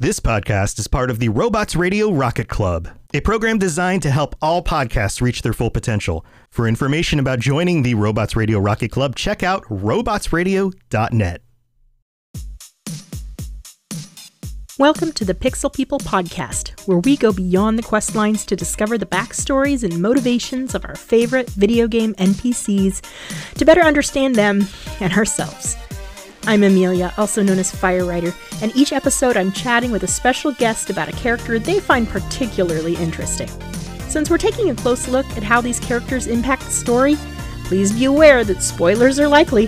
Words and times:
This 0.00 0.18
podcast 0.18 0.78
is 0.78 0.88
part 0.88 1.10
of 1.10 1.18
the 1.18 1.28
Robots 1.28 1.76
Radio 1.76 2.10
Rocket 2.10 2.48
Club, 2.48 2.88
a 3.12 3.20
program 3.20 3.58
designed 3.58 4.00
to 4.04 4.10
help 4.10 4.34
all 4.40 4.64
podcasts 4.64 5.20
reach 5.20 5.42
their 5.42 5.52
full 5.52 5.68
potential. 5.68 6.24
For 6.48 6.66
information 6.66 7.18
about 7.18 7.38
joining 7.38 7.82
the 7.82 7.92
Robots 7.92 8.34
Radio 8.34 8.60
Rocket 8.60 8.90
Club, 8.90 9.14
check 9.14 9.42
out 9.42 9.62
robotsradio.net. 9.64 11.42
Welcome 14.78 15.12
to 15.12 15.26
the 15.26 15.34
Pixel 15.34 15.70
People 15.70 15.98
podcast, 15.98 16.88
where 16.88 17.00
we 17.00 17.18
go 17.18 17.30
beyond 17.30 17.78
the 17.78 17.82
quest 17.82 18.14
lines 18.14 18.46
to 18.46 18.56
discover 18.56 18.96
the 18.96 19.04
backstories 19.04 19.84
and 19.84 20.00
motivations 20.00 20.74
of 20.74 20.86
our 20.86 20.96
favorite 20.96 21.50
video 21.50 21.86
game 21.86 22.14
NPCs 22.14 23.02
to 23.52 23.64
better 23.66 23.82
understand 23.82 24.34
them 24.34 24.66
and 25.00 25.12
ourselves. 25.12 25.76
I'm 26.46 26.62
Amelia, 26.62 27.12
also 27.18 27.42
known 27.42 27.58
as 27.58 27.70
FyreWriter, 27.70 28.34
and 28.62 28.74
each 28.74 28.94
episode 28.94 29.36
I'm 29.36 29.52
chatting 29.52 29.90
with 29.90 30.04
a 30.04 30.08
special 30.08 30.52
guest 30.52 30.88
about 30.88 31.08
a 31.08 31.12
character 31.12 31.58
they 31.58 31.80
find 31.80 32.08
particularly 32.08 32.96
interesting. 32.96 33.48
Since 34.08 34.30
we're 34.30 34.38
taking 34.38 34.70
a 34.70 34.74
close 34.74 35.06
look 35.06 35.26
at 35.36 35.42
how 35.42 35.60
these 35.60 35.78
characters 35.78 36.26
impact 36.26 36.62
the 36.62 36.70
story, 36.70 37.16
please 37.64 37.92
be 37.92 38.06
aware 38.06 38.42
that 38.44 38.62
spoilers 38.62 39.20
are 39.20 39.28
likely. 39.28 39.66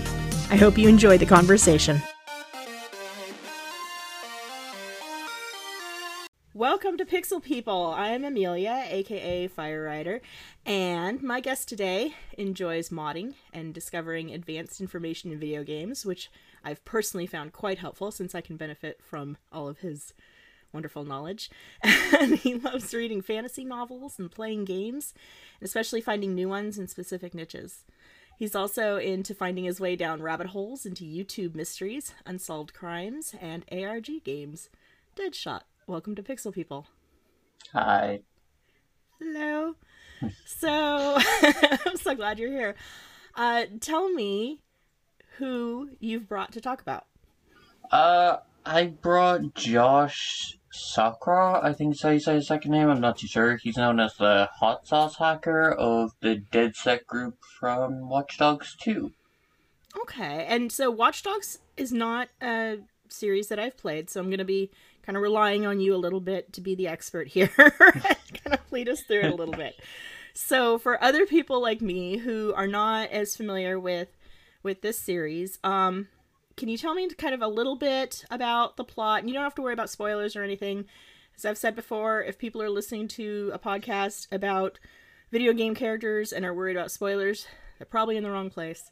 I 0.50 0.56
hope 0.56 0.78
you 0.78 0.88
enjoy 0.88 1.18
the 1.18 1.26
conversation. 1.26 2.00
Welcome 6.54 6.96
to 6.96 7.04
Pixel 7.04 7.42
People. 7.42 7.92
I'm 7.96 8.24
Amelia, 8.24 8.86
aka 8.88 9.48
FyreWriter, 9.48 10.20
and 10.64 11.22
my 11.22 11.40
guest 11.40 11.68
today 11.68 12.14
enjoys 12.38 12.88
modding 12.88 13.34
and 13.52 13.74
discovering 13.74 14.30
advanced 14.30 14.80
information 14.80 15.32
in 15.32 15.38
video 15.38 15.64
games, 15.64 16.06
which 16.06 16.30
I've 16.64 16.84
personally 16.84 17.26
found 17.26 17.52
quite 17.52 17.78
helpful 17.78 18.10
since 18.10 18.34
I 18.34 18.40
can 18.40 18.56
benefit 18.56 19.00
from 19.02 19.36
all 19.52 19.68
of 19.68 19.78
his 19.78 20.14
wonderful 20.72 21.04
knowledge. 21.04 21.50
and 21.82 22.36
he 22.36 22.54
loves 22.54 22.94
reading 22.94 23.22
fantasy 23.22 23.64
novels 23.64 24.18
and 24.18 24.30
playing 24.30 24.64
games, 24.64 25.14
and 25.60 25.66
especially 25.66 26.00
finding 26.00 26.34
new 26.34 26.48
ones 26.48 26.78
in 26.78 26.88
specific 26.88 27.34
niches. 27.34 27.84
He's 28.38 28.54
also 28.54 28.96
into 28.96 29.34
finding 29.34 29.64
his 29.64 29.80
way 29.80 29.94
down 29.94 30.22
rabbit 30.22 30.48
holes 30.48 30.84
into 30.84 31.04
YouTube 31.04 31.54
mysteries, 31.54 32.14
unsolved 32.26 32.74
crimes, 32.74 33.34
and 33.40 33.64
ARG 33.70 34.24
games. 34.24 34.68
Deadshot, 35.16 35.60
welcome 35.86 36.14
to 36.14 36.22
Pixel 36.22 36.52
People. 36.52 36.86
Hi. 37.72 38.20
Hello. 39.20 39.76
so, 40.46 41.18
I'm 41.86 41.96
so 41.96 42.14
glad 42.14 42.38
you're 42.38 42.50
here. 42.50 42.74
Uh, 43.34 43.66
tell 43.80 44.08
me 44.12 44.60
who 45.38 45.90
you've 46.00 46.28
brought 46.28 46.52
to 46.52 46.60
talk 46.60 46.80
about. 46.80 47.06
Uh, 47.90 48.38
I 48.64 48.86
brought 48.86 49.54
Josh 49.54 50.58
Sakura, 50.72 51.60
I 51.62 51.74
think 51.74 51.96
so 51.96 52.10
you 52.10 52.20
say 52.20 52.34
his 52.34 52.46
second 52.46 52.70
name, 52.70 52.88
I'm 52.88 53.00
not 53.00 53.18
too 53.18 53.26
sure. 53.26 53.56
He's 53.56 53.76
known 53.76 54.00
as 54.00 54.14
the 54.14 54.48
hot 54.58 54.86
sauce 54.86 55.16
hacker 55.18 55.70
of 55.70 56.12
the 56.20 56.42
DedSec 56.50 57.06
group 57.06 57.36
from 57.58 58.08
Watch 58.08 58.38
Dogs 58.38 58.74
2. 58.80 59.12
Okay, 60.00 60.46
and 60.48 60.72
so 60.72 60.90
Watch 60.90 61.22
Dogs 61.22 61.58
is 61.76 61.92
not 61.92 62.28
a 62.40 62.78
series 63.08 63.48
that 63.48 63.58
I've 63.58 63.76
played, 63.76 64.08
so 64.08 64.20
I'm 64.20 64.28
going 64.28 64.38
to 64.38 64.44
be 64.44 64.70
kind 65.02 65.16
of 65.16 65.22
relying 65.22 65.66
on 65.66 65.80
you 65.80 65.94
a 65.94 65.96
little 65.96 66.20
bit 66.20 66.52
to 66.54 66.62
be 66.62 66.74
the 66.74 66.88
expert 66.88 67.28
here 67.28 67.50
and 67.58 67.72
kind 67.74 68.54
of 68.54 68.60
lead 68.70 68.88
us 68.88 69.02
through 69.02 69.20
it 69.20 69.32
a 69.32 69.36
little 69.36 69.54
bit. 69.54 69.74
So, 70.34 70.78
for 70.78 71.02
other 71.04 71.26
people 71.26 71.60
like 71.60 71.82
me 71.82 72.16
who 72.16 72.54
are 72.54 72.66
not 72.66 73.10
as 73.10 73.36
familiar 73.36 73.78
with 73.78 74.08
with 74.62 74.82
this 74.82 74.98
series. 74.98 75.58
Um, 75.64 76.08
can 76.56 76.68
you 76.68 76.76
tell 76.76 76.94
me 76.94 77.08
kind 77.10 77.34
of 77.34 77.42
a 77.42 77.48
little 77.48 77.76
bit 77.76 78.24
about 78.30 78.76
the 78.76 78.84
plot? 78.84 79.20
And 79.20 79.28
you 79.28 79.34
don't 79.34 79.44
have 79.44 79.54
to 79.56 79.62
worry 79.62 79.72
about 79.72 79.90
spoilers 79.90 80.36
or 80.36 80.42
anything. 80.42 80.86
As 81.36 81.44
I've 81.44 81.58
said 81.58 81.74
before, 81.74 82.22
if 82.22 82.38
people 82.38 82.60
are 82.62 82.70
listening 82.70 83.08
to 83.08 83.50
a 83.54 83.58
podcast 83.58 84.28
about 84.30 84.78
video 85.30 85.52
game 85.52 85.74
characters 85.74 86.32
and 86.32 86.44
are 86.44 86.54
worried 86.54 86.76
about 86.76 86.90
spoilers, 86.90 87.46
they're 87.78 87.86
probably 87.86 88.16
in 88.16 88.22
the 88.22 88.30
wrong 88.30 88.50
place. 88.50 88.90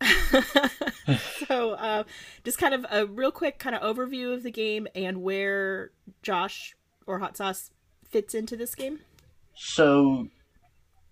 so, 1.46 1.72
uh, 1.72 2.04
just 2.44 2.58
kind 2.58 2.74
of 2.74 2.86
a 2.90 3.06
real 3.06 3.32
quick 3.32 3.58
kind 3.58 3.74
of 3.74 3.82
overview 3.82 4.34
of 4.34 4.42
the 4.42 4.50
game 4.50 4.86
and 4.94 5.22
where 5.22 5.90
Josh 6.22 6.76
or 7.06 7.18
Hot 7.18 7.36
Sauce 7.36 7.70
fits 8.08 8.34
into 8.34 8.56
this 8.56 8.74
game. 8.74 9.00
So, 9.54 10.28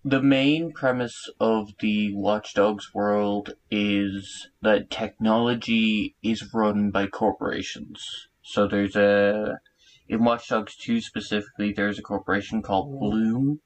the 0.09 0.21
main 0.21 0.71
premise 0.71 1.29
of 1.37 1.73
the 1.79 2.15
Watch 2.15 2.53
Dogs 2.53 2.93
world 2.93 3.55
is 3.69 4.47
that 4.61 4.89
technology 4.89 6.15
is 6.23 6.53
run 6.53 6.91
by 6.91 7.07
corporations. 7.07 8.01
So 8.41 8.69
there's 8.69 8.95
a 8.95 9.59
in 10.07 10.23
Watch 10.23 10.47
Dogs 10.47 10.77
2 10.77 11.01
specifically 11.01 11.73
there's 11.73 11.99
a 11.99 12.01
corporation 12.01 12.61
called 12.61 12.93
mm. 12.93 12.99
Blume. 12.99 13.59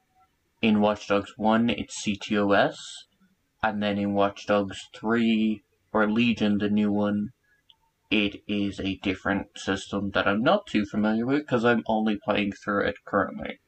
In 0.64 0.82
Watch 0.82 1.08
Dogs 1.08 1.32
1 1.38 1.70
it's 1.70 2.04
CTOS 2.04 2.76
and 3.62 3.84
then 3.84 4.00
in 4.00 4.16
Watch 4.16 4.48
Dogs 4.48 4.80
3 4.96 5.62
or 5.94 6.10
Legion 6.10 6.58
the 6.58 6.72
new 6.72 6.92
one 6.92 7.30
it 8.10 8.42
is 8.48 8.80
a 8.80 8.98
different 9.04 9.60
system 9.60 10.10
that 10.16 10.28
I'm 10.28 10.42
not 10.42 10.66
too 10.66 10.86
familiar 10.86 11.28
with 11.28 11.42
because 11.42 11.64
I'm 11.64 11.84
only 11.88 12.18
playing 12.18 12.54
through 12.54 12.88
it 12.88 12.96
currently. 13.06 13.60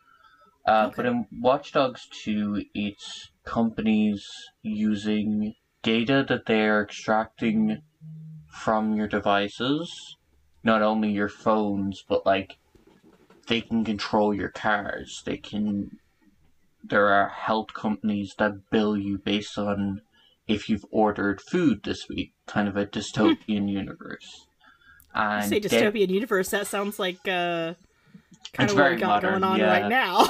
Uh, 0.65 0.85
okay. 0.87 0.93
But 0.95 1.05
in 1.05 1.27
Watch 1.39 1.71
Dogs 1.73 2.07
2, 2.23 2.65
it's 2.73 3.31
companies 3.43 4.27
using 4.61 5.55
data 5.81 6.25
that 6.27 6.45
they 6.45 6.61
are 6.67 6.83
extracting 6.83 7.81
from 8.47 8.95
your 8.95 9.07
devices, 9.07 10.17
not 10.63 10.81
only 10.81 11.11
your 11.11 11.29
phones, 11.29 12.03
but 12.07 12.25
like 12.25 12.57
they 13.47 13.61
can 13.61 13.83
control 13.83 14.33
your 14.33 14.49
cars. 14.49 15.21
They 15.25 15.37
can. 15.37 15.91
There 16.83 17.07
are 17.07 17.29
health 17.29 17.73
companies 17.73 18.35
that 18.37 18.69
bill 18.69 18.97
you 18.97 19.17
based 19.17 19.57
on 19.57 20.01
if 20.47 20.69
you've 20.69 20.85
ordered 20.91 21.41
food 21.41 21.81
this 21.83 22.07
week, 22.09 22.33
kind 22.47 22.67
of 22.67 22.77
a 22.77 22.85
dystopian 22.97 23.69
universe. 23.69 24.47
And 25.13 25.43
you 25.43 25.49
say 25.49 25.59
dystopian 25.59 26.07
de- 26.07 26.13
universe, 26.13 26.49
that 26.49 26.67
sounds 26.67 26.99
like 26.99 27.27
uh, 27.27 27.73
kind 28.51 28.69
it's 28.69 28.73
of 28.73 28.79
what 28.79 28.91
we 28.91 28.97
got 28.97 29.23
modern, 29.23 29.41
going 29.41 29.43
on 29.43 29.59
yeah. 29.59 29.65
right 29.65 29.89
now. 29.89 30.27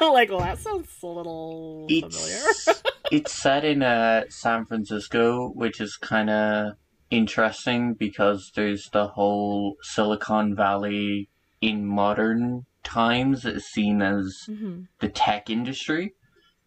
like, 0.12 0.30
well, 0.30 0.40
that 0.40 0.58
sounds 0.58 0.88
a 1.02 1.06
little 1.06 1.86
it's, 1.88 2.16
familiar. 2.16 2.82
it's 3.12 3.32
set 3.32 3.64
in 3.64 3.82
uh, 3.82 4.24
San 4.28 4.66
Francisco, 4.66 5.50
which 5.54 5.80
is 5.80 5.96
kind 5.96 6.30
of 6.30 6.72
interesting 7.10 7.94
because 7.94 8.50
there's 8.54 8.88
the 8.92 9.08
whole 9.08 9.76
Silicon 9.82 10.56
Valley 10.56 11.28
in 11.60 11.86
modern 11.86 12.66
times 12.82 13.44
is 13.44 13.64
seen 13.66 14.02
as 14.02 14.36
mm-hmm. 14.48 14.82
the 15.00 15.08
tech 15.08 15.50
industry. 15.50 16.14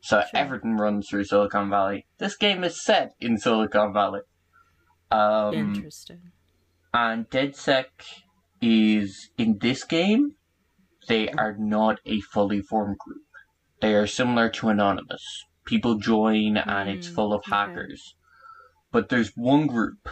So 0.01 0.21
sure. 0.21 0.29
everything 0.33 0.77
runs 0.77 1.07
through 1.09 1.25
Silicon 1.25 1.69
Valley. 1.69 2.05
This 2.19 2.35
game 2.37 2.63
is 2.63 2.83
set 2.83 3.13
in 3.19 3.37
Silicon 3.37 3.93
Valley. 3.93 4.21
Um, 5.11 5.53
Interesting. 5.53 6.31
And 6.93 7.29
DedSec 7.29 7.85
is 8.61 9.29
in 9.37 9.57
this 9.59 9.83
game 9.83 10.35
they 11.09 11.27
are 11.29 11.57
not 11.57 11.99
a 12.05 12.21
fully 12.21 12.61
formed 12.61 12.99
group. 12.99 13.25
They 13.81 13.95
are 13.95 14.07
similar 14.07 14.47
to 14.49 14.69
Anonymous. 14.69 15.43
People 15.65 15.95
join 15.95 16.55
and 16.55 16.87
it's 16.87 17.09
mm, 17.09 17.15
full 17.15 17.33
of 17.33 17.39
okay. 17.39 17.51
hackers. 17.51 18.15
But 18.91 19.09
there's 19.09 19.31
one 19.35 19.67
group, 19.67 20.07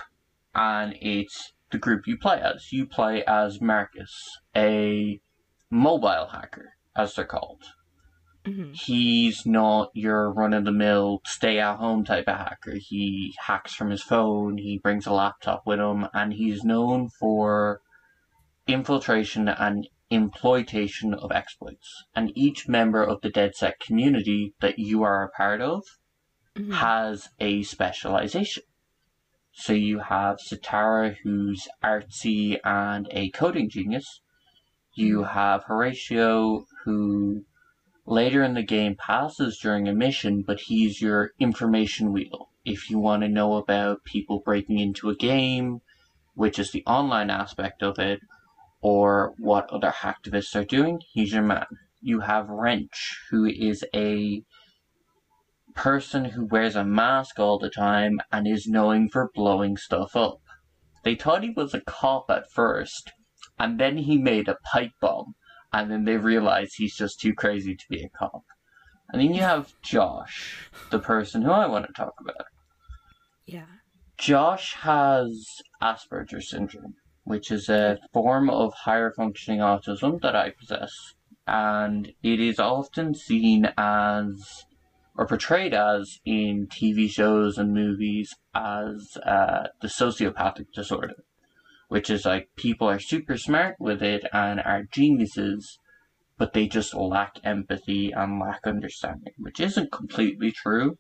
and 0.56 0.96
it's 1.00 1.54
the 1.72 1.78
group 1.78 2.08
you 2.08 2.18
play 2.18 2.42
as. 2.42 2.72
You 2.72 2.88
play 2.88 3.24
as 3.26 3.62
Marcus, 3.62 4.40
a 4.56 5.20
mobile 5.70 6.30
hacker, 6.32 6.74
as 6.96 7.14
they're 7.14 7.26
called. 7.26 7.64
Mm-hmm. 8.46 8.72
He's 8.74 9.46
not 9.46 9.92
your 9.94 10.32
run 10.32 10.54
of 10.54 10.66
the 10.66 10.72
mill, 10.72 11.22
stay 11.26 11.60
at 11.60 11.78
home 11.78 12.06
type 12.06 12.28
of 12.28 12.38
hacker. 12.38 12.76
He 12.80 13.36
hacks 13.46 13.74
from 13.74 13.92
his 13.92 14.02
phone, 14.02 14.58
he 14.58 14.80
brings 14.80 15.06
a 15.06 15.14
laptop 15.14 15.64
with 15.68 15.80
him, 15.80 16.08
and 16.14 16.34
he's 16.34 16.64
known 16.64 17.10
for 17.20 17.82
infiltration 18.68 19.48
and 19.48 19.88
exploitation 20.12 21.14
of 21.14 21.32
exploits. 21.32 22.06
And 22.16 22.32
each 22.36 22.68
member 22.68 23.04
of 23.04 23.22
the 23.22 23.30
DedSec 23.30 23.80
community 23.80 24.54
that 24.62 24.80
you 24.80 25.04
are 25.04 25.24
a 25.24 25.30
part 25.30 25.62
of 25.62 25.84
mm-hmm. 26.58 26.72
has 26.72 27.30
a 27.40 27.64
specialization. 27.64 28.64
So 29.54 29.74
you 29.74 30.00
have 30.00 30.38
Sitara, 30.38 31.16
who's 31.24 31.68
artsy 31.84 32.60
and 32.64 33.08
a 33.12 33.30
coding 33.32 33.70
genius. 33.70 34.22
You 34.94 35.20
mm-hmm. 35.20 35.34
have 35.34 35.64
Horatio, 35.66 36.66
who 36.86 37.46
later 38.06 38.44
in 38.44 38.54
the 38.54 38.64
game 38.64 38.96
passes 38.96 39.60
during 39.60 39.88
a 39.88 39.94
mission, 39.94 40.44
but 40.46 40.62
he's 40.62 41.02
your 41.02 41.32
information 41.40 42.14
wheel. 42.14 42.50
If 42.64 42.90
you 42.90 43.00
want 43.00 43.24
to 43.24 43.30
know 43.30 43.56
about 43.56 44.04
people 44.04 44.42
breaking 44.44 44.80
into 44.80 45.10
a 45.10 45.16
game, 45.16 45.82
which 46.34 46.60
is 46.60 46.72
the 46.72 46.84
online 46.86 47.30
aspect 47.30 47.82
of 47.82 47.98
it, 47.98 48.20
or 48.82 49.34
what 49.38 49.70
other 49.70 49.92
hacktivists 49.92 50.56
are 50.56 50.66
doing, 50.66 51.02
he's 51.12 51.34
your 51.34 51.44
man. 51.44 51.66
You 52.02 52.22
have 52.22 52.50
Wrench, 52.50 53.20
who 53.30 53.46
is 53.46 53.84
a 53.94 54.44
person 55.74 56.26
who 56.26 56.46
wears 56.46 56.76
a 56.76 56.84
mask 56.84 57.40
all 57.40 57.60
the 57.60 57.70
time 57.70 58.20
and 58.32 58.48
is 58.48 58.68
known 58.68 59.10
for 59.10 59.32
blowing 59.34 59.78
stuff 59.78 60.16
up. 60.16 60.40
They 61.04 61.16
thought 61.16 61.44
he 61.44 61.52
was 61.52 61.74
a 61.74 61.82
cop 61.82 62.26
at 62.30 62.52
first, 62.52 63.12
and 63.60 63.80
then 63.80 63.98
he 63.98 64.18
made 64.18 64.48
a 64.48 64.58
pipe 64.72 64.92
bomb, 65.00 65.36
and 65.72 65.92
then 65.92 66.06
they 66.06 66.18
realized 66.18 66.74
he's 66.76 66.96
just 66.96 67.20
too 67.20 67.34
crazy 67.34 67.76
to 67.76 67.86
be 67.90 68.04
a 68.04 68.10
cop. 68.10 68.44
And 69.10 69.22
then 69.22 69.34
you 69.34 69.42
have 69.42 69.74
Josh, 69.82 70.70
the 70.90 71.00
person 71.00 71.42
who 71.42 71.52
I 71.52 71.68
want 71.68 71.88
to 71.88 71.94
talk 71.94 72.14
about. 72.20 72.48
Yeah. 73.46 73.66
Josh 74.18 74.74
has 74.74 75.48
Asperger's 75.82 76.50
syndrome, 76.50 76.96
which 77.28 77.52
is 77.52 77.68
a 77.68 77.98
form 78.14 78.50
of 78.50 78.74
higher 78.74 79.12
functioning 79.12 79.60
autism 79.60 80.22
that 80.22 80.36
I 80.36 80.52
possess. 80.52 81.14
And 81.46 82.14
it 82.24 82.40
is 82.40 82.58
often 82.58 83.14
seen 83.14 83.70
as, 83.78 84.66
or 85.18 85.28
portrayed 85.28 85.74
as, 85.74 86.20
in 86.26 86.68
TV 86.68 87.10
shows 87.10 87.58
and 87.58 87.74
movies 87.74 88.34
as 88.56 89.18
uh, 89.26 89.68
the 89.82 89.90
sociopathic 89.90 90.68
disorder, 90.74 91.16
which 91.90 92.10
is 92.10 92.26
like 92.26 92.48
people 92.56 92.90
are 92.90 93.00
super 93.00 93.38
smart 93.38 93.76
with 93.78 94.02
it 94.02 94.26
and 94.32 94.62
are 94.62 94.84
geniuses, 94.90 95.80
but 96.38 96.54
they 96.54 96.68
just 96.68 96.94
lack 96.94 97.40
empathy 97.44 98.12
and 98.12 98.40
lack 98.40 98.62
understanding, 98.66 99.34
which 99.38 99.60
isn't 99.60 99.92
completely 99.92 100.52
true. 100.52 100.98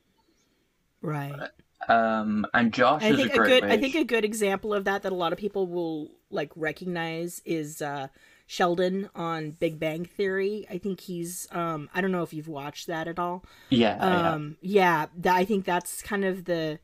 Right. 1.01 1.49
Um, 1.87 2.45
and 2.53 2.73
Josh 2.73 3.03
I 3.03 3.09
is 3.09 3.17
think 3.17 3.35
a 3.35 3.41
a 3.41 3.45
good. 3.45 3.63
I 3.63 3.77
think 3.77 3.95
a 3.95 4.03
good 4.03 4.25
example 4.25 4.73
of 4.73 4.85
that 4.85 5.03
that 5.03 5.11
a 5.11 5.15
lot 5.15 5.31
of 5.31 5.39
people 5.39 5.67
will 5.67 6.11
like 6.29 6.51
recognize 6.55 7.41
is 7.45 7.81
uh 7.81 8.07
Sheldon 8.47 9.09
on 9.15 9.51
Big 9.51 9.79
Bang 9.79 10.05
Theory. 10.05 10.65
I 10.69 10.77
think 10.77 11.01
he's 11.01 11.47
um 11.51 11.89
I 11.93 12.01
don't 12.01 12.11
know 12.11 12.23
if 12.23 12.33
you've 12.33 12.47
watched 12.47 12.87
that 12.87 13.07
at 13.07 13.19
all. 13.19 13.45
yeah, 13.69 13.97
yeah. 13.97 14.31
Um 14.31 14.57
yeah, 14.61 15.05
that, 15.17 15.35
I 15.35 15.45
think 15.45 15.65
that's 15.65 16.01
kind 16.01 16.25
of 16.25 16.45
the 16.45 16.79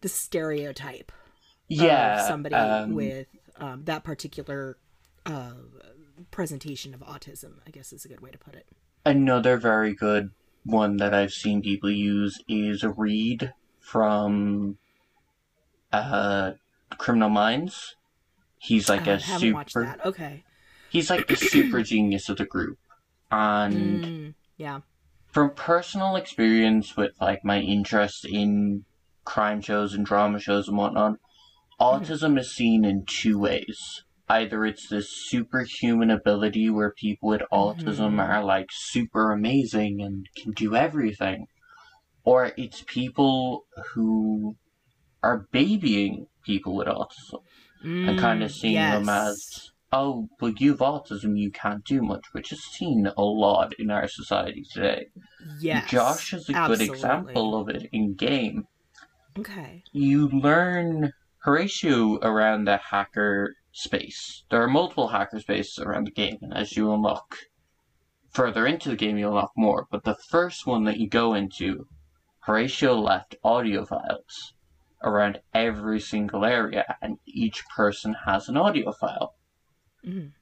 the 0.00 0.08
stereotype 0.08 1.12
yeah, 1.68 2.20
of 2.20 2.26
somebody 2.26 2.54
um, 2.54 2.94
with 2.94 3.28
um 3.56 3.84
that 3.84 4.02
particular 4.02 4.78
uh 5.26 5.52
presentation 6.30 6.94
of 6.94 7.00
autism, 7.00 7.54
I 7.66 7.70
guess 7.70 7.92
is 7.92 8.04
a 8.04 8.08
good 8.08 8.20
way 8.20 8.30
to 8.30 8.38
put 8.38 8.54
it. 8.54 8.66
Another 9.04 9.56
very 9.56 9.94
good 9.94 10.30
one 10.64 10.96
that 10.98 11.12
I've 11.12 11.32
seen 11.32 11.60
people 11.62 11.90
use 11.90 12.40
is 12.48 12.84
Reid 12.84 13.52
from 13.82 14.78
uh, 15.92 16.52
Criminal 16.98 17.28
Minds. 17.28 17.96
He's 18.58 18.88
like 18.88 19.06
Uh, 19.06 19.12
a 19.12 19.20
super. 19.20 19.84
that. 19.84 20.06
Okay. 20.06 20.44
He's 20.88 21.10
like 21.10 21.26
the 21.26 21.36
super 21.36 21.82
genius 21.92 22.28
of 22.28 22.38
the 22.38 22.44
group, 22.44 22.78
and 23.30 24.04
Mm, 24.04 24.34
yeah. 24.56 24.80
from 25.32 25.50
personal 25.54 26.16
experience 26.16 26.96
with 26.96 27.12
like 27.20 27.44
my 27.44 27.60
interest 27.60 28.24
in 28.24 28.84
crime 29.24 29.60
shows 29.60 29.94
and 29.94 30.04
drama 30.04 30.38
shows 30.38 30.68
and 30.68 30.76
whatnot, 30.76 31.16
autism 31.80 32.38
is 32.38 32.54
seen 32.54 32.84
in 32.84 33.04
two 33.06 33.38
ways. 33.38 34.04
Either 34.28 34.64
it's 34.64 34.88
this 34.88 35.08
superhuman 35.28 36.10
ability 36.10 36.70
where 36.70 36.92
people 36.92 37.28
with 37.30 37.42
autism 37.52 38.14
Mhm. 38.16 38.28
are 38.28 38.44
like 38.44 38.66
super 38.70 39.32
amazing 39.32 40.00
and 40.00 40.26
can 40.36 40.52
do 40.52 40.74
everything, 40.76 41.46
or 42.24 42.52
it's 42.56 42.82
people 42.86 43.64
who 43.92 44.56
are 45.22 45.46
babying 45.52 46.26
people 46.44 46.74
with 46.74 46.88
autism 46.88 47.42
and 47.82 48.18
kind 48.18 48.42
of 48.42 48.50
Mm, 48.50 48.54
seeing 48.54 48.74
them 48.74 49.08
as, 49.08 49.70
oh, 49.92 50.28
but 50.38 50.60
you've 50.60 50.78
autism, 50.78 51.38
you 51.38 51.50
can't 51.50 51.84
do 51.84 52.00
much, 52.02 52.24
which 52.32 52.52
is 52.52 52.62
seen 52.64 53.08
a 53.16 53.22
lot 53.22 53.72
in 53.78 53.90
our 53.90 54.06
society 54.08 54.64
today. 54.72 55.06
yes. 55.60 55.90
Josh 55.90 56.32
is 56.32 56.48
a 56.48 56.54
absolutely. 56.56 56.86
good 56.86 56.94
example 56.94 57.56
of 57.60 57.68
it 57.68 57.88
in 57.92 58.14
game. 58.14 58.66
Okay. 59.38 59.82
You 59.92 60.28
learn 60.28 61.12
Horatio 61.38 62.18
around 62.20 62.64
the 62.66 62.76
hacker 62.76 63.54
space. 63.72 64.44
There 64.50 64.62
are 64.62 64.68
multiple 64.68 65.08
hacker 65.08 65.40
spaces 65.40 65.78
around 65.78 66.04
the 66.06 66.10
game, 66.12 66.38
and 66.42 66.54
as 66.54 66.76
you 66.76 66.92
unlock 66.92 67.36
further 68.30 68.66
into 68.66 68.88
the 68.90 68.96
game, 68.96 69.18
you 69.18 69.28
unlock 69.28 69.52
more. 69.56 69.86
But 69.90 70.04
the 70.04 70.14
first 70.14 70.66
one 70.66 70.84
that 70.84 70.98
you 70.98 71.08
go 71.08 71.34
into, 71.34 71.86
Horatio 72.42 72.94
left 72.94 73.36
audio 73.44 73.84
files 73.84 74.54
around 75.02 75.40
every 75.54 76.00
single 76.00 76.44
area, 76.44 76.96
and 77.00 77.18
each 77.26 77.64
person 77.68 78.14
has 78.26 78.48
an 78.48 78.56
audio 78.56 78.92
file. 78.92 79.34
Mhm. 80.04 80.32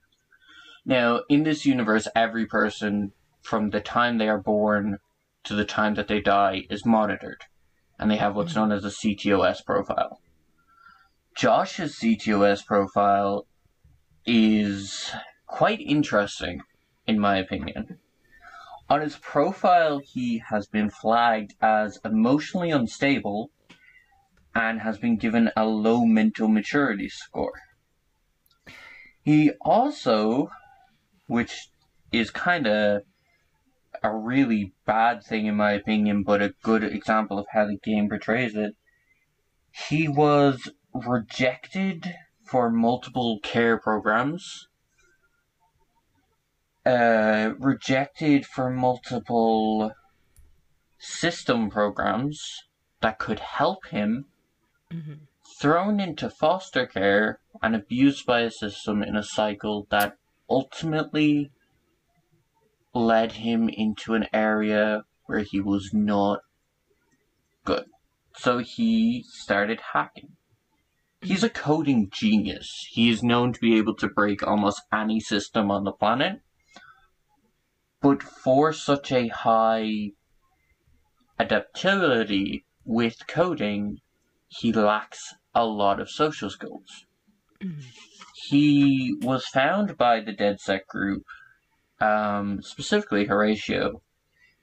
Now, 0.84 1.20
in 1.28 1.42
this 1.42 1.66
universe, 1.66 2.08
every 2.14 2.46
person, 2.46 3.12
from 3.42 3.70
the 3.70 3.80
time 3.80 4.16
they 4.16 4.28
are 4.28 4.40
born 4.40 4.98
to 5.44 5.54
the 5.54 5.64
time 5.64 5.94
that 5.94 6.08
they 6.08 6.20
die, 6.20 6.66
is 6.70 6.86
monitored, 6.86 7.44
and 7.98 8.10
they 8.10 8.16
have 8.16 8.34
what's 8.34 8.54
known 8.54 8.72
as 8.72 8.84
a 8.84 8.90
CTOS 8.90 9.60
profile. 9.62 10.20
Josh's 11.36 11.98
CTOS 11.98 12.64
profile 12.64 13.46
is 14.24 15.10
quite 15.46 15.80
interesting, 15.80 16.62
in 17.06 17.18
my 17.18 17.36
opinion. 17.36 17.98
On 18.90 19.00
his 19.00 19.16
profile, 19.18 20.00
he 20.00 20.42
has 20.50 20.66
been 20.66 20.90
flagged 20.90 21.54
as 21.62 22.00
emotionally 22.04 22.72
unstable 22.72 23.52
and 24.52 24.80
has 24.80 24.98
been 24.98 25.16
given 25.16 25.52
a 25.56 25.64
low 25.64 26.04
mental 26.04 26.48
maturity 26.48 27.08
score. 27.08 27.52
He 29.22 29.52
also, 29.60 30.50
which 31.28 31.68
is 32.10 32.32
kind 32.32 32.66
of 32.66 33.02
a 34.02 34.12
really 34.12 34.72
bad 34.86 35.22
thing 35.22 35.46
in 35.46 35.54
my 35.54 35.70
opinion, 35.70 36.24
but 36.24 36.42
a 36.42 36.54
good 36.64 36.82
example 36.82 37.38
of 37.38 37.46
how 37.52 37.66
the 37.66 37.78
game 37.78 38.08
portrays 38.08 38.56
it, 38.56 38.74
he 39.88 40.08
was 40.08 40.68
rejected 40.92 42.12
for 42.44 42.70
multiple 42.70 43.38
care 43.40 43.78
programs, 43.78 44.66
uh, 46.86 47.52
rejected 47.58 48.46
for 48.46 48.70
multiple 48.70 49.92
system 50.98 51.70
programs 51.70 52.64
that 53.00 53.18
could 53.18 53.40
help 53.40 53.86
him 53.86 54.26
Mhm. 54.90 55.20
thrown 55.58 56.00
into 56.00 56.28
foster 56.28 56.86
care 56.86 57.40
and 57.62 57.74
abused 57.74 58.26
by 58.26 58.40
a 58.40 58.50
system 58.50 59.02
in 59.02 59.16
a 59.16 59.22
cycle 59.22 59.86
that 59.90 60.16
ultimately 60.48 61.50
led 62.92 63.32
him 63.32 63.68
into 63.68 64.14
an 64.14 64.26
area 64.32 65.04
where 65.26 65.40
he 65.40 65.60
was 65.60 65.90
not 65.94 66.40
good. 67.64 67.86
So 68.36 68.58
he 68.58 69.22
started 69.28 69.80
hacking. 69.92 70.36
He's 71.20 71.44
a 71.44 71.50
coding 71.50 72.10
genius. 72.10 72.86
He 72.90 73.10
is 73.10 73.22
known 73.22 73.52
to 73.52 73.60
be 73.60 73.76
able 73.76 73.94
to 73.96 74.08
break 74.08 74.42
almost 74.42 74.82
any 74.92 75.20
system 75.20 75.70
on 75.70 75.84
the 75.84 75.92
planet. 75.92 76.40
But 78.02 78.22
for 78.22 78.72
such 78.72 79.12
a 79.12 79.28
high 79.28 80.12
adaptability 81.38 82.64
with 82.84 83.26
coding, 83.26 83.98
he 84.48 84.72
lacks 84.72 85.34
a 85.54 85.66
lot 85.66 86.00
of 86.00 86.10
social 86.10 86.50
skills. 86.50 87.04
Mhm. 87.60 87.84
He 88.48 89.14
was 89.20 89.46
found 89.46 89.98
by 89.98 90.20
the 90.20 90.32
DedSec 90.32 90.86
group, 90.86 91.24
um, 92.00 92.62
specifically 92.62 93.26
Horatio. 93.26 94.02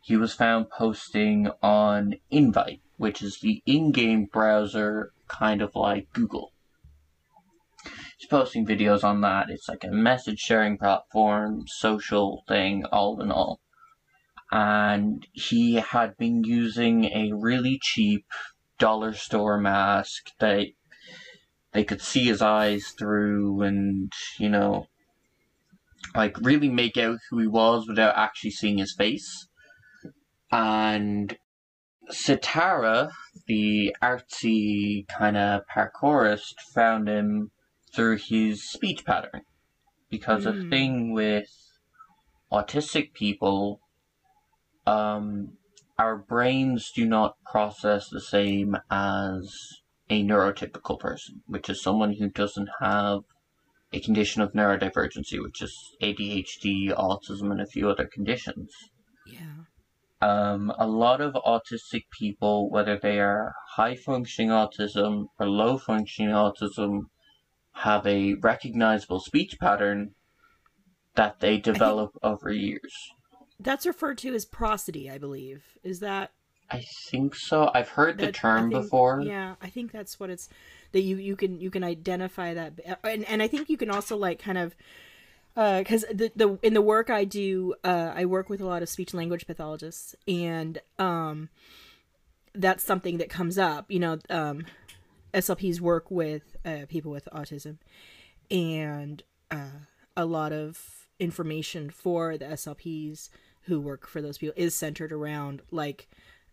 He 0.02 0.18
was 0.18 0.34
found 0.34 0.70
posting 0.70 1.50
on 1.62 2.16
Invite, 2.32 2.82
which 2.98 3.22
is 3.22 3.40
the 3.40 3.62
in-game 3.66 4.26
browser, 4.26 5.14
kind 5.28 5.62
of 5.62 5.76
like 5.76 6.12
Google. 6.14 6.54
Posting 8.30 8.66
videos 8.66 9.04
on 9.04 9.22
that. 9.22 9.50
It's 9.50 9.70
like 9.70 9.84
a 9.84 9.92
message 9.92 10.40
sharing 10.40 10.78
platform, 10.78 11.64
social 11.68 12.44
thing, 12.48 12.84
all 12.92 13.22
in 13.22 13.32
all. 13.32 13.62
And 14.52 15.26
he 15.32 15.76
had 15.76 16.18
been 16.18 16.44
using 16.44 17.06
a 17.06 17.32
really 17.34 17.80
cheap 17.82 18.26
dollar 18.80 19.14
store 19.14 19.58
mask 19.58 20.32
that 20.40 20.68
they 21.72 21.84
could 21.84 22.02
see 22.02 22.26
his 22.26 22.42
eyes 22.42 22.94
through 22.98 23.62
and, 23.62 24.12
you 24.40 24.50
know, 24.50 24.88
like 26.16 26.38
really 26.42 26.70
make 26.70 26.98
out 26.98 27.20
who 27.30 27.40
he 27.40 27.48
was 27.48 27.88
without 27.88 28.18
actually 28.18 28.52
seeing 28.52 28.78
his 28.78 28.96
face. 28.98 29.48
And 30.52 31.38
Sitara, 32.12 33.12
the 33.48 33.96
artsy 34.02 35.08
kind 35.08 35.38
of 35.38 35.62
parkourist, 35.74 36.56
found 36.74 37.08
him 37.08 37.52
through 37.98 38.18
his 38.18 38.70
speech 38.70 39.04
pattern. 39.04 39.42
Because 40.10 40.46
a 40.46 40.54
Mm. 40.54 40.70
thing 40.70 41.12
with 41.12 41.50
autistic 42.52 43.12
people, 43.14 43.82
um, 44.86 45.58
our 45.98 46.16
brains 46.16 46.92
do 46.96 47.06
not 47.06 47.36
process 47.52 48.08
the 48.08 48.22
same 48.22 48.78
as 48.92 49.52
a 50.10 50.24
neurotypical 50.24 51.00
person, 51.00 51.42
which 51.48 51.70
is 51.70 51.82
someone 51.82 52.14
who 52.14 52.30
doesn't 52.30 52.70
have 52.80 53.22
a 53.92 54.00
condition 54.00 54.44
of 54.44 54.54
neurodivergency, 54.54 55.42
which 55.42 55.62
is 55.62 55.74
ADHD, 56.00 56.90
autism, 56.90 57.52
and 57.52 57.60
a 57.60 57.66
few 57.66 57.90
other 57.90 58.06
conditions. 58.06 58.72
Yeah. 59.26 59.66
Um, 60.22 60.72
a 60.78 60.88
lot 60.88 61.20
of 61.20 61.34
autistic 61.34 62.04
people, 62.12 62.70
whether 62.70 62.98
they 62.98 63.20
are 63.20 63.54
high 63.76 63.96
functioning 63.96 64.52
autism 64.52 65.26
or 65.40 65.48
low 65.48 65.78
functioning 65.78 66.32
autism, 66.32 67.08
have 67.78 68.06
a 68.08 68.34
recognizable 68.36 69.20
speech 69.20 69.58
pattern 69.60 70.12
that 71.16 71.40
they 71.40 71.58
develop 71.58 72.12
over 72.24 72.52
years. 72.52 72.94
That's 73.60 73.86
referred 73.86 74.18
to 74.20 74.34
as 74.34 74.46
prosody, 74.46 75.10
I 75.10 75.18
believe. 75.18 75.64
Is 75.84 76.00
that 76.00 76.32
I 76.70 76.84
think 77.10 77.34
so. 77.36 77.72
I've 77.74 77.90
heard 77.90 78.18
the 78.18 78.26
that- 78.26 78.36
I 78.36 78.40
term 78.40 78.70
think- 78.72 78.84
before. 78.84 79.22
Yeah, 79.22 79.56
I 79.62 79.70
think 79.70 79.92
that's 79.92 80.20
what 80.20 80.30
it's 80.30 80.50
that 80.92 81.02
you 81.02 81.18
you 81.18 81.36
can 81.36 81.60
you 81.60 81.70
can 81.72 81.84
identify 81.84 82.54
that, 82.54 82.74
and 83.04 83.24
and 83.26 83.42
I 83.42 83.48
think 83.48 83.70
you 83.70 83.78
can 83.78 83.90
also 83.90 84.18
like 84.18 84.40
kind 84.40 84.58
of 84.58 84.76
because 85.56 86.06
the 86.14 86.32
the 86.36 86.60
in 86.62 86.74
the 86.74 86.82
work 86.82 87.10
I 87.10 87.24
do, 87.26 87.74
uh, 87.84 88.12
I 88.16 88.26
work 88.26 88.50
with 88.50 88.62
a 88.62 88.66
lot 88.66 88.84
of 88.84 88.90
speech 88.90 89.14
language 89.14 89.48
pathologists, 89.48 90.16
and 90.28 90.80
um, 91.00 91.50
that's 92.54 92.84
something 92.84 93.18
that 93.18 93.30
comes 93.30 93.58
up. 93.58 93.90
You 93.90 94.00
know, 94.00 94.20
um, 94.30 94.66
SLPs 95.34 95.80
work 95.80 96.10
with 96.10 96.56
uh, 96.66 96.86
people 96.88 97.12
with 97.12 97.28
autism, 97.34 97.78
and 98.50 99.24
uh, 99.52 99.86
a 100.16 100.26
lot 100.26 100.52
of 100.52 101.08
information 101.20 101.90
for 101.90 102.38
the 102.38 102.46
SLPs 102.46 103.30
who 103.64 103.82
work 103.82 104.08
for 104.08 104.22
those 104.22 104.38
people 104.38 104.54
is 104.56 104.76
centered 104.76 105.12
around 105.12 105.62
like 105.72 106.08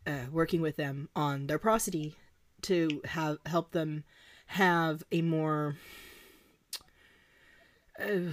uh, 0.07 0.26
working 0.33 0.61
with 0.61 0.76
them 0.76 1.09
on 1.14 1.47
their 1.47 1.59
prosody 1.59 2.16
to 2.62 3.00
have 3.04 3.38
help 3.47 3.73
them 3.73 4.04
have 4.47 5.02
a 5.12 5.23
more 5.23 5.76
uh, 8.00 8.31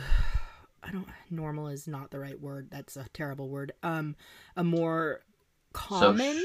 I 0.83 0.91
don't 0.91 1.07
normal 1.29 1.67
is 1.67 1.87
not 1.87 2.11
the 2.11 2.19
right 2.19 2.39
word. 2.39 2.69
That's 2.71 2.97
a 2.97 3.05
terrible 3.13 3.49
word. 3.49 3.71
Um, 3.83 4.15
a 4.55 4.63
more 4.63 5.21
common, 5.73 6.41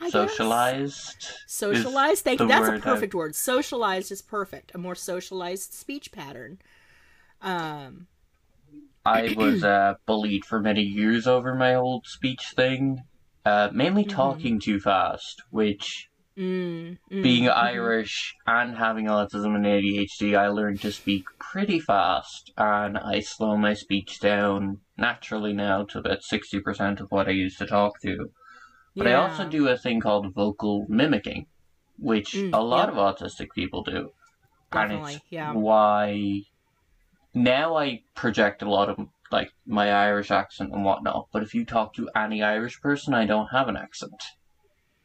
I 0.00 0.04
guess? 0.04 0.12
Socialized. 0.12 1.26
socialized. 1.46 2.24
Thank 2.24 2.40
you. 2.40 2.48
That's 2.48 2.66
a 2.68 2.72
word 2.72 2.80
I- 2.80 2.84
perfect 2.84 3.14
word. 3.14 3.34
Socialized 3.34 4.10
is 4.10 4.22
perfect. 4.22 4.72
A 4.74 4.78
more 4.78 4.94
socialized 4.94 5.72
speech 5.74 6.10
pattern. 6.12 6.58
Um, 7.42 8.06
I 9.04 9.34
was 9.36 9.64
uh, 9.64 9.94
bullied 10.06 10.44
for 10.44 10.60
many 10.60 10.82
years 10.82 11.26
over 11.26 11.54
my 11.54 11.74
old 11.74 12.06
speech 12.06 12.52
thing. 12.54 13.02
Uh, 13.44 13.70
mainly 13.72 14.04
Mhm. 14.04 14.10
talking 14.10 14.60
too 14.60 14.78
fast, 14.78 15.42
which, 15.50 16.08
mm, 16.36 16.98
mm, 17.10 17.22
being 17.22 17.44
mhm. 17.44 17.56
Irish 17.56 18.34
and 18.46 18.76
having 18.76 19.06
autism 19.06 19.54
and 19.56 19.64
ADHD, 19.66 20.36
I 20.36 20.48
learned 20.48 20.82
to 20.82 20.92
speak 20.92 21.24
pretty 21.38 21.80
fast, 21.80 22.52
and 22.58 22.98
I 22.98 23.20
slow 23.20 23.56
my 23.56 23.72
speech 23.72 24.20
down 24.20 24.80
naturally 24.98 25.54
now 25.54 25.84
to 25.84 25.98
about 25.98 26.22
60% 26.22 27.00
of 27.00 27.10
what 27.10 27.28
I 27.28 27.30
used 27.32 27.56
to 27.58 27.66
talk 27.66 27.98
to. 28.02 28.30
But 28.96 29.06
I 29.06 29.14
also 29.14 29.48
do 29.48 29.68
a 29.68 29.76
thing 29.76 30.00
called 30.00 30.34
vocal 30.34 30.86
mimicking, 30.88 31.46
which 31.98 32.34
Mm, 32.34 32.52
a 32.52 32.62
lot 32.62 32.88
yep. 32.88 32.96
of 32.96 32.96
autistic 32.96 33.48
people 33.54 33.82
do. 33.82 34.10
And 34.72 34.92
Definitely, 34.92 35.14
it's 35.14 35.24
yeah. 35.30 35.52
why 35.52 36.42
now 37.34 37.76
I 37.76 38.00
project 38.14 38.62
a 38.62 38.70
lot 38.70 38.88
of 38.88 38.98
like 39.30 39.48
my 39.66 39.90
Irish 39.92 40.30
accent 40.30 40.70
and 40.72 40.84
whatnot. 40.84 41.26
But 41.32 41.42
if 41.42 41.54
you 41.54 41.64
talk 41.64 41.94
to 41.94 42.08
any 42.16 42.42
Irish 42.42 42.80
person, 42.80 43.14
I 43.14 43.26
don't 43.26 43.48
have 43.52 43.68
an 43.68 43.76
accent, 43.76 44.20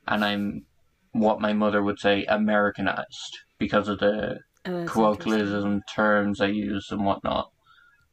and 0.07 0.23
I'm 0.23 0.65
what 1.11 1.39
my 1.39 1.53
mother 1.53 1.81
would 1.81 1.99
say 1.99 2.25
Americanized 2.25 3.39
because 3.59 3.87
of 3.87 3.99
the 3.99 4.39
Oh, 4.67 4.85
colloquialism 4.87 5.81
terms 5.95 6.41
I 6.41 6.47
use 6.47 6.87
and 6.91 7.05
whatnot. 7.05 7.47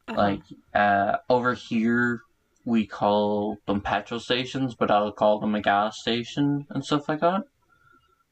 interesting. 0.07 0.17
Like 0.17 0.41
uh, 0.73 1.17
over 1.29 1.53
here, 1.53 2.19
we 2.65 2.85
call 2.85 3.57
them 3.65 3.81
petrol 3.81 4.19
stations, 4.19 4.75
but 4.75 4.89
I'll 4.89 5.11
call 5.11 5.39
them 5.39 5.55
a 5.55 5.61
gas 5.61 5.99
station 5.99 6.65
and 6.69 6.83
stuff 6.85 7.09
like 7.09 7.19
that. 7.19 7.43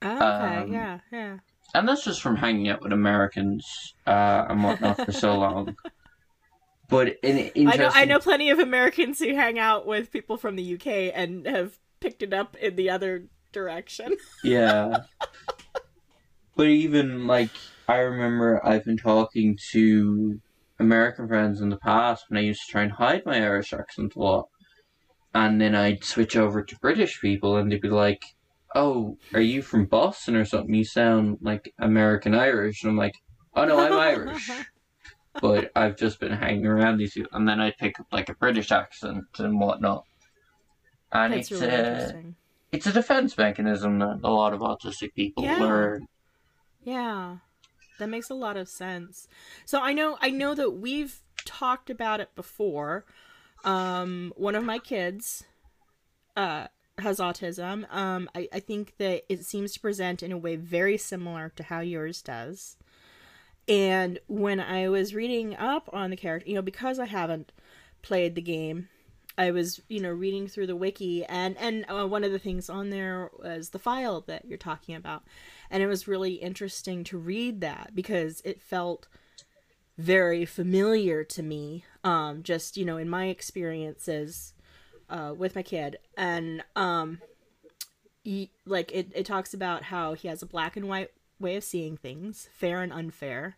Uh-huh. 0.01 0.15
okay, 0.15 0.57
um, 0.57 0.73
yeah, 0.73 0.99
yeah. 1.11 1.37
And 1.73 1.87
that's 1.87 2.03
just 2.03 2.21
from 2.21 2.35
hanging 2.35 2.69
out 2.69 2.81
with 2.81 2.91
Americans 2.91 3.93
uh, 4.05 4.45
and 4.49 4.63
whatnot 4.63 4.97
for 5.05 5.11
so 5.11 5.37
long. 5.37 5.75
But 6.89 7.17
in 7.23 7.51
I 7.69 7.77
know 7.77 7.89
I 7.93 8.05
know 8.05 8.19
plenty 8.19 8.49
of 8.49 8.59
Americans 8.59 9.19
who 9.19 9.33
hang 9.33 9.57
out 9.57 9.85
with 9.85 10.11
people 10.11 10.37
from 10.37 10.57
the 10.57 10.75
UK 10.75 11.13
and 11.15 11.45
have 11.47 11.79
picked 12.01 12.21
it 12.21 12.33
up 12.33 12.57
in 12.57 12.75
the 12.75 12.89
other 12.89 13.25
direction. 13.51 14.17
Yeah. 14.43 14.97
but 16.55 16.67
even 16.67 17.27
like 17.27 17.51
I 17.87 17.97
remember 17.99 18.59
I've 18.65 18.83
been 18.83 18.97
talking 18.97 19.57
to 19.71 20.41
American 20.81 21.27
friends 21.27 21.61
in 21.61 21.69
the 21.69 21.77
past 21.77 22.25
when 22.27 22.37
I 22.37 22.41
used 22.41 22.61
to 22.65 22.71
try 22.71 22.83
and 22.83 22.91
hide 22.91 23.25
my 23.25 23.37
Irish 23.37 23.71
accent 23.73 24.13
a 24.15 24.19
lot. 24.19 24.45
And 25.33 25.61
then 25.61 25.75
I'd 25.75 26.03
switch 26.03 26.35
over 26.35 26.61
to 26.63 26.79
British 26.81 27.21
people 27.21 27.55
and 27.57 27.71
they'd 27.71 27.81
be 27.81 27.89
like, 27.89 28.21
Oh, 28.75 29.17
are 29.33 29.41
you 29.41 29.61
from 29.61 29.85
Boston 29.85 30.35
or 30.35 30.45
something? 30.45 30.73
You 30.73 30.85
sound 30.85 31.37
like 31.41 31.73
American 31.79 32.35
Irish 32.35 32.83
and 32.83 32.91
I'm 32.91 32.97
like, 32.97 33.15
Oh 33.55 33.65
no, 33.65 33.79
I'm 33.79 33.93
Irish. 33.93 34.49
But 35.41 35.71
I've 35.75 35.97
just 35.97 36.19
been 36.19 36.33
hanging 36.33 36.67
around 36.67 36.97
these 36.97 37.13
people 37.13 37.31
and 37.33 37.47
then 37.47 37.59
I'd 37.59 37.77
pick 37.77 37.99
up 37.99 38.05
like 38.11 38.29
a 38.29 38.35
British 38.35 38.71
accent 38.71 39.23
and 39.39 39.59
whatnot. 39.59 40.03
And 41.11 41.33
That's 41.33 41.49
it's 41.51 41.61
really 41.61 41.73
uh, 41.73 41.77
interesting. 41.77 42.35
it's 42.71 42.85
a 42.85 42.91
defense 42.93 43.37
mechanism 43.37 43.99
that 43.99 44.19
a 44.23 44.29
lot 44.29 44.53
of 44.53 44.59
autistic 44.59 45.13
people 45.15 45.43
Yeah. 45.45 45.57
learn. 45.59 46.05
Yeah. 46.83 47.37
That 48.01 48.09
makes 48.09 48.31
a 48.31 48.33
lot 48.33 48.57
of 48.57 48.67
sense. 48.67 49.27
So 49.63 49.79
I 49.79 49.93
know 49.93 50.17
I 50.19 50.31
know 50.31 50.55
that 50.55 50.71
we've 50.71 51.21
talked 51.45 51.91
about 51.91 52.19
it 52.19 52.33
before. 52.35 53.05
Um 53.63 54.33
one 54.35 54.55
of 54.55 54.63
my 54.63 54.79
kids 54.79 55.43
uh 56.35 56.65
has 56.97 57.19
autism. 57.19 57.85
Um 57.93 58.27
I, 58.33 58.49
I 58.51 58.59
think 58.59 58.95
that 58.97 59.21
it 59.29 59.45
seems 59.45 59.73
to 59.73 59.79
present 59.79 60.23
in 60.23 60.31
a 60.31 60.37
way 60.37 60.55
very 60.55 60.97
similar 60.97 61.49
to 61.57 61.63
how 61.63 61.81
yours 61.81 62.23
does. 62.23 62.75
And 63.67 64.17
when 64.27 64.59
I 64.59 64.89
was 64.89 65.13
reading 65.13 65.55
up 65.55 65.87
on 65.93 66.09
the 66.09 66.17
character, 66.17 66.49
you 66.49 66.55
know, 66.55 66.63
because 66.63 66.97
I 66.97 67.05
haven't 67.05 67.51
played 68.01 68.33
the 68.33 68.41
game, 68.41 68.89
I 69.37 69.51
was, 69.51 69.81
you 69.87 70.01
know, 70.01 70.11
reading 70.11 70.47
through 70.47 70.67
the 70.67 70.75
wiki 70.75 71.23
and 71.25 71.55
and 71.57 71.85
uh, 71.87 72.07
one 72.07 72.23
of 72.23 72.31
the 72.31 72.39
things 72.39 72.67
on 72.67 72.89
there 72.89 73.29
was 73.39 73.69
the 73.69 73.79
file 73.79 74.21
that 74.21 74.45
you're 74.45 74.57
talking 74.57 74.95
about 74.95 75.23
and 75.71 75.81
it 75.81 75.87
was 75.87 76.07
really 76.07 76.33
interesting 76.33 77.03
to 77.05 77.17
read 77.17 77.61
that 77.61 77.91
because 77.95 78.41
it 78.43 78.61
felt 78.61 79.07
very 79.97 80.45
familiar 80.45 81.23
to 81.23 81.41
me 81.41 81.85
um 82.03 82.43
just 82.43 82.75
you 82.75 82.85
know 82.85 82.97
in 82.97 83.09
my 83.09 83.27
experiences 83.27 84.53
uh 85.09 85.33
with 85.35 85.55
my 85.55 85.63
kid. 85.63 85.97
And 86.17 86.63
um 86.75 87.19
he, 88.23 88.51
like 88.65 88.91
it, 88.91 89.11
it 89.15 89.25
talks 89.25 89.51
about 89.51 89.83
how 89.83 90.13
he 90.13 90.27
has 90.27 90.43
a 90.43 90.45
black 90.45 90.77
and 90.77 90.87
white 90.87 91.09
way 91.39 91.55
of 91.55 91.63
seeing 91.63 91.97
things 91.97 92.49
fair 92.53 92.83
and 92.83 92.93
unfair. 92.93 93.57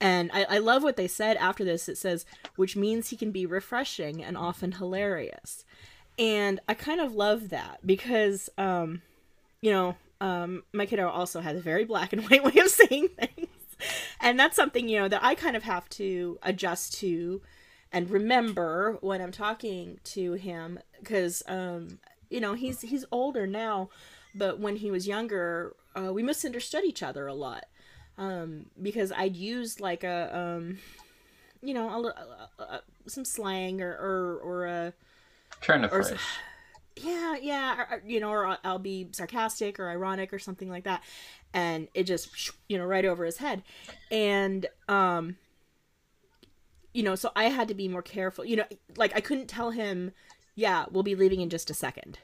And 0.00 0.30
I, 0.32 0.46
I 0.48 0.58
love 0.58 0.82
what 0.82 0.96
they 0.96 1.08
said 1.08 1.36
after 1.36 1.62
this. 1.62 1.88
It 1.88 1.98
says 1.98 2.24
which 2.56 2.76
means 2.76 3.10
he 3.10 3.16
can 3.16 3.32
be 3.32 3.44
refreshing 3.44 4.22
and 4.22 4.36
often 4.36 4.72
hilarious. 4.72 5.64
And 6.18 6.60
i 6.68 6.74
kind 6.74 7.00
of 7.00 7.14
love 7.14 7.50
that 7.50 7.80
because 7.84 8.48
um 8.56 9.02
you 9.60 9.70
know 9.70 9.96
um, 10.20 10.62
my 10.72 10.86
kiddo 10.86 11.08
also 11.08 11.40
has 11.40 11.56
a 11.56 11.60
very 11.60 11.84
black 11.84 12.12
and 12.12 12.22
white 12.30 12.44
way 12.44 12.60
of 12.60 12.68
saying 12.68 13.08
things. 13.08 13.48
And 14.20 14.40
that's 14.40 14.56
something, 14.56 14.88
you 14.88 14.98
know, 14.98 15.08
that 15.08 15.22
I 15.22 15.34
kind 15.34 15.56
of 15.56 15.62
have 15.64 15.88
to 15.90 16.38
adjust 16.42 16.98
to 17.00 17.42
and 17.92 18.10
remember 18.10 18.98
when 19.00 19.20
I'm 19.20 19.32
talking 19.32 20.00
to 20.04 20.32
him 20.34 20.78
because, 20.98 21.42
um, 21.46 21.98
you 22.30 22.40
know, 22.40 22.54
he's 22.54 22.80
he's 22.80 23.04
older 23.12 23.46
now, 23.46 23.90
but 24.34 24.58
when 24.58 24.76
he 24.76 24.90
was 24.90 25.06
younger, 25.06 25.74
uh, 25.94 26.12
we 26.12 26.22
misunderstood 26.22 26.84
each 26.84 27.02
other 27.02 27.26
a 27.26 27.34
lot 27.34 27.66
um, 28.18 28.66
because 28.82 29.12
I'd 29.12 29.36
use 29.36 29.80
like 29.80 30.04
a, 30.04 30.36
um, 30.36 30.78
you 31.62 31.74
know, 31.74 31.88
a, 31.88 32.62
a, 32.62 32.62
a, 32.62 32.82
some 33.06 33.24
slang 33.24 33.80
or 33.80 33.92
or, 33.92 34.36
or 34.38 34.66
a 34.66 34.92
Turn 35.60 35.84
of 35.84 35.90
phrase. 35.90 36.18
Yeah, 36.96 37.36
yeah, 37.40 37.84
or, 37.90 38.02
you 38.06 38.20
know, 38.20 38.30
or 38.30 38.56
I'll- 38.64 38.78
be 38.78 39.08
sarcastic 39.12 39.78
or 39.78 39.88
ironic 39.88 40.32
or 40.32 40.38
something 40.38 40.68
like 40.68 40.84
that, 40.84 41.02
and 41.52 41.88
it 41.94 42.04
just 42.04 42.52
you 42.68 42.78
know 42.78 42.84
right 42.84 43.04
over 43.04 43.24
his 43.24 43.38
head, 43.38 43.62
and 44.10 44.66
um, 44.88 45.36
you 46.92 47.02
know, 47.02 47.14
so 47.14 47.30
I 47.36 47.44
had 47.44 47.68
to 47.68 47.74
be 47.74 47.88
more 47.88 48.02
careful. 48.02 48.44
You 48.44 48.56
know, 48.56 48.64
like 48.96 49.14
I 49.14 49.20
couldn't 49.20 49.48
tell 49.48 49.70
him, 49.70 50.12
yeah, 50.54 50.86
we'll 50.90 51.02
be 51.02 51.14
leaving 51.14 51.40
in 51.40 51.50
just 51.50 51.70
a 51.70 51.74
second, 51.74 52.18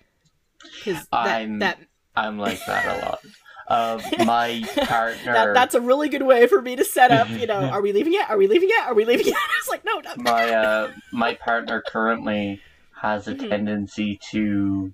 because 0.78 1.06
I'm- 1.12 1.58
that, 1.60 1.78
I'm 2.16 2.38
like 2.38 2.64
that 2.66 2.86
a 2.86 3.06
lot. 3.06 3.20
Um, 3.68 4.02
my 4.26 4.62
partner, 4.86 5.32
that 5.32 5.54
that's 5.54 5.74
a 5.74 5.80
really 5.80 6.08
good 6.08 6.22
way 6.22 6.46
for 6.46 6.60
me 6.60 6.76
to 6.76 6.84
set 6.84 7.10
up. 7.10 7.28
You 7.30 7.46
know, 7.46 7.54
are 7.72 7.80
we 7.80 7.92
leaving 7.92 8.12
yet? 8.12 8.28
Are 8.30 8.36
we 8.36 8.46
leaving 8.46 8.68
yet? 8.68 8.86
Are 8.88 8.94
we 8.94 9.04
leaving 9.04 9.26
yet? 9.26 9.36
It's 9.58 9.68
like 9.68 9.84
no, 9.84 10.00
no. 10.00 10.14
my 10.16 10.50
uh, 10.52 10.92
my 11.12 11.34
partner 11.34 11.82
currently 11.86 12.60
has 13.02 13.26
a 13.28 13.34
Mhm. 13.34 13.48
tendency 13.50 14.18
to, 14.30 14.92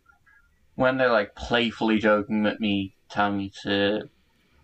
when 0.75 0.97
they're 0.97 1.13
like 1.13 1.35
playfully 1.37 1.99
joking 1.99 2.43
with 2.43 2.59
me, 2.59 2.95
tell 3.11 3.31
me 3.31 3.53
to 3.63 4.09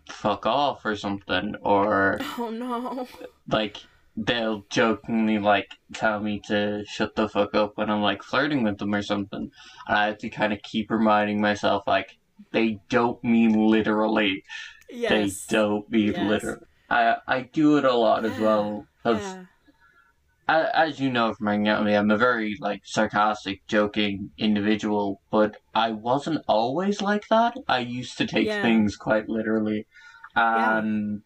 fuck 0.09 0.47
off 0.47 0.85
or 0.85 0.97
something, 0.97 1.55
or 1.61 2.19
Oh 2.39 2.51
no. 2.51 3.07
like 3.49 3.77
they'll 4.17 4.65
jokingly 4.71 5.39
like 5.39 5.67
tell 5.93 6.21
me 6.21 6.41
to 6.47 6.85
shut 6.87 7.15
the 7.17 7.29
fuck 7.29 7.55
up 7.55 7.73
when 7.77 7.91
I'm 7.91 8.01
like 8.01 8.23
flirting 8.23 8.63
with 8.63 8.79
them 8.79 8.95
or 8.95 9.03
something, 9.03 9.51
and 9.89 9.97
I 9.99 10.07
have 10.07 10.19
to 10.19 10.31
kind 10.31 10.53
of 10.53 10.63
keep 10.63 10.91
reminding 10.91 11.41
myself 11.41 11.83
like 11.87 12.17
they 12.53 12.79
don't 12.89 13.23
mean 13.23 13.53
literally. 13.53 14.43
Yes. 14.91 15.11
They 15.49 15.55
don't 15.57 15.91
mean 15.91 16.13
Yes. 16.13 16.27
literally. 16.29 16.67
I 16.89 17.17
I 17.27 17.41
do 17.53 17.77
it 17.79 17.85
a 17.85 17.93
lot 17.93 18.25
as 18.25 18.39
well 18.39 18.87
because 19.03 19.23
Yeah. 19.23 19.45
As 20.49 21.01
you 21.01 21.11
know 21.11 21.33
from 21.35 21.47
hanging 21.47 21.69
out 21.69 21.81
with 21.81 21.89
me, 21.89 21.97
I'm 21.97 22.11
a 22.11 22.17
very 22.17 22.57
like 22.61 22.83
sarcastic, 22.85 23.67
joking 23.67 24.31
individual, 24.39 25.21
but 25.31 25.57
I 25.75 25.93
wasn't 25.93 26.43
always 26.47 27.01
like 27.01 27.25
that. 27.31 27.57
I 27.69 27.79
used 27.81 28.19
to 28.19 28.27
take 28.27 28.47
Yeah. 28.47 28.63
things 28.63 28.97
quite 28.97 29.29
literally, 29.29 29.87
Yeah. 30.35 30.79
and 30.79 31.23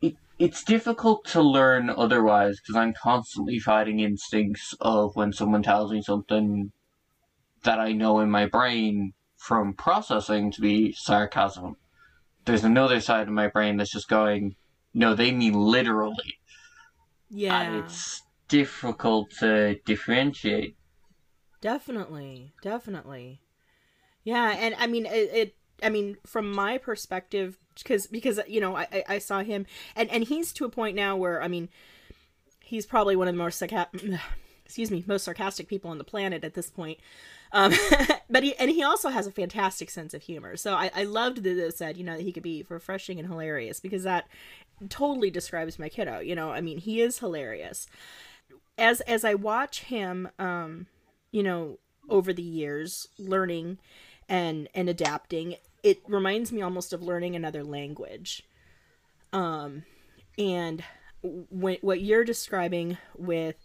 it 0.00 0.14
it's 0.38 0.62
difficult 0.62 1.24
to 1.26 1.42
learn 1.42 1.90
otherwise 1.90 2.60
because 2.60 2.76
I'm 2.76 2.94
constantly 3.02 3.58
fighting 3.58 4.00
instincts 4.00 4.74
of 4.80 5.16
when 5.16 5.32
someone 5.32 5.62
tells 5.62 5.92
me 5.92 6.02
something 6.02 6.70
that 7.64 7.80
I 7.80 7.92
know 7.92 8.20
in 8.20 8.30
my 8.30 8.46
brain 8.46 9.12
from 9.38 9.74
processing 9.74 10.52
to 10.52 10.60
be 10.60 10.92
sarcasm. 10.92 11.76
There's 12.44 12.64
another 12.64 13.00
side 13.00 13.26
of 13.26 13.34
my 13.34 13.48
brain 13.48 13.76
that's 13.76 13.92
just 13.92 14.08
going, 14.08 14.54
no, 14.94 15.14
they 15.14 15.32
mean 15.32 15.54
literally 15.54 16.38
and 17.48 17.74
Yeah. 17.74 17.84
it's 17.84 18.22
difficult 18.48 19.30
to 19.40 19.76
differentiate. 19.84 20.76
Definitely, 21.60 22.52
definitely. 22.62 23.40
Yeah, 24.24 24.56
and 24.58 24.74
I 24.78 24.86
mean 24.86 25.06
it. 25.06 25.30
it 25.32 25.56
I 25.82 25.90
mean, 25.90 26.16
from 26.24 26.50
my 26.52 26.78
perspective, 26.78 27.58
because 27.76 28.06
because 28.06 28.40
you 28.48 28.60
know 28.60 28.76
I, 28.76 29.04
I 29.08 29.18
saw 29.18 29.42
him, 29.42 29.66
and 29.94 30.10
and 30.10 30.24
he's 30.24 30.52
to 30.54 30.64
a 30.64 30.70
point 30.70 30.96
now 30.96 31.16
where 31.16 31.42
I 31.42 31.48
mean, 31.48 31.68
he's 32.60 32.86
probably 32.86 33.16
one 33.16 33.28
of 33.28 33.34
the 33.34 33.38
most 33.38 33.60
sarca- 33.60 34.20
excuse 34.64 34.90
me 34.90 35.04
most 35.06 35.24
sarcastic 35.24 35.68
people 35.68 35.90
on 35.90 35.98
the 35.98 36.04
planet 36.04 36.44
at 36.44 36.54
this 36.54 36.70
point. 36.70 36.98
Um, 37.52 37.72
but 38.30 38.42
he 38.42 38.54
and 38.56 38.70
he 38.70 38.82
also 38.82 39.08
has 39.08 39.26
a 39.26 39.32
fantastic 39.32 39.90
sense 39.90 40.14
of 40.14 40.22
humor. 40.22 40.56
So 40.56 40.74
I 40.74 40.90
I 40.94 41.04
loved 41.04 41.42
that 41.44 41.58
it 41.58 41.76
said 41.76 41.96
you 41.96 42.04
know 42.04 42.16
that 42.16 42.22
he 42.22 42.32
could 42.32 42.42
be 42.42 42.64
refreshing 42.68 43.18
and 43.18 43.28
hilarious 43.28 43.80
because 43.80 44.02
that 44.04 44.28
totally 44.88 45.30
describes 45.30 45.78
my 45.78 45.88
kiddo. 45.88 46.20
You 46.20 46.34
know, 46.34 46.50
I 46.50 46.60
mean 46.60 46.78
he 46.78 47.00
is 47.00 47.18
hilarious. 47.18 47.86
As 48.78 49.00
as 49.02 49.24
I 49.24 49.34
watch 49.34 49.82
him, 49.82 50.28
um, 50.38 50.86
you 51.30 51.42
know 51.42 51.78
over 52.08 52.32
the 52.32 52.42
years 52.42 53.08
learning 53.18 53.78
and 54.28 54.68
and 54.74 54.88
adapting 54.88 55.56
it 55.82 56.00
reminds 56.08 56.52
me 56.52 56.62
almost 56.62 56.92
of 56.92 57.02
learning 57.02 57.34
another 57.34 57.64
language 57.64 58.44
um 59.32 59.82
and 60.38 60.84
when, 61.22 61.76
what 61.80 62.00
you're 62.00 62.24
describing 62.24 62.96
with 63.16 63.56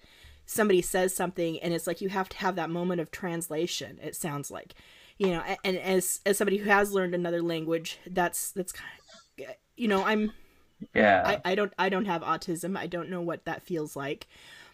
somebody 0.46 0.82
says 0.82 1.16
something 1.16 1.60
and 1.60 1.74
it's 1.74 1.86
like 1.88 2.02
you 2.02 2.10
have 2.10 2.28
to 2.30 2.38
have 2.38 2.56
that 2.56 2.70
moment 2.70 3.00
of 3.00 3.12
translation 3.12 4.00
it 4.02 4.16
sounds 4.16 4.50
like 4.50 4.74
you 5.18 5.28
know 5.28 5.44
a- 5.48 5.58
and 5.64 5.78
as 5.78 6.20
as 6.26 6.38
somebody 6.38 6.58
who 6.58 6.70
has 6.70 6.92
learned 6.92 7.14
another 7.14 7.42
language 7.42 8.00
that's 8.08 8.52
that's 8.52 8.72
kind 8.72 8.92
of, 9.40 9.56
you 9.76 9.88
know 9.88 10.04
i'm 10.04 10.34
Yeah. 10.96 11.22
I, 11.46 11.52
I 11.52 11.56
don't 11.56 11.74
I 11.78 11.90
don't 11.90 12.06
have 12.06 12.24
autism. 12.24 12.76
I 12.76 12.88
don't 12.88 13.10
know 13.10 13.22
what 13.22 13.46
that 13.46 13.62
feels 13.62 13.96
like. 13.96 14.28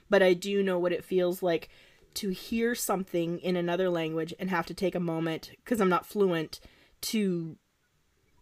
But 0.09 0.23
I 0.23 0.33
do 0.33 0.63
know 0.63 0.79
what 0.79 0.93
it 0.93 1.03
feels 1.03 1.43
like 1.43 1.69
to 2.15 2.29
hear 2.29 2.73
something 2.73 3.39
in 3.39 3.55
another 3.55 3.89
language 3.89 4.33
and 4.39 4.49
have 4.49 4.65
to 4.67 4.73
take 4.73 4.95
a 4.95 4.99
moment 4.99 5.51
because 5.63 5.79
I'm 5.79 5.89
not 5.89 6.05
fluent 6.05 6.59
to 7.01 7.57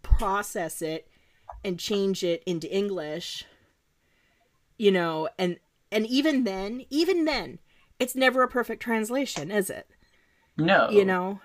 process 0.02 0.82
it 0.82 1.08
and 1.64 1.80
change 1.80 2.24
it 2.24 2.44
into 2.46 2.74
English. 2.74 3.46
You 4.78 4.92
know, 4.92 5.30
and 5.38 5.58
and 5.92 6.06
even 6.08 6.44
then, 6.44 6.86
even 6.90 7.26
then, 7.26 7.60
it's 8.00 8.16
never 8.16 8.44
a 8.44 8.48
perfect 8.48 8.82
translation, 8.82 9.52
is 9.52 9.70
it? 9.70 9.88
no. 10.58 10.90
you 10.90 11.06
know 11.06 11.40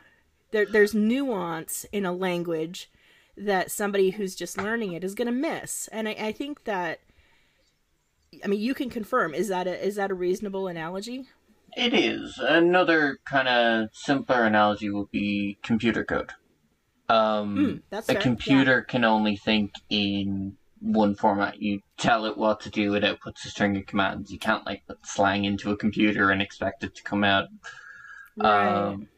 there, 0.50 0.66
there's 0.66 0.94
nuance 0.94 1.84
in 1.92 2.04
a 2.04 2.12
language 2.12 2.90
that 3.36 3.70
somebody 3.70 4.10
who's 4.10 4.34
just 4.34 4.58
learning 4.58 4.92
it 4.92 5.04
is 5.04 5.14
going 5.14 5.26
to 5.26 5.32
miss 5.32 5.88
and 5.88 6.08
I, 6.08 6.12
I 6.12 6.32
think 6.32 6.64
that 6.64 7.00
i 8.44 8.46
mean 8.46 8.60
you 8.60 8.74
can 8.74 8.90
confirm 8.90 9.34
is 9.34 9.48
that 9.48 9.66
a 9.66 9.86
is 9.86 9.96
that 9.96 10.10
a 10.10 10.14
reasonable 10.14 10.68
analogy 10.68 11.26
It 11.76 11.94
is. 11.94 12.38
Another 12.38 13.18
kind 13.24 13.48
of 13.48 13.90
simpler 13.92 14.44
analogy 14.44 14.90
would 14.90 15.10
be 15.10 15.58
computer 15.62 16.04
code. 16.04 16.32
Um, 17.08 17.82
that's 17.90 18.08
a 18.08 18.12
fair, 18.12 18.16
yeah. 18.16 18.22
computer 18.22 18.82
can 18.82 19.04
only 19.04 19.36
think 19.36 19.72
in 19.88 20.56
one 20.80 21.14
format. 21.14 21.60
You 21.60 21.80
tell 21.96 22.24
it 22.24 22.36
what 22.36 22.60
to 22.60 22.70
do, 22.70 22.94
it 22.94 23.04
outputs 23.04 23.44
a 23.44 23.48
string 23.48 23.76
of 23.76 23.86
commands. 23.86 24.30
You 24.30 24.38
can't 24.38 24.66
like 24.66 24.86
put 24.86 25.06
slang 25.06 25.44
into 25.44 25.70
a 25.70 25.76
computer 25.76 26.30
and 26.30 26.40
expect 26.40 26.84
it 26.84 26.94
to 26.96 27.02
come 27.02 27.24
out. 27.24 27.48
Um, 28.40 29.08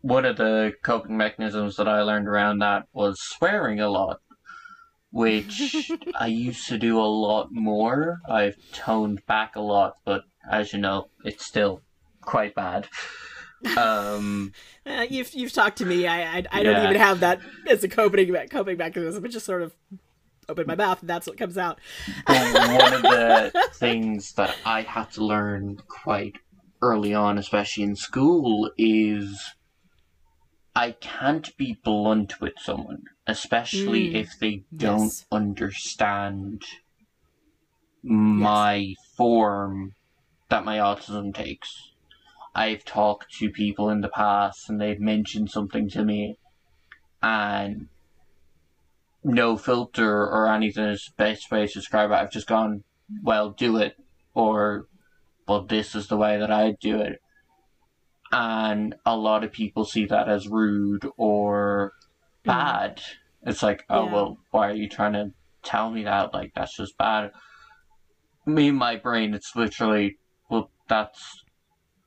one 0.00 0.24
of 0.24 0.36
the 0.36 0.72
coping 0.82 1.16
mechanisms 1.16 1.76
that 1.76 1.88
I 1.88 2.02
learned 2.02 2.28
around 2.28 2.58
that 2.58 2.84
was 2.92 3.20
swearing 3.20 3.80
a 3.80 3.88
lot, 3.88 4.20
which 5.10 5.90
I 6.14 6.26
used 6.26 6.68
to 6.68 6.78
do 6.78 6.98
a 6.98 7.02
lot 7.02 7.48
more. 7.50 8.20
I've 8.28 8.56
toned 8.72 9.24
back 9.26 9.56
a 9.56 9.60
lot, 9.60 9.94
but 10.04 10.22
as 10.50 10.72
you 10.72 10.78
know, 10.78 11.08
it's 11.24 11.44
still 11.44 11.82
quite 12.20 12.54
bad. 12.54 12.88
Um, 13.76 14.52
Uh, 14.86 15.06
you've 15.10 15.34
you've 15.34 15.52
talked 15.52 15.76
to 15.76 15.84
me. 15.84 16.06
I 16.06 16.38
i, 16.38 16.44
I 16.50 16.62
don't 16.62 16.82
even 16.82 16.96
have 16.96 17.20
that 17.20 17.40
as 17.68 17.84
a 17.84 17.88
coping 17.88 18.34
coping 18.48 18.78
mechanism. 18.78 19.20
But 19.20 19.30
just 19.30 19.44
sort 19.44 19.60
of 19.60 19.74
open 20.48 20.66
my 20.66 20.76
mouth 20.76 21.00
and 21.00 21.10
that's 21.10 21.26
what 21.26 21.36
comes 21.36 21.58
out. 21.58 21.78
But 22.26 22.54
one 22.54 22.94
of 22.94 23.02
the 23.02 23.70
things 23.74 24.32
that 24.34 24.56
I 24.64 24.80
had 24.82 25.10
to 25.12 25.24
learn 25.24 25.78
quite 25.88 26.36
early 26.80 27.14
on, 27.14 27.36
especially 27.36 27.84
in 27.84 27.96
school, 27.96 28.70
is 28.78 29.38
I 30.74 30.92
can't 30.92 31.54
be 31.56 31.76
blunt 31.84 32.40
with 32.40 32.54
someone, 32.58 33.02
especially 33.28 34.10
Mm, 34.10 34.14
if 34.14 34.30
they 34.40 34.62
don't 34.74 35.02
yes. 35.02 35.26
understand 35.30 36.62
my 38.02 38.94
form 39.16 39.92
that 40.48 40.64
my 40.64 40.78
autism 40.78 41.34
takes. 41.34 41.92
I've 42.54 42.84
talked 42.84 43.32
to 43.34 43.50
people 43.50 43.90
in 43.90 44.00
the 44.00 44.08
past 44.08 44.70
and 44.70 44.80
they've 44.80 44.98
mentioned 44.98 45.50
something 45.50 45.90
to 45.90 46.04
me, 46.04 46.38
and 47.22 47.88
no 49.22 49.58
filter 49.58 50.26
or 50.26 50.48
anything 50.48 50.86
is 50.86 51.04
the 51.04 51.22
best 51.22 51.50
way 51.50 51.66
to 51.66 51.72
describe 51.72 52.10
it. 52.10 52.14
I've 52.14 52.32
just 52.32 52.46
gone, 52.46 52.82
well, 53.22 53.50
do 53.50 53.76
it, 53.76 53.96
or, 54.34 54.86
well, 55.46 55.64
this 55.64 55.94
is 55.94 56.06
the 56.06 56.16
way 56.16 56.38
that 56.38 56.50
I 56.50 56.72
do 56.80 56.98
it. 56.98 57.20
And 58.32 58.94
a 59.04 59.16
lot 59.16 59.44
of 59.44 59.52
people 59.52 59.84
see 59.84 60.06
that 60.06 60.28
as 60.28 60.48
rude 60.48 61.06
or 61.16 61.92
bad. 62.48 63.00
It's 63.42 63.62
like, 63.62 63.84
oh, 63.88 64.04
Yeah. 64.04 64.12
well, 64.12 64.38
why 64.50 64.68
are 64.70 64.74
you 64.74 64.88
trying 64.88 65.12
to 65.12 65.30
tell 65.62 65.90
me 65.90 66.02
that? 66.04 66.34
Like, 66.34 66.52
that's 66.54 66.76
just 66.76 66.98
bad. 66.98 67.30
Me, 68.46 68.68
in 68.68 68.74
my 68.74 68.96
brain, 68.96 69.34
it's 69.34 69.54
literally, 69.54 70.16
well, 70.50 70.70
that's 70.88 71.44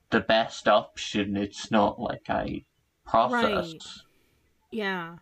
the 0.09 0.19
best 0.19 0.67
option. 0.67 1.37
It's 1.37 1.71
not 1.71 1.99
like 1.99 2.29
I 2.29 2.65
processed. 3.05 4.03
yeah 4.71 5.17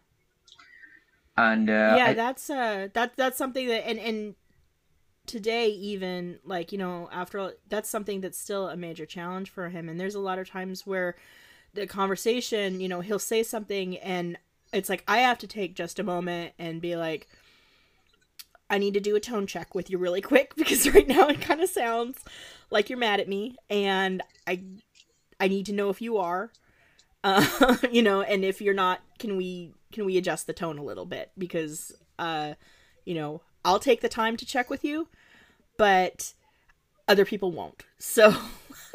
And, 1.37 1.69
uh, 1.69 1.95
yeah 1.97 2.07
I- 2.09 2.13
that's 2.13 2.49
uh 2.49 2.87
that 2.93 3.15
that's 3.15 3.37
something 3.37 3.67
that 3.67 3.87
and 3.87 3.99
and 3.99 4.35
today 5.25 5.67
even 5.67 6.39
like 6.43 6.71
you 6.71 6.77
know 6.77 7.07
after 7.11 7.37
all 7.39 7.51
that's 7.67 7.89
something 7.89 8.19
that's 8.21 8.37
still 8.37 8.67
a 8.69 8.75
major 8.75 9.05
challenge 9.05 9.49
for 9.49 9.69
him 9.69 9.87
and 9.87 9.99
there's 9.99 10.15
a 10.15 10.19
lot 10.19 10.39
of 10.39 10.49
times 10.49 10.87
where 10.87 11.15
the 11.73 11.85
conversation 11.85 12.79
you 12.81 12.87
know 12.87 13.01
he'll 13.01 13.19
say 13.19 13.43
something 13.43 13.97
and 13.99 14.37
it's 14.71 14.89
like 14.89 15.03
i 15.07 15.19
have 15.19 15.37
to 15.37 15.47
take 15.47 15.75
just 15.75 15.99
a 15.99 16.03
moment 16.03 16.53
and 16.59 16.81
be 16.81 16.95
like 16.95 17.27
i 18.69 18.77
need 18.77 18.93
to 18.93 18.99
do 18.99 19.15
a 19.15 19.19
tone 19.19 19.47
check 19.47 19.73
with 19.73 19.89
you 19.89 19.97
really 19.97 20.21
quick 20.31 20.55
because 20.55 20.93
right 20.93 21.07
now 21.07 21.27
it 21.27 21.41
kind 21.41 21.61
of 21.61 21.69
sounds 21.69 22.19
like 22.69 22.89
you're 22.89 22.99
mad 22.99 23.19
at 23.19 23.27
me 23.27 23.55
and 23.69 24.21
i 24.47 24.61
i 25.39 25.47
need 25.47 25.65
to 25.65 25.73
know 25.73 25.89
if 25.89 26.01
you 26.01 26.17
are. 26.17 26.51
Uh, 27.21 27.75
you 27.91 28.01
know 28.01 28.21
and 28.21 28.45
if 28.45 28.61
you're 28.61 28.73
not 28.73 29.01
can 29.17 29.35
we 29.35 29.73
can 29.91 30.05
we 30.05 30.17
adjust 30.17 30.47
the 30.47 30.53
tone 30.53 30.77
a 30.77 30.83
little 30.83 31.05
bit? 31.05 31.31
Because 31.37 31.91
uh 32.17 32.53
you 33.03 33.13
know 33.13 33.41
i'll 33.65 33.77
take 33.77 33.99
the 33.99 34.07
time 34.07 34.37
to 34.37 34.45
check 34.45 34.69
with 34.69 34.85
you 34.85 35.09
but 35.75 36.33
other 37.09 37.25
people 37.25 37.51
won't. 37.51 37.83
So 37.99 38.33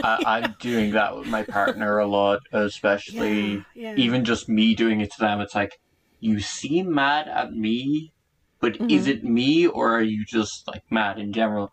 I, 0.02 0.20
I'm 0.24 0.54
doing 0.60 0.92
that 0.92 1.16
with 1.16 1.26
my 1.26 1.44
partner 1.44 1.98
a 1.98 2.06
lot, 2.06 2.40
especially 2.52 3.64
Yeah, 3.74 3.92
yeah. 3.94 3.94
even 3.96 4.24
just 4.24 4.48
me 4.48 4.74
doing 4.74 5.00
it 5.00 5.10
to 5.12 5.20
them. 5.20 5.40
It's 5.40 5.54
like, 5.54 5.72
you 6.20 6.40
seem 6.40 6.92
mad 6.94 7.28
at 7.28 7.52
me, 7.52 8.12
but 8.60 8.78
Mm-hmm. 8.80 8.84
is 8.88 9.06
it 9.06 9.24
me 9.24 9.66
or 9.66 9.94
are 9.96 10.02
you 10.02 10.24
just 10.26 10.66
like 10.66 10.82
mad 10.90 11.18
in 11.18 11.32
general? 11.32 11.70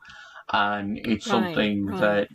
And 0.51 0.97
it's 0.97 1.25
Right, 1.25 1.29
something 1.29 1.87
right. 1.87 1.99
that 1.99 2.27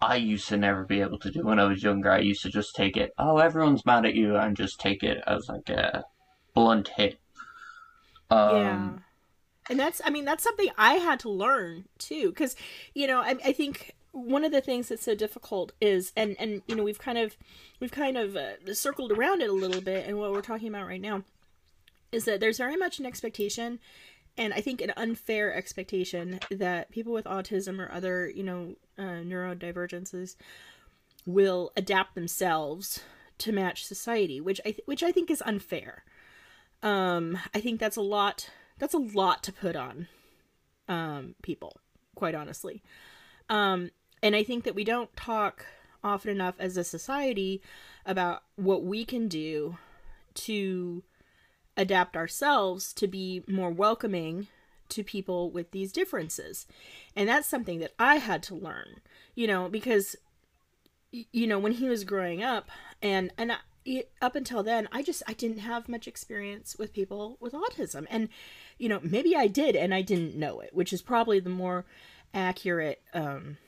I 0.00 0.16
used 0.16 0.48
to 0.48 0.56
never 0.56 0.84
be 0.84 1.00
able 1.00 1.18
to 1.20 1.30
do 1.30 1.44
when 1.44 1.58
I 1.60 1.64
was 1.64 1.82
younger. 1.82 2.10
I 2.10 2.20
used 2.20 2.42
to 2.42 2.50
just 2.50 2.74
take 2.76 2.96
it, 2.96 3.12
oh, 3.18 3.38
everyone's 3.38 3.86
mad 3.86 4.06
at 4.06 4.14
you, 4.14 4.36
and 4.36 4.56
just 4.56 4.80
take 4.80 5.02
it 5.02 5.18
as 5.26 5.46
like 5.48 5.68
a 5.70 6.04
blunt 6.54 6.88
hit. 6.96 7.18
Um, 8.30 8.96
yeah 8.96 8.98
and 9.68 9.80
that's 9.80 10.00
i 10.04 10.10
mean 10.10 10.24
that's 10.24 10.44
something 10.44 10.68
i 10.78 10.94
had 10.94 11.20
to 11.20 11.30
learn 11.30 11.86
too 11.98 12.30
because 12.30 12.56
you 12.94 13.06
know 13.06 13.20
I, 13.20 13.36
I 13.44 13.52
think 13.52 13.92
one 14.14 14.44
of 14.44 14.52
the 14.52 14.60
things 14.60 14.88
that's 14.88 15.04
so 15.04 15.14
difficult 15.14 15.72
is 15.80 16.12
and 16.16 16.36
and 16.38 16.62
you 16.66 16.76
know 16.76 16.84
we've 16.84 17.00
kind 17.00 17.18
of 17.18 17.36
we've 17.80 17.90
kind 17.90 18.16
of 18.16 18.36
uh, 18.36 18.72
circled 18.72 19.10
around 19.10 19.42
it 19.42 19.50
a 19.50 19.52
little 19.52 19.80
bit 19.80 20.06
and 20.06 20.16
what 20.18 20.32
we're 20.32 20.40
talking 20.40 20.68
about 20.68 20.86
right 20.86 21.00
now 21.00 21.22
is 22.12 22.24
that 22.24 22.38
there's 22.38 22.58
very 22.58 22.76
much 22.76 23.00
an 23.00 23.06
expectation 23.06 23.80
and 24.36 24.52
I 24.52 24.60
think 24.60 24.80
an 24.80 24.92
unfair 24.96 25.54
expectation 25.54 26.40
that 26.50 26.90
people 26.90 27.12
with 27.12 27.24
autism 27.24 27.78
or 27.78 27.90
other, 27.92 28.28
you 28.28 28.42
know, 28.42 28.74
uh, 28.98 29.22
neurodivergences 29.22 30.36
will 31.24 31.72
adapt 31.76 32.14
themselves 32.14 33.00
to 33.38 33.52
match 33.52 33.84
society, 33.84 34.40
which 34.40 34.60
I 34.64 34.72
th- 34.72 34.86
which 34.86 35.02
I 35.02 35.12
think 35.12 35.30
is 35.30 35.42
unfair. 35.46 36.04
Um, 36.82 37.38
I 37.54 37.60
think 37.60 37.80
that's 37.80 37.96
a 37.96 38.02
lot. 38.02 38.50
That's 38.78 38.94
a 38.94 38.98
lot 38.98 39.42
to 39.44 39.52
put 39.52 39.76
on 39.76 40.08
um, 40.88 41.36
people, 41.42 41.76
quite 42.14 42.34
honestly. 42.34 42.82
Um, 43.48 43.90
and 44.24 44.34
I 44.34 44.42
think 44.42 44.64
that 44.64 44.74
we 44.74 44.84
don't 44.84 45.14
talk 45.16 45.66
often 46.02 46.30
enough 46.30 46.54
as 46.58 46.78
a 46.78 46.82
society 46.82 47.60
about 48.06 48.42
what 48.56 48.82
we 48.82 49.04
can 49.04 49.28
do 49.28 49.76
to 50.32 51.02
adapt 51.76 52.16
ourselves 52.16 52.94
to 52.94 53.06
be 53.06 53.42
more 53.46 53.70
welcoming 53.70 54.48
to 54.88 55.04
people 55.04 55.50
with 55.50 55.72
these 55.72 55.92
differences. 55.92 56.66
And 57.14 57.28
that's 57.28 57.46
something 57.46 57.80
that 57.80 57.92
I 57.98 58.16
had 58.16 58.42
to 58.44 58.54
learn, 58.54 59.02
you 59.34 59.46
know, 59.46 59.68
because 59.68 60.16
you 61.10 61.46
know, 61.46 61.58
when 61.58 61.72
he 61.72 61.88
was 61.90 62.02
growing 62.02 62.42
up 62.42 62.70
and 63.02 63.30
and 63.36 63.52
I, 63.52 64.04
up 64.22 64.34
until 64.34 64.62
then, 64.62 64.88
I 64.90 65.02
just 65.02 65.22
I 65.28 65.34
didn't 65.34 65.58
have 65.58 65.86
much 65.86 66.08
experience 66.08 66.76
with 66.78 66.94
people 66.94 67.36
with 67.40 67.52
autism. 67.52 68.06
And 68.08 68.30
you 68.78 68.88
know, 68.88 69.00
maybe 69.02 69.36
I 69.36 69.48
did 69.48 69.76
and 69.76 69.92
I 69.94 70.00
didn't 70.00 70.34
know 70.34 70.60
it, 70.60 70.74
which 70.74 70.94
is 70.94 71.02
probably 71.02 71.40
the 71.40 71.50
more 71.50 71.84
accurate 72.32 73.02
um 73.12 73.58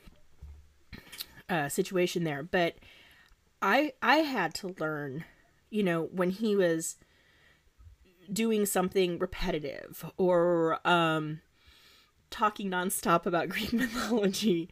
uh 1.48 1.68
situation 1.68 2.24
there, 2.24 2.42
but 2.42 2.76
I 3.62 3.92
I 4.02 4.18
had 4.18 4.54
to 4.56 4.74
learn, 4.78 5.24
you 5.70 5.82
know, 5.82 6.02
when 6.12 6.30
he 6.30 6.56
was 6.56 6.96
doing 8.32 8.66
something 8.66 9.18
repetitive 9.18 10.04
or 10.16 10.80
um, 10.86 11.40
talking 12.30 12.70
nonstop 12.70 13.26
about 13.26 13.48
Greek 13.50 13.72
mythology 13.72 14.68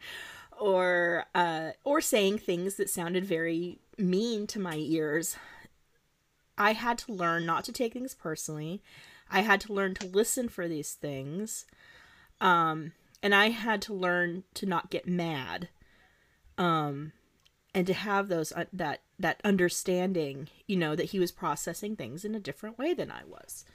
or 0.59 1.25
uh, 1.33 1.71
or 1.83 2.01
saying 2.01 2.39
things 2.39 2.75
that 2.75 2.89
sounded 2.89 3.25
very 3.25 3.79
mean 3.97 4.47
to 4.47 4.59
my 4.59 4.75
ears. 4.75 5.37
I 6.57 6.73
had 6.73 6.97
to 6.99 7.11
learn 7.11 7.45
not 7.45 7.65
to 7.65 7.73
take 7.73 7.93
things 7.93 8.13
personally. 8.13 8.81
I 9.29 9.41
had 9.41 9.59
to 9.61 9.73
learn 9.73 9.93
to 9.95 10.07
listen 10.07 10.47
for 10.47 10.67
these 10.67 10.93
things. 10.93 11.65
Um, 12.39 12.93
and 13.21 13.35
I 13.35 13.49
had 13.49 13.81
to 13.83 13.93
learn 13.93 14.43
to 14.53 14.65
not 14.65 14.89
get 14.89 15.07
mad. 15.07 15.69
Um, 16.57 17.11
and 17.73 17.85
to 17.87 17.93
have 17.93 18.29
those 18.29 18.51
uh, 18.53 18.65
that 18.71 19.01
that 19.19 19.41
understanding, 19.43 20.49
you 20.67 20.77
know, 20.77 20.95
that 20.95 21.07
he 21.07 21.19
was 21.19 21.31
processing 21.31 21.95
things 21.95 22.23
in 22.23 22.33
a 22.33 22.39
different 22.39 22.77
way 22.77 22.93
than 22.93 23.11
I 23.11 23.21
was. 23.27 23.65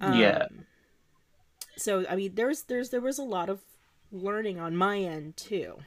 Um, 0.00 0.18
yeah. 0.18 0.46
So 1.76 2.04
I 2.08 2.16
mean, 2.16 2.34
there's 2.34 2.62
there's 2.62 2.90
there 2.90 3.00
was 3.00 3.18
a 3.18 3.24
lot 3.24 3.48
of 3.48 3.62
learning 4.12 4.60
on 4.60 4.76
my 4.76 4.98
end 4.98 5.36
too. 5.36 5.78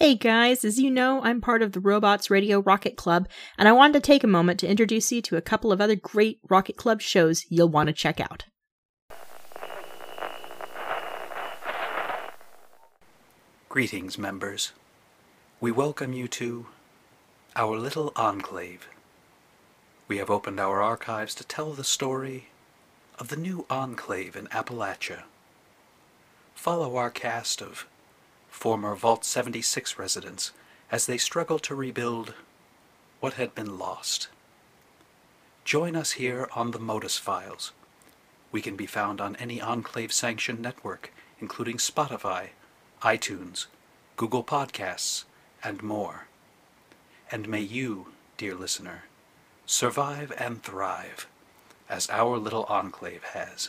Hey 0.00 0.16
guys, 0.16 0.64
as 0.64 0.80
you 0.80 0.90
know, 0.90 1.22
I'm 1.22 1.40
part 1.40 1.62
of 1.62 1.72
the 1.72 1.80
Robots 1.80 2.30
Radio 2.30 2.60
Rocket 2.60 2.96
Club, 2.96 3.28
and 3.56 3.68
I 3.68 3.72
wanted 3.72 3.94
to 3.94 4.00
take 4.00 4.24
a 4.24 4.28
moment 4.28 4.58
to 4.60 4.68
introduce 4.68 5.12
you 5.12 5.22
to 5.22 5.36
a 5.36 5.40
couple 5.40 5.70
of 5.70 5.80
other 5.80 5.94
great 5.94 6.40
Rocket 6.50 6.76
Club 6.76 7.00
shows 7.00 7.46
you'll 7.48 7.68
want 7.68 7.86
to 7.86 7.92
check 7.92 8.20
out. 8.20 8.44
Greetings, 13.74 14.16
members. 14.16 14.70
We 15.60 15.72
welcome 15.72 16.12
you 16.12 16.28
to 16.28 16.66
our 17.56 17.76
little 17.76 18.12
enclave. 18.14 18.88
We 20.06 20.18
have 20.18 20.30
opened 20.30 20.60
our 20.60 20.80
archives 20.80 21.34
to 21.34 21.44
tell 21.44 21.72
the 21.72 21.82
story 21.82 22.50
of 23.18 23.30
the 23.30 23.36
new 23.36 23.66
enclave 23.68 24.36
in 24.36 24.46
Appalachia. 24.52 25.24
Follow 26.54 26.94
our 26.94 27.10
cast 27.10 27.60
of 27.60 27.88
former 28.48 28.94
Vault 28.94 29.24
76 29.24 29.98
residents 29.98 30.52
as 30.92 31.06
they 31.06 31.18
struggle 31.18 31.58
to 31.58 31.74
rebuild 31.74 32.34
what 33.18 33.32
had 33.32 33.56
been 33.56 33.76
lost. 33.76 34.28
Join 35.64 35.96
us 35.96 36.12
here 36.12 36.48
on 36.54 36.70
the 36.70 36.78
Modus 36.78 37.18
Files. 37.18 37.72
We 38.52 38.62
can 38.62 38.76
be 38.76 38.86
found 38.86 39.20
on 39.20 39.34
any 39.34 39.60
Enclave 39.60 40.12
sanctioned 40.12 40.60
network, 40.60 41.12
including 41.40 41.78
Spotify, 41.78 42.50
iTunes, 43.04 43.66
Google 44.16 44.42
Podcasts, 44.42 45.24
and 45.62 45.82
more. 45.82 46.26
And 47.30 47.46
may 47.46 47.60
you, 47.60 48.06
dear 48.38 48.54
listener, 48.54 49.04
survive 49.66 50.32
and 50.38 50.62
thrive 50.62 51.26
as 51.90 52.08
our 52.08 52.38
little 52.38 52.64
enclave 52.64 53.22
has. 53.34 53.68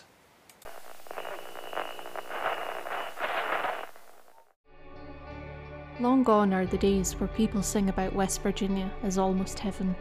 Long 5.99 6.23
gone 6.23 6.53
are 6.53 6.65
the 6.65 6.77
days 6.77 7.11
where 7.19 7.27
people 7.27 7.61
sing 7.61 7.89
about 7.89 8.15
West 8.15 8.41
Virginia 8.41 8.89
as 9.03 9.17
almost 9.17 9.59
heaven. 9.59 9.97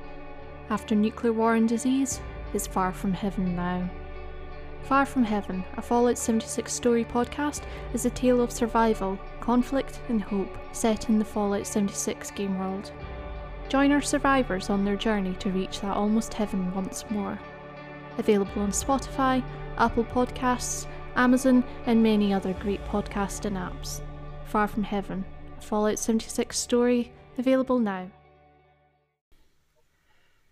After 0.70 0.94
nuclear 0.94 1.33
war 1.33 1.57
and 1.57 1.68
disease, 1.68 2.20
it's 2.53 2.68
far 2.68 2.92
from 2.92 3.12
heaven 3.12 3.57
now. 3.57 3.90
Far 4.85 5.07
From 5.07 5.25
Heaven, 5.25 5.64
a 5.79 5.83
Fallout 5.83 6.18
76 6.18 6.70
story 6.70 7.07
podcast, 7.07 7.62
is 7.94 8.05
a 8.05 8.11
tale 8.11 8.42
of 8.42 8.53
survival, 8.53 9.18
conflict, 9.40 9.99
and 10.11 10.23
hope 10.23 10.55
set 10.73 11.09
in 11.09 11.18
the 11.18 11.25
Fallout 11.25 11.66
76 11.66 12.31
game 12.33 12.59
world. 12.59 12.92
Join 13.70 13.92
our 13.92 14.03
survivors 14.03 14.68
on 14.68 14.85
their 14.85 14.97
journey 14.97 15.35
to 15.37 15.51
reach 15.51 15.81
that 15.81 15.97
almost 15.97 16.35
heaven 16.35 16.73
once 16.75 17.03
more. 17.09 17.40
Available 18.18 18.61
on 18.61 18.73
Spotify, 18.73 19.42
Apple 19.79 20.05
Podcasts, 20.05 20.87
Amazon, 21.16 21.64
and 21.87 22.03
many 22.03 22.35
other 22.35 22.53
great 22.53 22.85
podcasting 22.85 23.53
apps. 23.53 24.03
Far 24.44 24.68
From 24.68 24.83
Heaven, 24.83 25.25
a 25.57 25.62
Fallout 25.62 25.99
76 25.99 26.59
story, 26.59 27.11
available 27.38 27.79
now 27.79 28.11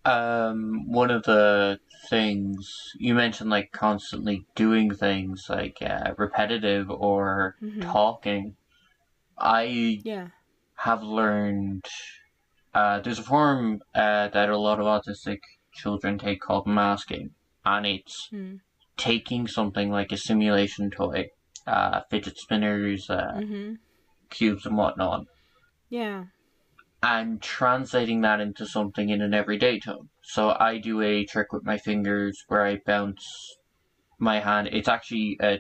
um, 0.05 0.91
one 0.91 1.11
of 1.11 1.23
the 1.25 1.79
things 2.09 2.93
you 2.99 3.15
mentioned, 3.15 3.51
like 3.51 3.73
constantly 3.73 4.47
doing 4.55 4.95
things 4.95 5.47
like 5.49 5.79
uh, 5.81 6.13
repetitive 6.17 6.91
or 6.91 7.57
mm-hmm. 7.63 7.81
talking. 7.81 8.57
I 9.39 10.01
yeah 10.05 10.29
have 10.77 11.03
learned. 11.03 11.85
Uh, 12.75 13.01
there's 13.01 13.19
a 13.19 13.23
form 13.23 13.81
uh, 13.95 14.29
that 14.29 14.49
a 14.49 14.57
lot 14.57 14.81
of 14.81 14.87
autistic 14.87 15.39
children 15.75 16.19
take 16.19 16.41
called 16.41 16.67
masking, 16.67 17.31
and 17.65 17.87
it's 17.87 18.29
mm. 18.33 18.59
taking 18.97 19.47
something 19.47 19.91
like 19.91 20.11
a 20.11 20.17
simulation 20.17 20.91
toy, 20.91 21.29
uh, 21.67 22.01
fidget 22.11 22.39
spinners, 22.39 23.11
uh, 23.11 23.35
mm-hmm. 23.37 23.75
cubes, 24.31 24.65
and 24.65 24.77
whatnot. 24.77 25.27
Yeah 25.89 26.25
and 27.03 27.43
translating 27.43 28.21
that 28.21 28.41
into 28.41 28.65
something 28.67 29.09
in 29.09 29.21
an 29.21 29.35
everyday 29.35 29.81
tone. 29.81 30.09
So 30.23 30.57
I 30.59 30.79
do 30.79 31.01
a 31.01 31.25
trick 31.25 31.53
with 31.53 31.65
my 31.65 31.79
fingers 31.79 32.45
where 32.47 32.65
I 32.65 32.81
bounce 32.87 33.27
my 34.19 34.39
hand. 34.39 34.69
It's 34.71 34.89
actually 34.89 35.37
a 35.43 35.59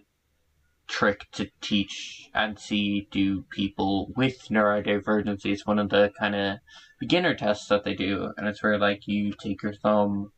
trick 0.87 1.27
to 1.33 1.49
teach 1.61 2.29
and 2.35 2.59
see 2.59 3.09
do 3.11 3.43
people 3.51 4.13
with 4.17 4.49
neurodivergency. 4.51 5.47
It's 5.47 5.67
one 5.67 5.81
of 5.81 5.91
the 5.91 6.13
kind 6.19 6.35
of 6.35 6.59
beginner 7.01 7.35
tests 7.35 7.67
that 7.69 7.83
they 7.83 7.95
do, 7.95 8.33
and 8.37 8.47
it's 8.47 8.63
where 8.63 8.79
like 8.79 9.09
you 9.09 9.33
take 9.33 9.63
your 9.63 9.75
thumb 9.75 10.31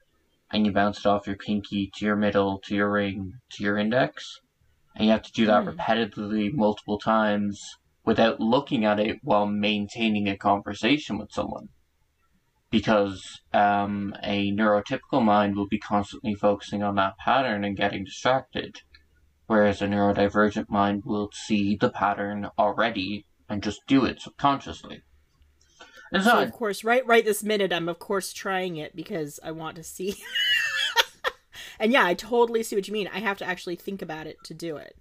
and 0.50 0.64
you 0.64 0.72
bounce 0.72 1.00
it 1.00 1.06
off 1.06 1.26
your 1.26 1.36
pinky 1.36 1.90
to 1.96 2.06
your 2.06 2.16
middle 2.16 2.60
to 2.64 2.74
your 2.74 2.90
ring 2.90 3.34
to 3.50 3.62
your 3.62 3.76
index, 3.76 4.40
and 4.96 5.04
you 5.04 5.10
have 5.10 5.22
to 5.22 5.32
do 5.32 5.46
that 5.46 5.64
mm. 5.64 5.74
repetitively 5.74 6.52
multiple 6.54 6.98
times 6.98 7.60
without 8.04 8.40
looking 8.40 8.84
at 8.84 9.00
it 9.00 9.18
while 9.22 9.46
maintaining 9.46 10.28
a 10.28 10.36
conversation 10.36 11.18
with 11.18 11.32
someone. 11.32 11.68
Because 12.70 13.40
um, 13.52 14.14
a 14.22 14.52
neurotypical 14.52 15.24
mind 15.24 15.56
will 15.56 15.68
be 15.68 15.78
constantly 15.78 16.34
focusing 16.34 16.82
on 16.82 16.96
that 16.96 17.16
pattern 17.18 17.64
and 17.64 17.76
getting 17.76 18.04
distracted, 18.04 18.80
whereas 19.46 19.80
a 19.80 19.86
neurodivergent 19.86 20.68
mind 20.68 21.02
will 21.04 21.30
see 21.32 21.76
the 21.76 21.90
pattern 21.90 22.48
already 22.58 23.26
and 23.48 23.62
just 23.62 23.80
do 23.86 24.04
it 24.04 24.20
subconsciously. 24.20 25.02
And 26.12 26.22
so, 26.22 26.30
so 26.30 26.42
of 26.42 26.52
course, 26.52 26.84
right, 26.84 27.06
right 27.06 27.24
this 27.24 27.42
minute, 27.42 27.72
I'm 27.72 27.88
of 27.88 27.98
course 27.98 28.32
trying 28.32 28.76
it 28.76 28.94
because 28.94 29.40
I 29.42 29.52
want 29.52 29.76
to 29.76 29.84
see. 29.84 30.16
and 31.78 31.92
yeah, 31.92 32.04
I 32.04 32.14
totally 32.14 32.62
see 32.62 32.76
what 32.76 32.86
you 32.86 32.92
mean. 32.92 33.08
I 33.12 33.20
have 33.20 33.38
to 33.38 33.44
actually 33.44 33.76
think 33.76 34.02
about 34.02 34.26
it 34.26 34.36
to 34.44 34.54
do 34.54 34.76
it. 34.76 34.96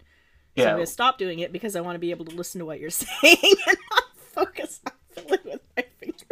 Yeah. 0.55 0.63
So 0.65 0.69
I'm 0.69 0.75
going 0.77 0.85
to 0.85 0.91
stop 0.91 1.17
doing 1.17 1.39
it 1.39 1.51
because 1.51 1.75
I 1.75 1.81
want 1.81 1.95
to 1.95 1.99
be 1.99 2.11
able 2.11 2.25
to 2.25 2.35
listen 2.35 2.59
to 2.59 2.65
what 2.65 2.79
you're 2.79 2.89
saying 3.03 3.37
and 3.67 3.77
not 3.91 4.03
focus 4.33 4.81
on 4.85 4.93
fiddling 5.09 5.39
with 5.45 5.61
my 5.77 5.85
fingers. 5.99 6.23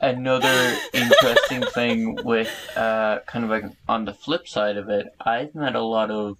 Another 0.00 0.76
interesting 0.92 1.62
thing 1.62 2.18
with 2.24 2.52
uh, 2.76 3.20
kind 3.26 3.44
of 3.44 3.50
like 3.50 3.64
on 3.88 4.04
the 4.04 4.12
flip 4.14 4.46
side 4.48 4.76
of 4.76 4.88
it, 4.88 5.06
I've 5.20 5.54
met 5.54 5.74
a 5.74 5.82
lot 5.82 6.10
of 6.10 6.38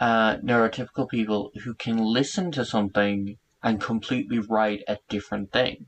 uh, 0.00 0.36
neurotypical 0.38 1.08
people 1.08 1.52
who 1.64 1.74
can 1.74 1.98
listen 1.98 2.50
to 2.52 2.64
something 2.64 3.36
and 3.62 3.80
completely 3.80 4.38
write 4.38 4.82
a 4.88 4.98
different 5.08 5.52
thing. 5.52 5.86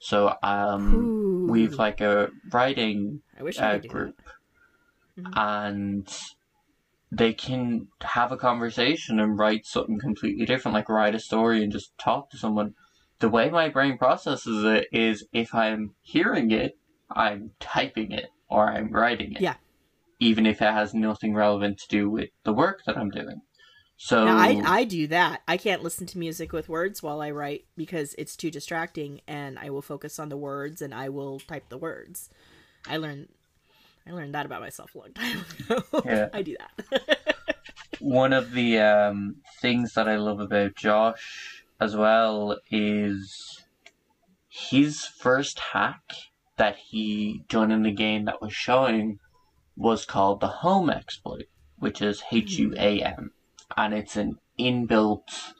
So, 0.00 0.34
um, 0.42 1.46
we've 1.48 1.74
like 1.74 2.00
a 2.00 2.28
writing 2.52 3.22
I 3.38 3.42
wish 3.42 3.58
I 3.58 3.76
uh, 3.76 3.78
group, 3.78 4.20
Mhm. 5.18 5.32
and 5.36 6.18
they 7.10 7.32
can 7.32 7.88
have 8.02 8.32
a 8.32 8.36
conversation 8.36 9.20
and 9.20 9.38
write 9.38 9.66
something 9.66 9.98
completely 9.98 10.46
different, 10.46 10.74
like 10.74 10.88
write 10.88 11.14
a 11.14 11.20
story 11.20 11.62
and 11.62 11.72
just 11.72 11.96
talk 11.98 12.30
to 12.30 12.38
someone. 12.38 12.74
The 13.20 13.28
way 13.28 13.50
my 13.50 13.68
brain 13.68 13.96
processes 13.96 14.64
it 14.64 14.88
is 14.92 15.24
if 15.32 15.54
I'm 15.54 15.94
hearing 16.02 16.50
it, 16.50 16.76
I'm 17.10 17.52
typing 17.60 18.12
it 18.12 18.26
or 18.48 18.68
I'm 18.68 18.90
writing 18.90 19.34
it. 19.34 19.40
Yeah. 19.40 19.54
Even 20.18 20.46
if 20.46 20.60
it 20.60 20.72
has 20.72 20.94
nothing 20.94 21.34
relevant 21.34 21.78
to 21.78 21.88
do 21.88 22.10
with 22.10 22.30
the 22.44 22.52
work 22.52 22.82
that 22.86 22.96
I'm 22.96 23.10
doing. 23.10 23.42
So 23.96 24.24
Now, 24.24 24.36
I 24.36 24.60
I 24.64 24.84
do 24.84 25.06
that. 25.08 25.42
I 25.46 25.56
can't 25.56 25.82
listen 25.82 26.06
to 26.08 26.18
music 26.18 26.52
with 26.52 26.68
words 26.68 27.02
while 27.02 27.20
I 27.20 27.30
write 27.30 27.66
because 27.76 28.14
it's 28.18 28.36
too 28.36 28.50
distracting, 28.50 29.20
and 29.28 29.58
I 29.58 29.70
will 29.70 29.82
focus 29.82 30.18
on 30.18 30.28
the 30.28 30.36
words 30.36 30.82
and 30.82 30.92
I 30.92 31.08
will 31.08 31.38
type 31.38 31.68
the 31.68 31.78
words. 31.78 32.28
I 32.88 32.96
learned 32.96 33.28
I 34.06 34.12
learned 34.12 34.34
that 34.34 34.46
about 34.46 34.60
myself 34.60 34.94
a 34.94 34.98
long 34.98 35.12
time 35.12 35.44
ago. 35.68 36.02
Yeah. 36.04 36.28
I 36.34 36.42
do 36.42 36.56
that. 36.58 37.36
one 38.00 38.32
of 38.32 38.52
the 38.52 38.78
um, 38.80 39.36
things 39.60 39.94
that 39.94 40.08
I 40.08 40.16
love 40.16 40.40
about 40.40 40.74
Josh 40.76 41.64
as 41.80 41.96
well 41.96 42.58
is 42.70 43.64
his 44.48 45.04
first 45.04 45.58
hack 45.72 46.02
that 46.56 46.76
he 46.76 47.44
done 47.48 47.70
in 47.70 47.82
the 47.82 47.90
game 47.90 48.26
that 48.26 48.40
was 48.40 48.52
showing 48.52 49.18
was 49.76 50.04
called 50.04 50.40
the 50.40 50.48
home 50.48 50.90
exploit, 50.90 51.46
which 51.78 52.00
is 52.00 52.22
H 52.30 52.58
U 52.58 52.74
A 52.78 53.00
M, 53.00 53.32
and 53.76 53.92
it's 53.92 54.16
an 54.16 54.38
inbuilt 54.58 55.54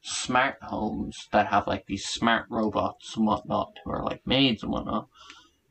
smart 0.00 0.56
homes 0.62 1.28
that 1.30 1.46
have 1.46 1.68
like 1.68 1.86
these 1.86 2.04
smart 2.04 2.46
robots 2.50 3.16
and 3.16 3.26
whatnot 3.26 3.78
who 3.84 3.92
are 3.92 4.02
like 4.02 4.26
maids 4.26 4.64
and 4.64 4.72
whatnot. 4.72 5.06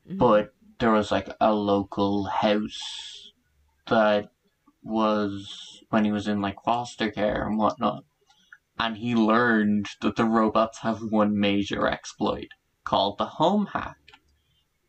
But 0.08 0.54
there 0.82 0.90
was 0.90 1.12
like 1.12 1.28
a 1.40 1.54
local 1.54 2.24
house 2.24 3.30
that 3.86 4.30
was 4.82 5.80
when 5.90 6.04
he 6.04 6.10
was 6.10 6.26
in 6.26 6.40
like 6.40 6.56
foster 6.64 7.08
care 7.08 7.46
and 7.46 7.56
whatnot. 7.56 8.02
And 8.80 8.96
he 8.96 9.14
learned 9.14 9.86
that 10.00 10.16
the 10.16 10.24
robots 10.24 10.80
have 10.80 10.98
one 11.00 11.38
major 11.38 11.86
exploit 11.86 12.48
called 12.82 13.18
the 13.18 13.26
home 13.26 13.66
hack. 13.66 13.94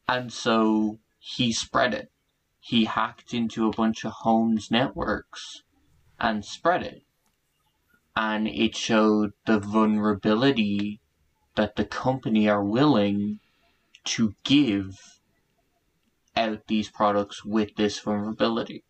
And 0.08 0.34
so 0.34 0.98
he 1.20 1.52
spread 1.52 1.94
it. 1.94 2.08
He 2.60 2.86
hacked 2.86 3.32
into 3.32 3.68
a 3.68 3.72
bunch 3.72 4.04
of 4.04 4.14
homes 4.22 4.72
networks 4.72 5.62
and 6.20 6.44
spread 6.44 6.82
it. 6.82 7.04
And 8.16 8.48
it 8.48 8.76
showed 8.76 9.34
the 9.46 9.60
vulnerability 9.60 11.02
that 11.54 11.76
the 11.76 11.86
company 11.86 12.50
are 12.50 12.64
willing 12.64 13.38
to 14.06 14.34
give 14.44 15.13
out 16.36 16.68
these 16.68 16.90
products 16.90 17.44
with 17.46 17.76
this 17.76 18.00
vulnerability. 18.00 18.84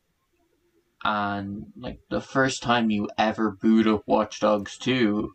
And 1.03 1.65
like 1.77 1.99
the 2.09 2.21
first 2.21 2.63
time 2.63 2.89
you 2.89 3.09
ever 3.17 3.51
boot 3.51 3.87
up 3.87 4.03
Watch 4.07 4.39
Dogs 4.39 4.77
2, 4.77 5.33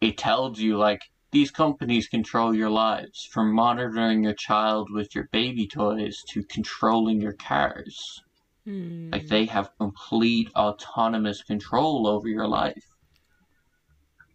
it 0.00 0.18
tells 0.18 0.58
you 0.58 0.76
like 0.76 1.00
these 1.32 1.50
companies 1.50 2.08
control 2.08 2.54
your 2.54 2.70
lives 2.70 3.26
from 3.30 3.54
monitoring 3.54 4.24
your 4.24 4.34
child 4.34 4.88
with 4.92 5.14
your 5.14 5.28
baby 5.32 5.66
toys 5.66 6.22
to 6.30 6.42
controlling 6.42 7.20
your 7.20 7.32
cars. 7.32 8.22
Hmm. 8.64 9.10
Like 9.10 9.28
they 9.28 9.46
have 9.46 9.70
complete 9.78 10.50
autonomous 10.54 11.42
control 11.42 12.06
over 12.06 12.28
your 12.28 12.48
life. 12.48 12.84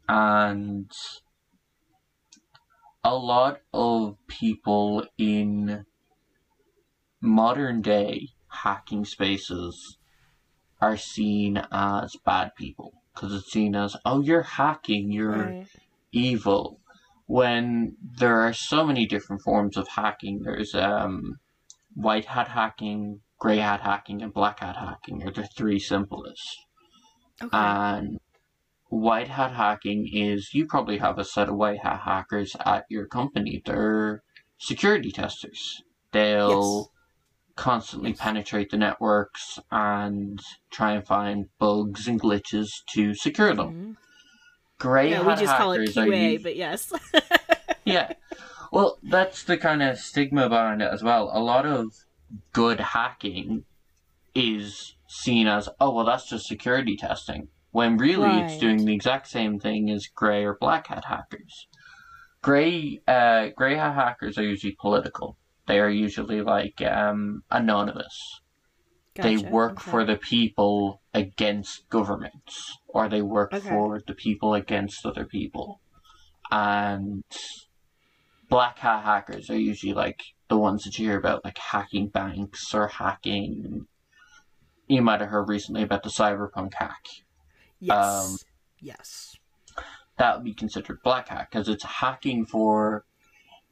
And 0.07 0.91
a 3.03 3.15
lot 3.15 3.59
of 3.71 4.17
people 4.27 5.05
in 5.17 5.85
modern 7.25 7.81
day 7.81 8.29
hacking 8.49 9.05
spaces 9.05 9.97
are 10.81 10.97
seen 10.97 11.57
as 11.71 12.15
bad 12.25 12.51
people 12.57 12.93
because 13.13 13.33
it's 13.33 13.51
seen 13.51 13.75
as 13.75 13.95
oh 14.05 14.21
you're 14.21 14.41
hacking 14.43 15.11
you're 15.11 15.55
Right. 15.57 15.67
evil 16.11 16.79
when 17.27 17.95
there 18.19 18.39
are 18.41 18.53
so 18.53 18.85
many 18.85 19.05
different 19.05 19.41
forms 19.41 19.77
of 19.77 19.87
hacking 19.87 20.41
there's 20.43 20.75
um 20.75 21.37
white 21.95 22.25
hat 22.25 22.49
hacking 22.49 23.21
gray 23.39 23.57
hat 23.57 23.81
hacking 23.81 24.21
and 24.21 24.33
black 24.33 24.59
hat 24.59 24.75
hacking 24.77 25.23
are 25.27 25.31
the 25.31 25.47
three 25.57 25.79
simplest 25.79 26.65
Okay. 27.41 27.51
and 27.51 28.19
white 28.89 29.27
hat 29.27 29.51
hacking 29.53 30.07
is 30.11 30.53
you 30.53 30.65
probably 30.65 30.97
have 30.99 31.17
a 31.19 31.25
set 31.25 31.49
of 31.49 31.55
white 31.55 31.79
hat 31.81 32.01
hackers 32.01 32.55
at 32.65 32.85
your 32.89 33.07
company. 33.07 33.61
They're 33.65 34.21
security 34.59 35.11
testers. 35.11 35.81
They'll 36.11 36.91
constantly 37.55 38.13
penetrate 38.13 38.69
the 38.69 38.77
networks 38.77 39.59
and 39.71 40.39
try 40.71 40.91
and 40.93 41.05
find 41.05 41.45
bugs 41.57 42.07
and 42.07 42.21
glitches 42.21 42.67
to 42.93 43.13
secure 43.13 43.53
them. 43.53 43.95
Mhm. 43.95 43.95
Gray 44.77 45.11
Yeah, 45.11 45.25
we 45.25 45.35
just 45.35 45.55
call 45.55 45.71
it 45.71 45.89
QA, 45.89 46.35
us- 46.35 46.43
but 46.43 46.55
yes. 46.55 46.91
yeah. 47.85 48.11
Well, 48.71 48.97
that's 49.03 49.43
the 49.43 49.57
kind 49.57 49.81
of 49.81 49.97
stigma 49.97 50.49
behind 50.49 50.81
it 50.81 50.91
as 50.91 51.01
well. 51.01 51.29
A 51.33 51.39
lot 51.39 51.65
of 51.65 51.93
good 52.51 52.79
hacking 52.81 53.63
is 54.33 54.95
seen 55.07 55.47
as, 55.47 55.69
oh, 55.79 55.91
well, 55.93 56.03
that's 56.05 56.27
just 56.27 56.45
security 56.47 56.97
testing. 56.97 57.47
When 57.71 57.97
really 57.97 58.27
it's 58.41 58.57
doing 58.57 58.83
the 58.85 58.93
exact 58.93 59.27
same 59.27 59.59
thing 59.59 59.89
as 59.89 60.07
gray 60.07 60.43
or 60.43 60.57
black 60.59 60.87
hat 60.87 61.05
hackers. 61.05 61.67
Gray, 62.41 62.99
uh, 63.07 63.47
gray 63.55 63.75
hat 63.75 63.95
hackers 63.95 64.37
are 64.37 64.43
usually 64.43 64.75
political. 64.79 65.37
They 65.67 65.79
are 65.79 65.89
usually 65.89 66.41
like 66.41 66.81
um, 66.81 67.43
anonymous. 67.49 68.41
they 69.15 69.37
work 69.37 69.79
okay. 69.79 69.91
for 69.91 70.05
the 70.05 70.17
people 70.17 71.01
against 71.13 71.87
governments, 71.89 72.77
or 72.87 73.07
they 73.09 73.21
work 73.21 73.53
Okay. 73.53 73.69
for 73.69 74.01
the 74.05 74.13
people 74.13 74.53
against 74.53 75.05
other 75.05 75.25
people. 75.25 75.79
And 76.51 77.23
black 78.49 78.79
hat 78.79 79.03
hackers 79.03 79.49
are 79.49 79.57
usually 79.57 79.93
like 79.93 80.21
the 80.49 80.57
ones 80.57 80.83
that 80.83 80.99
you 80.99 81.07
hear 81.09 81.17
about, 81.17 81.43
like 81.45 81.57
hacking 81.57 82.09
banks 82.09 82.73
or 82.73 82.87
hacking. 82.87 83.87
You 84.87 85.01
might 85.01 85.21
have 85.21 85.29
heard 85.29 85.49
recently 85.49 85.81
about 85.81 86.03
the 86.03 86.09
cyberpunk 86.09 86.73
hack. 86.75 87.05
Yes. 87.79 87.95
um, 88.05 88.37
yes. 88.79 89.35
That 90.17 90.35
would 90.35 90.45
be 90.45 90.53
considered 90.53 90.99
black 91.03 91.29
hat 91.29 91.47
because 91.49 91.67
it's 91.67 91.83
hacking 91.83 92.45
for 92.45 93.05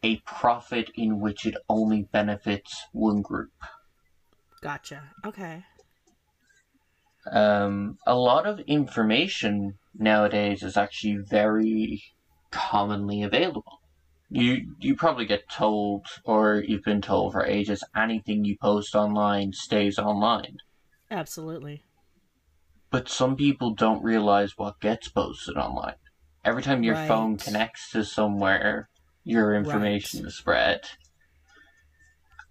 a 0.03 0.19
profit 0.25 0.91
in 0.95 1.19
which 1.19 1.45
it 1.45 1.55
only 1.69 2.03
benefits 2.11 2.85
one 2.91 3.21
group. 3.21 3.51
Gotcha. 4.61 5.11
Okay. 5.25 5.65
um, 7.31 7.97
a 8.05 8.15
lot 8.15 8.45
of 8.45 8.59
information 8.61 9.77
nowadays 9.93 10.63
is 10.63 10.77
actually 10.77 11.17
very 11.17 12.03
commonly 12.51 13.23
available. 13.23 13.79
You 14.29 14.75
you 14.79 14.95
probably 14.95 15.25
get 15.25 15.49
told, 15.49 16.05
or 16.25 16.63
you've 16.67 16.83
been 16.83 17.01
told 17.01 17.33
for 17.33 17.45
ages, 17.45 17.83
anything 17.95 18.45
you 18.45 18.57
post 18.61 18.95
online 18.95 19.53
stays 19.53 19.99
online. 19.99 20.57
Absolutely. 21.11 21.83
But 22.89 23.09
some 23.09 23.35
people 23.35 23.73
don't 23.73 24.03
realize 24.03 24.53
what 24.57 24.79
gets 24.79 25.09
posted 25.09 25.57
online. 25.57 25.95
Every 26.45 26.61
time 26.61 26.83
your 26.83 26.95
phone 26.95 27.37
connects 27.37 27.91
to 27.91 28.03
somewhere, 28.03 28.89
your 29.23 29.55
information 29.55 30.25
is 30.25 30.35
spread. 30.35 30.81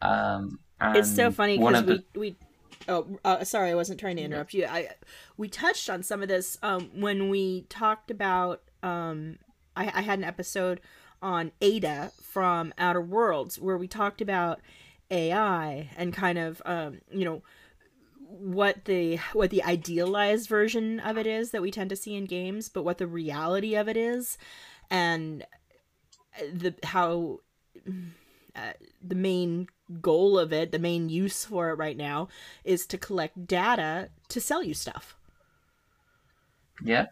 Um, 0.01 0.59
it's 0.81 1.15
so 1.15 1.31
funny 1.31 1.59
because 1.59 1.85
we 1.85 2.05
we 2.15 2.37
oh 2.89 3.19
uh, 3.25 3.45
sorry 3.45 3.71
i 3.71 3.75
wasn't 3.75 4.01
trying 4.01 4.17
to 4.17 4.23
interrupt 4.23 4.53
you. 4.55 4.67
I 4.67 4.89
we 5.37 5.49
touched 5.49 5.89
on 5.89 6.03
some 6.03 6.23
of 6.23 6.29
this 6.29 6.59
um 6.63 6.91
when 6.95 7.29
we 7.29 7.63
talked 7.69 8.11
about 8.11 8.63
um 8.83 9.39
i, 9.77 9.85
I 9.95 10.01
had 10.01 10.19
an 10.19 10.25
episode 10.25 10.81
on 11.21 11.53
ada 11.61 12.11
from 12.21 12.75
outer 12.79 13.01
worlds 13.01 13.61
where 13.61 13.79
we 13.79 13.87
talked 13.87 14.21
about 14.21 14.61
ai 15.13 15.91
and 15.97 16.13
kind 16.13 16.39
of 16.39 16.61
um 16.65 17.01
you 17.13 17.25
know 17.25 17.43
what 18.27 18.87
the 18.87 19.17
what 19.35 19.51
the 19.51 19.63
idealized 19.63 20.49
version 20.49 20.99
of 20.99 21.17
it 21.19 21.27
is 21.27 21.51
that 21.51 21.63
we 21.63 21.71
tend 21.71 21.91
to 21.91 21.97
see 21.97 22.15
in 22.15 22.25
games 22.25 22.69
but 22.69 22.83
what 22.83 22.99
the 22.99 23.07
reality 23.07 23.75
of 23.75 23.89
it 23.89 23.97
is. 23.97 24.39
And 24.91 25.47
the 26.41 26.75
how 26.85 27.41
uh, 28.57 28.73
the 29.03 29.15
main 29.15 29.69
goal 30.01 30.39
of 30.39 30.53
it, 30.53 30.73
the 30.73 30.79
main 30.79 31.09
use 31.09 31.45
for 31.45 31.71
it 31.71 31.75
right 31.75 31.97
now, 31.97 32.29
is 32.65 32.87
to 32.87 32.99
collect 32.99 33.47
data 33.47 34.11
to 34.29 34.41
sell 34.41 34.63
you 34.63 34.75
stuff. 34.75 35.17
yeah, 36.85 37.07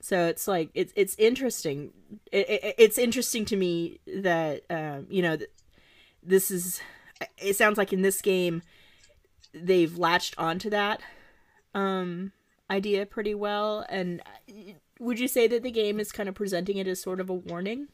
So 0.00 0.26
it's 0.26 0.48
like 0.48 0.70
it's 0.74 0.92
it's 0.96 1.14
interesting. 1.18 1.92
It, 2.32 2.48
it, 2.48 2.74
it's 2.78 2.98
interesting 2.98 3.44
to 3.46 3.56
me 3.56 4.00
that 4.06 4.62
um, 4.70 5.06
you 5.10 5.22
know 5.22 5.36
this 6.22 6.50
is. 6.50 6.80
It 7.36 7.56
sounds 7.56 7.78
like 7.78 7.92
in 7.92 8.02
this 8.02 8.22
game 8.22 8.62
they've 9.52 9.98
latched 9.98 10.34
onto 10.38 10.70
that 10.70 11.00
um, 11.74 12.32
idea 12.70 13.06
pretty 13.06 13.34
well. 13.34 13.84
And 13.88 14.20
uh, 14.20 14.72
would 15.00 15.18
you 15.18 15.28
say 15.28 15.46
that 15.48 15.62
the 15.62 15.70
game 15.70 16.00
is 16.00 16.12
kind 16.12 16.28
of 16.28 16.34
presenting 16.34 16.76
it 16.78 16.86
as 16.88 17.00
sort 17.02 17.20
of 17.20 17.28
a 17.30 17.34
warning? 17.34 17.88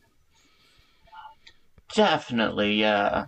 Definitely, 1.94 2.74
yeah. 2.80 3.26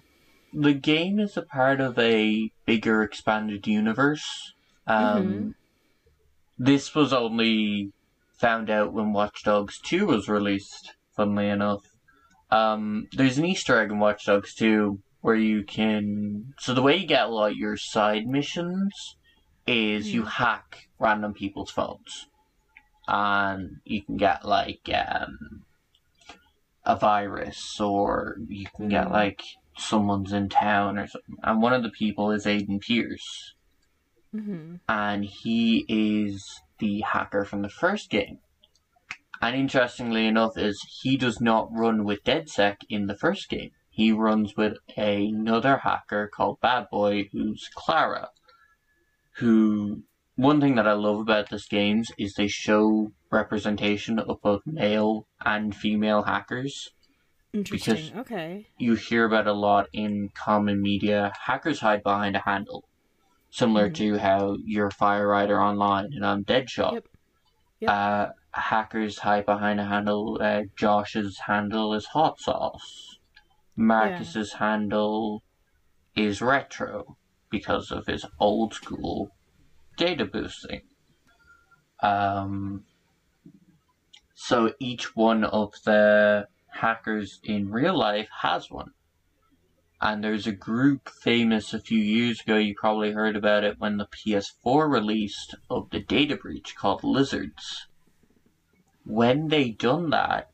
The 0.53 0.73
game 0.73 1.19
is 1.21 1.37
a 1.37 1.43
part 1.43 1.81
of 1.81 1.99
a 1.99 2.51
bigger 2.65 3.03
expanded 3.03 3.67
universe. 3.67 4.55
Um, 4.87 5.27
Mhm. 5.27 5.55
This 6.59 6.95
was 6.95 7.13
only 7.13 7.93
found 8.39 8.71
out 8.71 8.93
when 8.93 9.13
Watch 9.13 9.43
Dogs 9.45 9.79
2 9.79 10.07
was 10.07 10.29
released, 10.29 10.95
funnily 11.15 11.49
enough. 11.49 11.83
Um, 12.51 13.09
there's 13.13 13.37
an 13.39 13.45
Easter 13.45 13.79
egg 13.79 13.91
in 13.91 13.99
Watch 13.99 14.25
Dogs 14.25 14.55
2 14.55 15.01
where 15.21 15.35
you 15.37 15.65
can. 15.65 16.55
So, 16.59 16.73
the 16.73 16.83
way 16.83 16.97
you 16.97 17.07
get 17.07 17.27
a 17.27 17.29
lot 17.29 17.51
of 17.53 17.57
your 17.59 17.77
side 17.77 18.27
missions 18.27 19.17
is 19.67 20.13
you 20.15 20.23
hack 20.25 20.89
random 20.99 21.35
people's 21.35 21.71
phones. 21.71 22.27
And 23.09 23.81
you 23.85 24.03
can 24.03 24.17
get, 24.17 24.45
like, 24.45 24.89
um, 24.93 25.65
a 26.85 26.97
virus, 26.97 27.81
or 27.81 28.39
you 28.49 28.67
can 28.77 28.89
get, 28.89 29.09
Mhm. 29.09 29.13
like, 29.13 29.43
someone's 29.79 30.33
in 30.33 30.49
town 30.49 30.99
or 30.99 31.07
something. 31.07 31.37
And 31.43 31.63
one 31.63 31.73
of 31.73 31.83
the 31.83 31.91
people 31.91 32.31
is 32.31 32.47
Aiden 32.47 32.81
Pearce 32.81 33.55
Mm-hmm. 34.35 34.77
and 34.89 35.25
he 35.25 35.85
is 35.89 36.63
the 36.79 37.01
hacker 37.03 37.45
from 37.45 37.63
the 37.63 37.69
first 37.69 38.11
game. 38.11 38.39
And 39.41 39.55
interestingly 39.55 40.27
enough, 40.27 40.57
is 40.57 40.83
he 41.03 41.17
does 41.17 41.41
not 41.41 41.69
run 41.71 42.05
with 42.05 42.25
DedSec 42.25 42.79
in 42.89 43.07
the 43.07 43.17
first 43.17 43.49
game. 43.49 43.73
He 43.91 44.13
runs 44.13 44.57
with 44.57 44.79
another 44.97 45.79
hacker 45.79 46.27
called 46.27 46.61
Bad 46.61 46.89
Boy, 46.91 47.29
who's 47.33 47.69
Clara. 47.75 48.31
Who 49.37 50.03
one 50.37 50.61
thing 50.61 50.75
that 50.77 50.87
I 50.87 50.93
love 50.93 51.19
about 51.21 51.51
this 51.51 51.67
games 51.67 52.11
is 52.19 52.35
they 52.35 52.47
show 52.49 53.11
representation 53.31 54.19
of 54.19 54.41
both 54.43 54.63
male 54.67 55.27
and 55.45 55.75
female 55.75 56.23
hackers. 56.23 56.91
Interesting. 57.53 58.19
okay. 58.19 58.67
You 58.79 58.95
hear 58.95 59.25
about 59.25 59.47
a 59.47 59.53
lot 59.53 59.89
in 59.93 60.29
common 60.35 60.83
media. 60.83 61.33
Hackers 61.47 61.81
hide 61.81 62.03
behind 62.03 62.37
a 62.37 62.41
handle 62.41 62.85
similar 63.49 63.89
Mhm. 63.89 63.95
to 63.95 64.19
how 64.19 64.57
you're 64.65 64.91
FyreWriter 64.91 65.59
online 65.59 66.13
and 66.13 66.27
I'm 66.27 66.45
Deadshot. 66.45 66.93
Yep. 66.93 67.09
Yep. 67.81 67.91
Uh, 67.91 68.27
hackers 68.53 69.19
hide 69.21 69.47
behind 69.47 69.81
a 69.81 69.85
handle. 69.85 70.39
Uh, 70.41 70.63
Josh's 70.77 71.39
handle 71.47 71.95
is 71.95 72.07
Hawt 72.07 72.39
Sauce. 72.39 73.19
Marcus's 73.77 74.55
handle 74.55 75.43
is 76.15 76.43
retro 76.43 77.17
because 77.51 77.91
of 77.91 78.07
his 78.07 78.27
old 78.39 78.75
school 78.75 79.31
data 79.97 80.25
boosting. 80.25 80.83
Um, 82.03 82.85
so 84.35 84.73
each 84.79 85.17
one 85.17 85.45
of 85.45 85.73
the 85.85 86.47
hackers 86.69 87.41
in 87.43 87.71
real 87.71 87.99
life 87.99 88.29
has 88.43 88.71
one. 88.71 88.91
And 90.01 90.23
there's 90.23 90.47
a 90.47 90.53
group 90.53 91.09
famous 91.09 91.73
a 91.73 91.81
few 91.81 91.99
years 91.99 92.41
ago, 92.41 92.59
you 92.59 92.75
probably 92.75 93.13
heard 93.13 93.35
about 93.35 93.65
it 93.65 93.81
when 93.81 93.97
the 93.97 94.07
PS4 94.07 94.91
released 94.91 95.55
of 95.71 95.89
the 95.91 96.01
data 96.01 96.37
breach 96.37 96.77
called 96.77 97.03
Lizards. 97.03 97.87
When 99.05 99.49
they 99.49 99.71
done 99.71 100.11
that, 100.11 100.51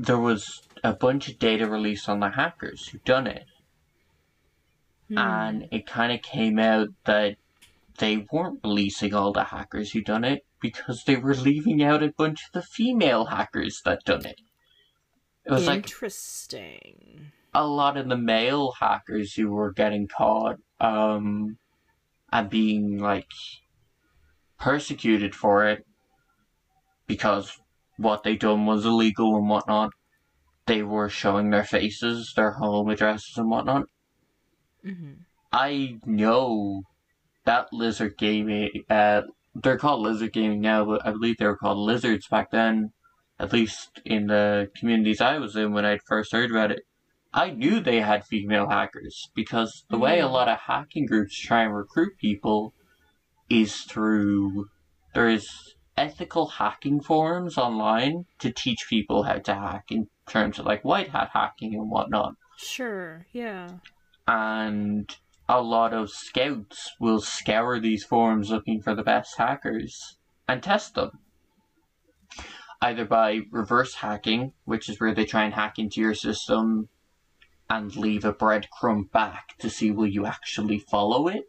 there 0.00 0.18
was 0.18 0.62
a 0.82 0.92
bunch 0.92 1.28
of 1.28 1.38
data 1.38 1.68
released 1.68 2.08
on 2.08 2.18
the 2.18 2.30
hackers 2.30 2.88
who 2.88 2.98
done 2.98 3.28
it. 3.28 3.46
Hmm. 5.08 5.18
And 5.18 5.68
it 5.70 5.86
kind 5.86 6.12
of 6.12 6.22
came 6.22 6.58
out 6.58 6.88
that 7.04 7.36
they 7.98 8.26
weren't 8.32 8.60
releasing 8.64 9.14
all 9.14 9.32
the 9.32 9.44
hackers 9.44 9.92
who 9.92 10.02
done 10.02 10.24
it 10.24 10.44
because 10.60 11.04
they 11.04 11.16
were 11.16 11.34
leaving 11.34 11.82
out 11.82 12.02
a 12.02 12.12
bunch 12.16 12.44
of 12.46 12.52
the 12.52 12.62
female 12.62 13.26
hackers 13.26 13.80
that 13.84 14.04
done 14.04 14.26
it. 14.26 14.40
It 15.44 15.52
was 15.52 15.66
like 15.66 15.84
Interesting. 15.84 17.32
a 17.52 17.66
lot 17.66 17.96
of 17.96 18.08
the 18.08 18.16
male 18.16 18.72
hackers 18.80 19.34
who 19.34 19.50
were 19.50 19.72
getting 19.72 20.08
caught 20.08 20.56
um 20.80 21.58
and 22.32 22.50
being 22.50 22.98
like 22.98 23.28
persecuted 24.58 25.34
for 25.34 25.66
it 25.68 25.84
because 27.06 27.60
what 27.96 28.22
they 28.22 28.36
done 28.36 28.66
was 28.66 28.84
illegal 28.84 29.36
and 29.36 29.48
whatnot. 29.48 29.90
They 30.66 30.82
were 30.82 31.08
showing 31.08 31.50
their 31.50 31.64
faces, 31.64 32.32
their 32.34 32.52
home 32.52 32.88
addresses 32.88 33.36
and 33.36 33.50
whatnot. 33.50 33.84
Mm-hmm. 34.84 35.12
I 35.52 35.98
know 36.06 36.82
that 37.44 37.72
Lizard 37.72 38.16
Gaming, 38.18 38.70
uh, 38.90 39.22
they're 39.54 39.78
called 39.78 40.00
Lizard 40.00 40.32
Gaming 40.32 40.60
now, 40.60 40.84
but 40.84 41.06
I 41.06 41.10
believe 41.12 41.36
they 41.38 41.46
were 41.46 41.56
called 41.56 41.78
Lizards 41.78 42.26
back 42.28 42.50
then, 42.50 42.92
at 43.38 43.52
least 43.52 44.00
in 44.04 44.26
the 44.26 44.70
communities 44.76 45.20
I 45.20 45.38
was 45.38 45.54
in 45.56 45.72
when 45.72 45.84
I 45.84 45.98
first 46.06 46.32
heard 46.32 46.50
about 46.50 46.72
it. 46.72 46.82
I 47.32 47.50
knew 47.50 47.80
they 47.80 48.00
had 48.00 48.24
female 48.24 48.68
hackers 48.68 49.28
because 49.34 49.84
the 49.90 49.98
way 49.98 50.20
a 50.20 50.24
Mhm. 50.24 50.32
lot 50.32 50.48
of 50.48 50.58
hacking 50.60 51.06
groups 51.06 51.36
try 51.38 51.62
and 51.62 51.74
recruit 51.74 52.16
people 52.18 52.72
is 53.50 53.82
through 53.82 54.66
there's 55.14 55.74
ethical 55.96 56.46
hacking 56.46 57.00
forums 57.00 57.56
online 57.58 58.24
to 58.38 58.50
teach 58.52 58.86
people 58.88 59.24
how 59.24 59.38
to 59.38 59.54
hack 59.54 59.84
in 59.90 60.08
terms 60.26 60.58
of 60.58 60.66
like 60.66 60.84
white 60.84 61.10
hat 61.10 61.30
hacking 61.32 61.74
and 61.74 61.88
whatnot 61.90 62.34
Sure. 62.56 63.26
Yeah. 63.32 63.68
and 64.26 65.16
a 65.48 65.60
lot 65.60 65.92
of 65.92 66.10
scouts 66.10 66.92
will 66.98 67.20
scour 67.20 67.78
these 67.78 68.04
forums 68.04 68.50
looking 68.50 68.80
for 68.80 68.94
the 68.94 69.02
best 69.02 69.36
hackers 69.36 70.16
and 70.48 70.62
test 70.62 70.94
them. 70.94 71.18
Either 72.80 73.04
by 73.04 73.40
reverse 73.50 73.94
hacking, 73.96 74.52
which 74.64 74.88
is 74.88 75.00
where 75.00 75.14
they 75.14 75.24
try 75.24 75.44
and 75.44 75.54
hack 75.54 75.78
into 75.78 76.00
your 76.00 76.14
system 76.14 76.88
and 77.70 77.96
leave 77.96 78.24
a 78.24 78.32
breadcrumb 78.32 79.10
back 79.10 79.56
to 79.58 79.70
see 79.70 79.90
will 79.90 80.06
you 80.06 80.26
actually 80.26 80.78
follow 80.78 81.28
it 81.28 81.44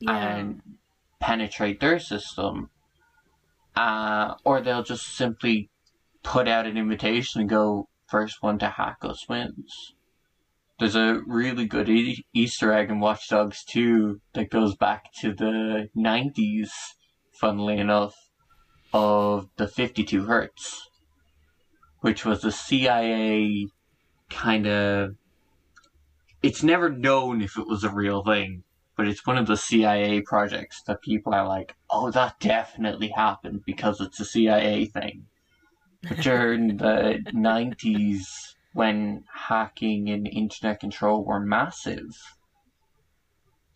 Yeah. 0.00 0.16
and 0.16 0.62
penetrate 1.20 1.80
their 1.80 1.98
system. 1.98 2.70
Uh, 3.76 4.34
or 4.44 4.60
they'll 4.60 4.82
just 4.82 5.06
simply 5.06 5.70
put 6.22 6.46
out 6.48 6.66
an 6.66 6.76
invitation 6.76 7.40
and 7.40 7.48
go, 7.50 7.88
first 8.06 8.42
one 8.42 8.58
to 8.58 8.68
hack 8.68 8.98
us 9.02 9.28
wins. 9.28 9.94
There's 10.78 10.96
a 10.96 11.22
really 11.26 11.66
good 11.66 11.88
e- 11.88 12.24
Easter 12.32 12.72
egg 12.72 12.90
in 12.90 12.98
Watch 13.00 13.28
Dogs 13.28 13.64
2 13.64 14.20
that 14.34 14.50
goes 14.50 14.74
back 14.74 15.12
to 15.20 15.32
the 15.32 15.88
90s, 15.96 16.70
funnily 17.40 17.78
enough, 17.78 18.14
of 18.92 19.48
the 19.56 19.68
52 19.68 20.24
Hertz, 20.24 20.88
which 22.00 22.24
was 22.24 22.40
the 22.42 22.52
CIA 22.52 23.68
kind 24.30 24.66
of. 24.66 25.16
It's 26.42 26.62
never 26.62 26.90
known 26.90 27.40
if 27.42 27.56
it 27.56 27.68
was 27.68 27.84
a 27.84 27.90
real 27.90 28.24
thing, 28.24 28.64
but 28.96 29.06
it's 29.06 29.26
one 29.26 29.38
of 29.38 29.46
the 29.46 29.56
CIA 29.56 30.20
projects 30.22 30.82
that 30.86 31.02
people 31.02 31.32
are 31.32 31.46
like, 31.46 31.76
oh, 31.90 32.10
that 32.10 32.40
definitely 32.40 33.08
happened 33.08 33.62
because 33.64 34.00
it's 34.00 34.18
a 34.18 34.24
CIA 34.24 34.86
thing. 34.86 35.26
But 36.02 36.18
during 36.18 36.78
the 36.78 37.22
90s, 37.32 38.51
when 38.72 39.24
hacking 39.32 40.08
and 40.08 40.26
internet 40.26 40.80
control 40.80 41.24
were 41.24 41.40
massive, 41.40 42.36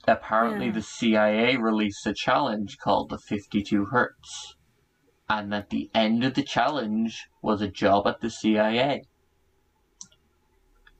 apparently 0.06 0.66
Yeah. 0.66 0.72
the 0.72 0.82
CIA 0.82 1.56
released 1.56 2.06
a 2.06 2.14
challenge 2.14 2.78
called 2.78 3.10
the 3.10 3.18
52 3.18 3.86
Hertz. 3.86 4.56
And 5.28 5.52
at 5.52 5.70
the 5.70 5.90
end 5.92 6.22
of 6.24 6.34
the 6.34 6.44
challenge 6.44 7.28
was 7.42 7.60
a 7.60 7.68
job 7.68 8.06
at 8.06 8.20
the 8.20 8.30
CIA. 8.30 9.02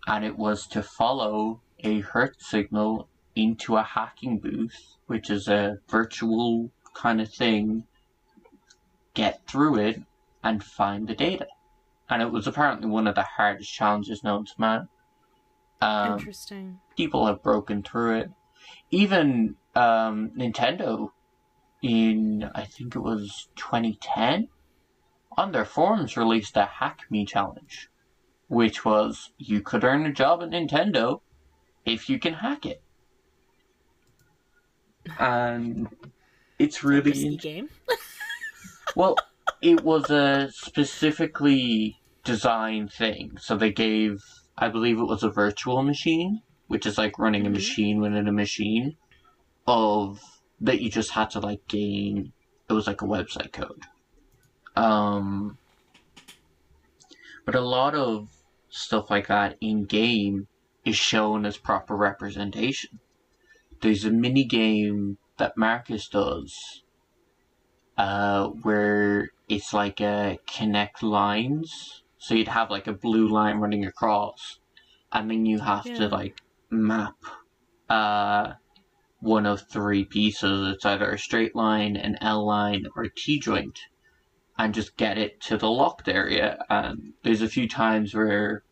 And 0.07 0.25
it 0.25 0.37
was 0.37 0.67
to 0.69 0.83
follow 0.83 1.63
a 1.81 2.01
Hertz 2.01 2.47
signal 2.49 3.09
into 3.35 3.77
a 3.77 3.83
hacking 3.83 4.39
booth, 4.41 4.97
which 5.07 5.31
is 5.31 5.47
a 5.47 5.79
virtual 5.89 6.71
kind 6.95 7.21
of 7.21 7.33
thing, 7.33 7.85
get 9.15 9.47
through 9.47 9.77
it, 9.79 10.03
and 10.43 10.63
find 10.65 11.07
the 11.07 11.15
data. 11.15 11.47
And 12.09 12.23
it 12.23 12.31
was 12.31 12.47
apparently 12.47 12.89
one 12.89 13.07
of 13.07 13.15
the 13.15 13.23
hardest 13.23 13.73
challenges 13.73 14.23
known 14.23 14.45
to 14.45 14.53
man. 14.59 14.89
Um, 15.81 16.13
Interesting. 16.13 16.81
people 16.97 17.27
have 17.27 17.43
broken 17.43 17.83
through 17.83 18.19
it. 18.21 18.31
Even 18.91 19.57
um, 19.75 20.31
Nintendo, 20.37 21.11
in 21.83 22.49
I 22.55 22.65
think 22.65 22.97
it 22.97 23.01
was 23.01 23.49
2010, 23.57 24.49
on 25.37 25.53
their 25.53 25.65
forums 25.65 26.17
released 26.17 26.57
a 26.57 26.65
Hack 26.65 27.03
Me 27.11 27.25
challenge, 27.27 27.91
which 28.49 28.85
was 28.85 29.33
you 29.39 29.61
could 29.61 29.85
earn 29.85 30.07
a 30.07 30.13
job 30.13 30.43
at 30.43 30.51
Nintendo 30.51 31.21
if 31.85 32.09
you 32.09 32.19
can 32.19 32.35
hack 32.35 32.65
it. 32.67 32.83
And 35.19 35.89
it's 36.59 36.83
really 36.83 37.37
game. 37.37 37.69
well, 38.97 39.17
it 39.63 39.83
was 39.83 40.11
a 40.11 40.51
specifically 40.53 41.97
designed 42.25 42.93
thing. 42.93 43.39
So 43.39 43.57
they 43.57 43.73
gave, 43.73 44.19
I 44.59 44.69
believe 44.69 44.99
it 44.99 45.05
was 45.05 45.23
a 45.23 45.31
virtual 45.31 45.83
machine, 45.83 46.41
which 46.67 46.87
is 46.87 46.99
like 46.99 47.19
running 47.19 47.47
a 47.47 47.51
Mhm. 47.51 47.53
machine 47.53 48.01
within 48.01 48.29
a 48.29 48.33
machine, 48.33 48.97
of 49.67 50.21
that 50.61 50.81
you 50.81 50.91
just 50.91 51.13
had 51.13 51.31
to 51.31 51.41
like 51.41 51.67
gain. 51.69 52.33
It 52.69 52.73
was 52.73 52.87
like 52.87 53.03
a 53.03 53.07
website 53.07 53.53
code. 53.53 53.85
Um, 54.77 55.59
but 57.45 57.55
a 57.55 57.61
lot 57.61 57.95
of 57.95 58.29
stuff 58.69 59.11
like 59.11 59.29
that 59.29 59.57
in 59.61 59.85
game 59.85 60.49
is 60.85 60.97
shown 60.97 61.47
as 61.47 61.57
proper 61.57 61.97
representation. 61.97 63.01
There's 63.83 64.05
a 64.05 64.11
mini 64.11 64.45
game 64.45 65.19
that 65.39 65.57
Marcus 65.57 66.09
does 66.09 66.85
uh, 67.97 68.49
where 68.49 69.31
it's 69.49 69.73
like 69.73 70.01
a 70.01 70.39
connect 70.49 71.03
lines. 71.03 71.73
So 72.19 72.35
you'd 72.35 72.49
have 72.49 72.71
like 72.71 72.87
a 72.87 72.93
blue 72.93 73.29
line 73.29 73.59
running 73.59 73.85
across, 73.85 74.61
and 75.13 75.31
then 75.31 75.47
you 75.47 75.61
have 75.61 75.85
Yeah. 75.85 75.95
to 75.97 76.09
like 76.09 76.35
map 76.71 77.15
uh, 77.89 78.55
one 79.21 79.47
of 79.47 79.63
three 79.71 80.05
pieces. 80.05 80.75
It's 80.75 80.85
either 80.87 81.11
a 81.13 81.19
straight 81.19 81.55
line, 81.55 81.97
an 81.97 82.17
L 82.21 82.47
line, 82.47 82.85
or 82.97 83.05
a 83.05 83.11
T 83.17 83.39
joint, 83.39 83.79
and 84.59 84.75
just 84.75 84.97
get 84.97 85.19
it 85.19 85.41
to 85.43 85.57
the 85.57 85.71
locked 85.71 86.09
area. 86.09 86.59
And 86.69 87.15
there's 87.23 87.43
a 87.43 87.49
few 87.49 87.69
times 87.69 88.15
where 88.15 88.63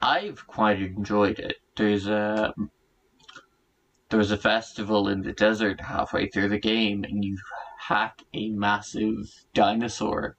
I've 0.00 0.46
quite 0.46 0.80
enjoyed 0.80 1.38
it. 1.38 1.56
There's 1.76 2.06
a 2.06 2.52
there 4.08 4.18
was 4.18 4.30
a 4.30 4.36
festival 4.36 5.08
in 5.08 5.22
the 5.22 5.32
desert 5.32 5.80
halfway 5.80 6.28
through 6.28 6.48
the 6.48 6.60
game, 6.60 7.04
and 7.04 7.24
you 7.24 7.36
hack 7.88 8.22
a 8.34 8.50
massive 8.50 9.28
dinosaur, 9.54 10.36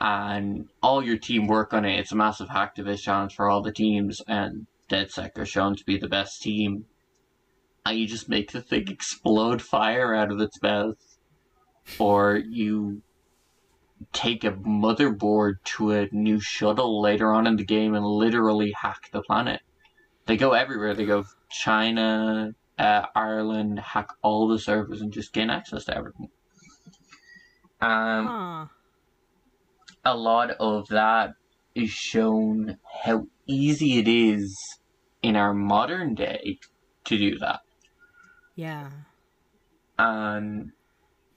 and 0.00 0.68
all 0.82 1.02
your 1.02 1.18
team 1.18 1.46
work 1.46 1.72
on 1.72 1.84
it. 1.84 1.98
It's 1.98 2.12
a 2.12 2.16
massive 2.16 2.48
hacktivist 2.48 3.00
challenge 3.00 3.34
for 3.34 3.48
all 3.48 3.62
the 3.62 3.72
teams, 3.72 4.20
and 4.26 4.66
DedSec 4.88 5.38
are 5.38 5.46
shown 5.46 5.76
to 5.76 5.84
be 5.84 5.98
the 5.98 6.08
best 6.08 6.42
team. 6.42 6.84
And 7.86 7.98
you 7.98 8.06
just 8.06 8.28
make 8.28 8.52
the 8.52 8.60
thing 8.60 8.88
explode 8.88 9.62
fire 9.62 10.14
out 10.14 10.30
of 10.30 10.40
its 10.40 10.60
mouth, 10.62 10.98
or 11.98 12.36
you 12.36 13.02
take 14.12 14.44
a 14.44 14.52
motherboard 14.52 15.54
to 15.64 15.92
a 15.92 16.08
new 16.12 16.40
shuttle 16.40 17.00
later 17.00 17.32
on 17.32 17.46
in 17.46 17.56
the 17.56 17.64
game 17.64 17.94
and 17.94 18.04
literally 18.04 18.72
hack 18.72 19.10
the 19.12 19.22
planet. 19.22 19.60
They 20.26 20.36
go 20.36 20.52
everywhere. 20.52 20.94
They 20.94 21.06
go 21.06 21.24
China, 21.50 22.54
uh, 22.78 23.06
Ireland, 23.14 23.78
hack 23.78 24.10
all 24.22 24.48
the 24.48 24.58
servers 24.58 25.00
and 25.00 25.12
just 25.12 25.32
gain 25.32 25.50
access 25.50 25.84
to 25.86 25.96
everything. 25.96 26.28
Um, 27.80 28.26
Huh. 28.26 28.66
a 30.04 30.16
lot 30.16 30.50
of 30.52 30.88
that 30.88 31.34
is 31.74 31.90
shown 31.90 32.78
how 33.04 33.26
easy 33.46 33.98
it 33.98 34.08
is 34.08 34.56
in 35.22 35.36
our 35.36 35.54
modern 35.54 36.14
day 36.14 36.58
to 37.04 37.18
do 37.18 37.38
that. 37.38 37.60
Yeah. 38.54 38.90
and 39.98 40.72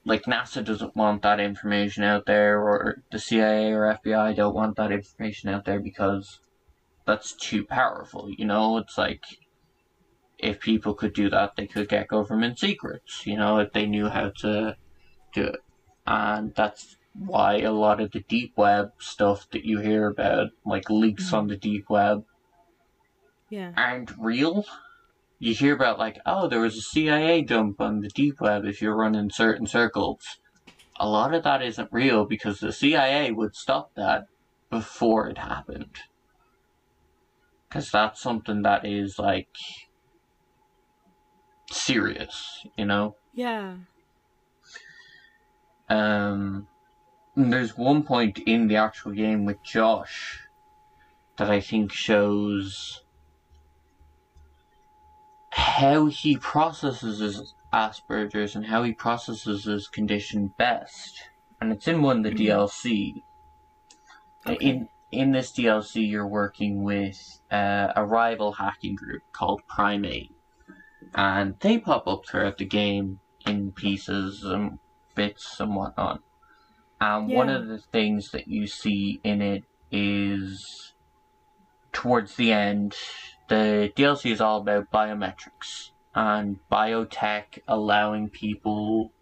like 0.04 0.24
NASA 0.24 0.64
doesn't 0.64 0.96
want 0.96 1.22
that 1.22 1.40
information 1.40 2.04
out 2.04 2.26
there, 2.26 2.60
or 2.60 2.96
the 3.10 3.18
CIA 3.18 3.72
or 3.72 3.98
FBI 4.04 4.34
don't 4.36 4.54
want 4.54 4.76
that 4.76 4.92
information 4.92 5.48
out 5.50 5.64
there 5.64 5.80
because 5.80 6.40
that's 7.06 7.34
too 7.34 7.64
powerful. 7.64 8.28
You 8.30 8.44
know, 8.46 8.76
it's 8.78 8.98
like 8.98 9.22
if 10.38 10.60
people 10.60 10.94
could 10.94 11.14
do 11.14 11.30
that, 11.30 11.52
they 11.56 11.66
could 11.66 11.88
get 11.88 12.08
government 12.08 12.58
secrets. 12.58 13.26
You 13.26 13.36
know, 13.38 13.58
if 13.58 13.72
they 13.72 13.86
knew 13.86 14.08
how 14.08 14.30
to 14.40 14.76
do 15.32 15.42
it, 15.44 15.60
and 16.06 16.54
that's 16.54 16.96
why 17.14 17.60
a 17.60 17.72
lot 17.72 18.00
of 18.00 18.10
the 18.12 18.20
deep 18.20 18.52
web 18.56 18.92
stuff 18.98 19.48
that 19.50 19.64
you 19.64 19.78
hear 19.80 20.08
about, 20.08 20.48
like 20.64 20.90
leaks 20.90 21.32
on 21.32 21.44
mm-hmm. 21.44 21.50
the 21.50 21.56
deep 21.56 21.88
web, 21.88 22.24
Yeah. 23.48 23.72
aren't 23.76 24.12
real. 24.18 24.64
You 25.38 25.54
hear 25.54 25.74
about 25.74 25.98
like, 25.98 26.18
oh, 26.26 26.48
there 26.48 26.60
was 26.60 26.76
a 26.76 26.82
CIA 26.82 27.42
dump 27.42 27.80
on 27.80 28.00
the 28.00 28.08
deep 28.08 28.40
web 28.40 28.64
if 28.64 28.82
you're 28.82 28.96
running 28.96 29.30
certain 29.30 29.66
circles. 29.66 30.38
A 30.98 31.08
lot 31.08 31.34
of 31.34 31.42
that 31.44 31.62
isn't 31.62 31.92
real 31.92 32.24
because 32.24 32.60
the 32.60 32.72
CIA 32.72 33.30
would 33.30 33.54
stop 33.54 33.94
that 33.94 34.26
before 34.70 35.28
it 35.28 35.38
happened. 35.38 35.96
Because 37.68 37.90
that's 37.90 38.20
something 38.20 38.62
that 38.62 38.84
is 38.84 39.18
like 39.18 39.48
serious, 41.70 42.66
you 42.76 42.84
know? 42.84 43.16
Yeah. 43.32 43.74
Um, 45.88 46.66
there's 47.36 47.76
one 47.76 48.04
point 48.04 48.38
in 48.38 48.68
the 48.68 48.76
actual 48.76 49.12
game 49.12 49.44
with 49.44 49.62
Josh 49.62 50.40
that 51.36 51.50
I 51.50 51.60
think 51.60 51.92
shows 51.92 53.02
how 55.50 56.06
he 56.06 56.36
processes 56.36 57.20
his 57.20 57.54
Asperger's 57.72 58.54
and 58.54 58.66
how 58.66 58.82
he 58.84 58.92
processes 58.92 59.64
his 59.64 59.88
condition 59.88 60.52
best. 60.56 61.20
And 61.60 61.72
it's 61.72 61.88
in 61.88 62.02
one 62.02 62.18
of 62.18 62.24
the 62.24 62.30
Mhm. 62.30 62.36
DLC. 62.36 63.24
Okay. 64.46 64.64
In 64.64 64.88
in 65.10 65.30
this 65.30 65.52
DLC, 65.52 66.02
you're 66.02 66.26
working 66.26 66.82
with 66.82 67.40
uh, 67.50 67.92
a 67.94 68.04
rival 68.04 68.52
hacking 68.52 68.96
group 68.96 69.22
called 69.32 69.62
Prime 69.68 70.04
Eight, 70.04 70.34
and 71.14 71.54
they 71.60 71.78
pop 71.78 72.08
up 72.08 72.26
throughout 72.26 72.58
the 72.58 72.64
game 72.64 73.20
in 73.46 73.70
pieces 73.70 74.42
and 74.42 74.78
bits 75.14 75.60
and 75.60 75.74
whatnot. 75.74 76.20
And 77.00 77.28
one 77.28 77.48
of 77.48 77.68
the 77.68 77.78
things 77.78 78.30
that 78.30 78.48
you 78.48 78.66
see 78.66 79.20
in 79.22 79.42
it 79.42 79.64
is 79.90 80.92
towards 81.92 82.36
the 82.36 82.52
end, 82.52 82.94
the 83.48 83.92
DLC 83.96 84.32
is 84.32 84.40
all 84.40 84.58
about 84.58 84.90
biometrics 84.90 85.90
and 86.14 86.58
biotech 86.70 87.58
allowing 87.66 88.28
people 88.30 89.12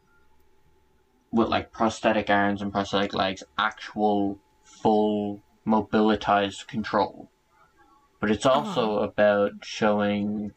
with 1.32 1.49
like 1.49 1.72
prosthetic 1.72 2.28
arms 2.28 2.61
and 2.61 2.72
prosthetic 2.72 3.14
legs 3.14 3.43
actual 3.59 4.38
full 4.62 5.40
mobilitized 5.64 6.68
control. 6.68 7.30
But 8.20 8.30
it's 8.30 8.47
also 8.47 8.99
oh. 8.99 9.03
about 9.03 9.64
showing 9.64 10.53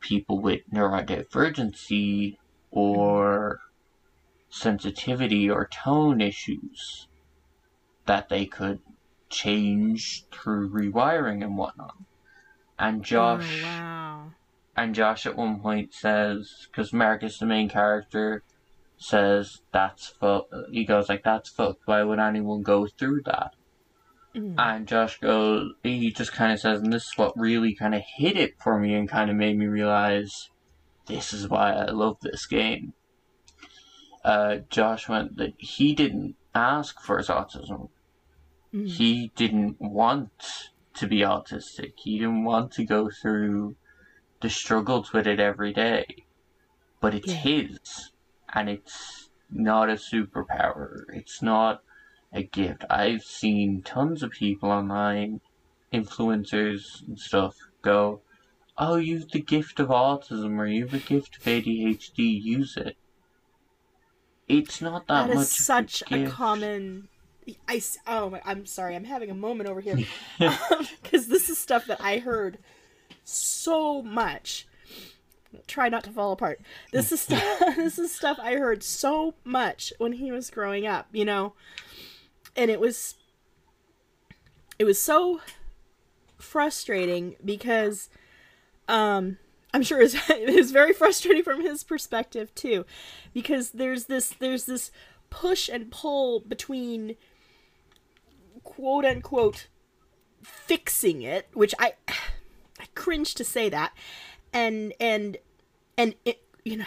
people 0.00 0.40
with 0.40 0.62
neurodivergency 0.72 2.38
or 2.70 3.60
sensitivity 4.52 5.48
or 5.48 5.66
tone 5.66 6.20
issues 6.20 7.08
that 8.04 8.28
they 8.28 8.44
could 8.44 8.80
change 9.30 10.24
through 10.30 10.68
rewiring 10.70 11.42
and 11.42 11.56
whatnot. 11.56 11.96
And 12.78 13.02
Josh 13.02 13.62
Oh, 13.62 13.66
wow. 13.66 14.32
and 14.76 14.94
Josh 14.94 15.24
at 15.24 15.36
one 15.36 15.60
point 15.60 15.94
says, 15.94 16.66
because 16.70 16.92
Marcus, 16.92 17.38
the 17.38 17.46
main 17.46 17.68
character, 17.70 18.42
says 18.98 19.62
that's 19.72 20.08
fucked. 20.08 20.52
He 20.70 20.84
goes 20.84 21.08
like, 21.08 21.24
"That's 21.24 21.48
fucked. 21.48 21.80
Why 21.86 22.02
would 22.02 22.20
anyone 22.20 22.62
go 22.62 22.86
through 22.86 23.22
that?" 23.24 23.54
Mm. 24.34 24.54
And 24.58 24.86
Josh 24.86 25.18
goes, 25.18 25.72
he 25.82 26.10
just 26.12 26.32
kind 26.32 26.52
of 26.52 26.60
says, 26.60 26.80
and 26.80 26.92
this 26.92 27.04
is 27.04 27.12
what 27.18 27.36
really 27.36 27.74
kind 27.74 27.94
of 27.94 28.02
hit 28.16 28.36
it 28.36 28.54
for 28.62 28.78
me 28.78 28.94
and 28.94 29.08
kind 29.08 29.28
of 29.30 29.36
made 29.36 29.58
me 29.58 29.66
realize 29.66 30.50
this 31.06 31.32
is 31.34 31.48
why 31.48 31.72
I 31.72 31.90
love 31.90 32.16
this 32.22 32.46
game. 32.46 32.94
Uh, 34.24 34.58
Josh 34.70 35.08
went 35.08 35.36
that 35.36 35.54
he 35.58 35.94
didn't 35.94 36.36
ask 36.54 37.00
for 37.00 37.18
his 37.18 37.28
autism. 37.28 37.88
Mm. 38.72 38.88
He 38.88 39.32
didn't 39.34 39.80
want 39.80 40.30
to 40.94 41.06
be 41.06 41.20
autistic. 41.20 41.94
He 41.96 42.18
didn't 42.18 42.44
want 42.44 42.72
to 42.72 42.84
go 42.84 43.10
through 43.10 43.76
the 44.40 44.50
struggles 44.50 45.12
with 45.12 45.26
it 45.26 45.40
every 45.40 45.72
day. 45.72 46.24
But 47.00 47.14
it's 47.14 47.28
Yeah. 47.28 47.34
his, 47.34 48.12
and 48.52 48.68
it's 48.68 49.30
not 49.50 49.90
a 49.90 49.94
superpower. 49.94 51.04
It's 51.12 51.42
not 51.42 51.82
a 52.32 52.42
gift. 52.42 52.84
I've 52.88 53.24
seen 53.24 53.82
tons 53.82 54.22
of 54.22 54.30
people 54.30 54.70
online, 54.70 55.40
influencers 55.92 57.06
and 57.06 57.18
stuff, 57.18 57.56
go, 57.82 58.22
Oh, 58.78 58.96
you've 58.96 59.30
the 59.30 59.40
gift 59.42 59.80
of 59.80 59.88
autism 59.88 60.58
or 60.58 60.66
you've 60.66 60.92
the 60.92 60.98
gift 60.98 61.36
of 61.36 61.42
ADHD, 61.42 62.42
use 62.42 62.76
it. 62.76 62.96
It's 64.52 64.80
not 64.80 65.06
that, 65.06 65.28
that 65.28 65.34
much 65.34 65.44
is 65.44 65.64
such 65.64 66.02
a, 66.10 66.24
a 66.24 66.30
common. 66.30 67.08
I 67.68 67.82
oh 68.06 68.30
my, 68.30 68.40
I'm 68.44 68.66
sorry. 68.66 68.94
I'm 68.94 69.04
having 69.04 69.30
a 69.30 69.34
moment 69.34 69.68
over 69.68 69.80
here 69.80 69.98
because 70.38 71.28
this 71.28 71.48
is 71.48 71.58
stuff 71.58 71.86
that 71.86 72.00
I 72.00 72.18
heard 72.18 72.58
so 73.24 74.02
much. 74.02 74.66
Try 75.66 75.88
not 75.88 76.04
to 76.04 76.10
fall 76.10 76.32
apart. 76.32 76.60
This 76.92 77.12
is 77.12 77.22
stuff. 77.22 77.42
this 77.76 77.98
is 77.98 78.14
stuff 78.14 78.38
I 78.40 78.54
heard 78.56 78.82
so 78.82 79.34
much 79.44 79.92
when 79.98 80.12
he 80.12 80.30
was 80.30 80.50
growing 80.50 80.86
up. 80.86 81.08
You 81.12 81.24
know, 81.24 81.54
and 82.56 82.70
it 82.70 82.80
was 82.80 83.16
it 84.78 84.84
was 84.84 85.00
so 85.00 85.40
frustrating 86.38 87.36
because 87.44 88.08
um 88.88 89.38
I'm 89.74 89.82
sure 89.82 90.00
it 90.02 90.54
was 90.54 90.70
very 90.70 90.92
frustrating 90.92 91.42
from 91.42 91.62
his 91.62 91.84
perspective 91.84 92.54
too 92.54 92.84
because 93.32 93.70
there's 93.70 94.04
this 94.04 94.30
there's 94.30 94.64
this 94.66 94.90
push 95.30 95.68
and 95.68 95.90
pull 95.90 96.40
between 96.40 97.16
quote 98.64 99.04
unquote 99.04 99.68
fixing 100.42 101.22
it 101.22 101.48
which 101.54 101.74
I 101.78 101.94
I 102.08 102.86
cringe 102.94 103.34
to 103.34 103.44
say 103.44 103.68
that 103.68 103.92
and 104.52 104.92
and 105.00 105.38
and 105.96 106.14
it 106.24 106.42
you 106.64 106.78
know 106.78 106.84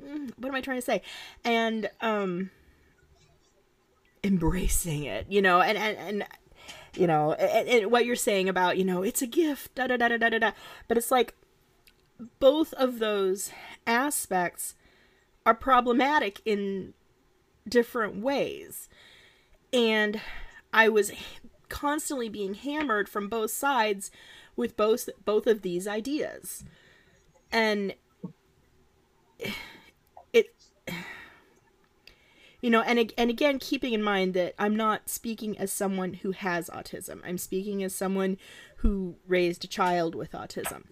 what 0.36 0.48
am 0.48 0.54
I 0.54 0.60
trying 0.60 0.78
to 0.78 0.82
say 0.82 1.02
and 1.44 1.90
um 2.00 2.50
embracing 4.24 5.04
it 5.04 5.26
you 5.28 5.42
know 5.42 5.60
and 5.60 5.76
and, 5.76 5.98
and 5.98 6.26
you 6.96 7.06
know, 7.06 7.32
and, 7.32 7.68
and 7.68 7.90
what 7.90 8.04
you're 8.04 8.16
saying 8.16 8.48
about, 8.48 8.76
you 8.76 8.84
know, 8.84 9.02
it's 9.02 9.22
a 9.22 9.26
gift, 9.26 9.74
da 9.74 9.86
da 9.86 9.96
da 9.96 10.08
da 10.08 10.28
da 10.28 10.38
da. 10.38 10.52
But 10.88 10.98
it's 10.98 11.10
like 11.10 11.34
both 12.38 12.72
of 12.74 12.98
those 12.98 13.50
aspects 13.86 14.74
are 15.44 15.54
problematic 15.54 16.40
in 16.44 16.94
different 17.68 18.16
ways. 18.16 18.88
And 19.72 20.20
I 20.72 20.88
was 20.88 21.12
constantly 21.68 22.28
being 22.28 22.54
hammered 22.54 23.08
from 23.08 23.28
both 23.28 23.50
sides 23.50 24.10
with 24.56 24.76
both 24.76 25.08
both 25.24 25.46
of 25.46 25.62
these 25.62 25.88
ideas. 25.88 26.64
And 27.50 27.94
it 30.32 30.54
you 32.60 32.70
know 32.70 32.82
and 32.82 33.12
and 33.16 33.30
again 33.30 33.58
keeping 33.58 33.92
in 33.92 34.02
mind 34.02 34.34
that 34.34 34.54
I'm 34.58 34.76
not 34.76 35.08
speaking 35.08 35.58
as 35.58 35.72
someone 35.72 36.14
who 36.14 36.32
has 36.32 36.68
autism. 36.70 37.20
I'm 37.24 37.38
speaking 37.38 37.82
as 37.82 37.94
someone 37.94 38.36
who 38.76 39.16
raised 39.26 39.64
a 39.64 39.68
child 39.68 40.14
with 40.14 40.32
autism. 40.32 40.84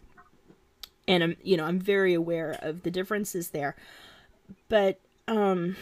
And 1.09 1.22
I'm 1.22 1.36
you 1.42 1.57
know, 1.57 1.64
I'm 1.64 1.80
very 1.80 2.14
aware 2.14 2.59
of 2.61 2.82
the 2.82 2.90
differences 2.90 3.51
there. 3.51 3.76
But 4.68 5.01
um 5.28 5.76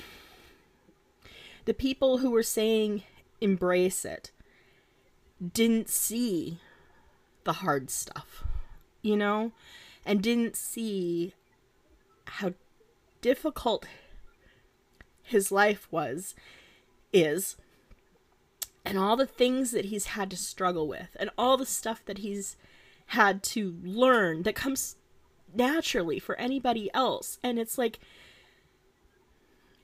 the 1.64 1.74
people 1.74 2.18
who 2.18 2.30
were 2.30 2.42
saying 2.42 3.02
embrace 3.40 4.04
it 4.04 4.30
didn't 5.52 5.88
see 5.88 6.58
the 7.44 7.54
hard 7.54 7.90
stuff, 7.90 8.44
you 9.02 9.16
know, 9.16 9.52
and 10.04 10.22
didn't 10.22 10.56
see 10.56 11.34
how 12.26 12.54
difficult 13.20 13.86
his 15.22 15.52
life 15.52 15.86
was, 15.90 16.34
is, 17.12 17.56
and 18.84 18.98
all 18.98 19.16
the 19.16 19.26
things 19.26 19.70
that 19.70 19.86
he's 19.86 20.06
had 20.06 20.30
to 20.30 20.36
struggle 20.36 20.88
with, 20.88 21.16
and 21.20 21.30
all 21.36 21.56
the 21.56 21.66
stuff 21.66 22.04
that 22.06 22.18
he's 22.18 22.56
had 23.08 23.42
to 23.42 23.76
learn 23.82 24.42
that 24.42 24.54
comes 24.54 24.96
naturally 25.54 26.18
for 26.18 26.36
anybody 26.36 26.90
else. 26.94 27.38
And 27.42 27.58
it's 27.58 27.78
like 27.78 27.98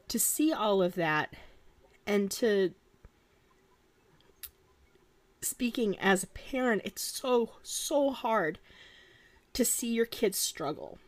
to 0.09 0.19
see 0.19 0.53
all 0.53 0.83
of 0.83 0.95
that 0.95 1.35
and 2.07 2.31
to 2.33 2.75
speaking 5.41 5.99
as 5.99 6.23
a 6.23 6.29
parent, 6.29 6.83
it's 6.85 7.03
so, 7.03 7.51
so 7.63 8.11
hard 8.11 8.59
to 9.53 9.65
see 9.65 9.93
your 9.93 10.07
kids 10.07 10.39
struggle 10.39 10.99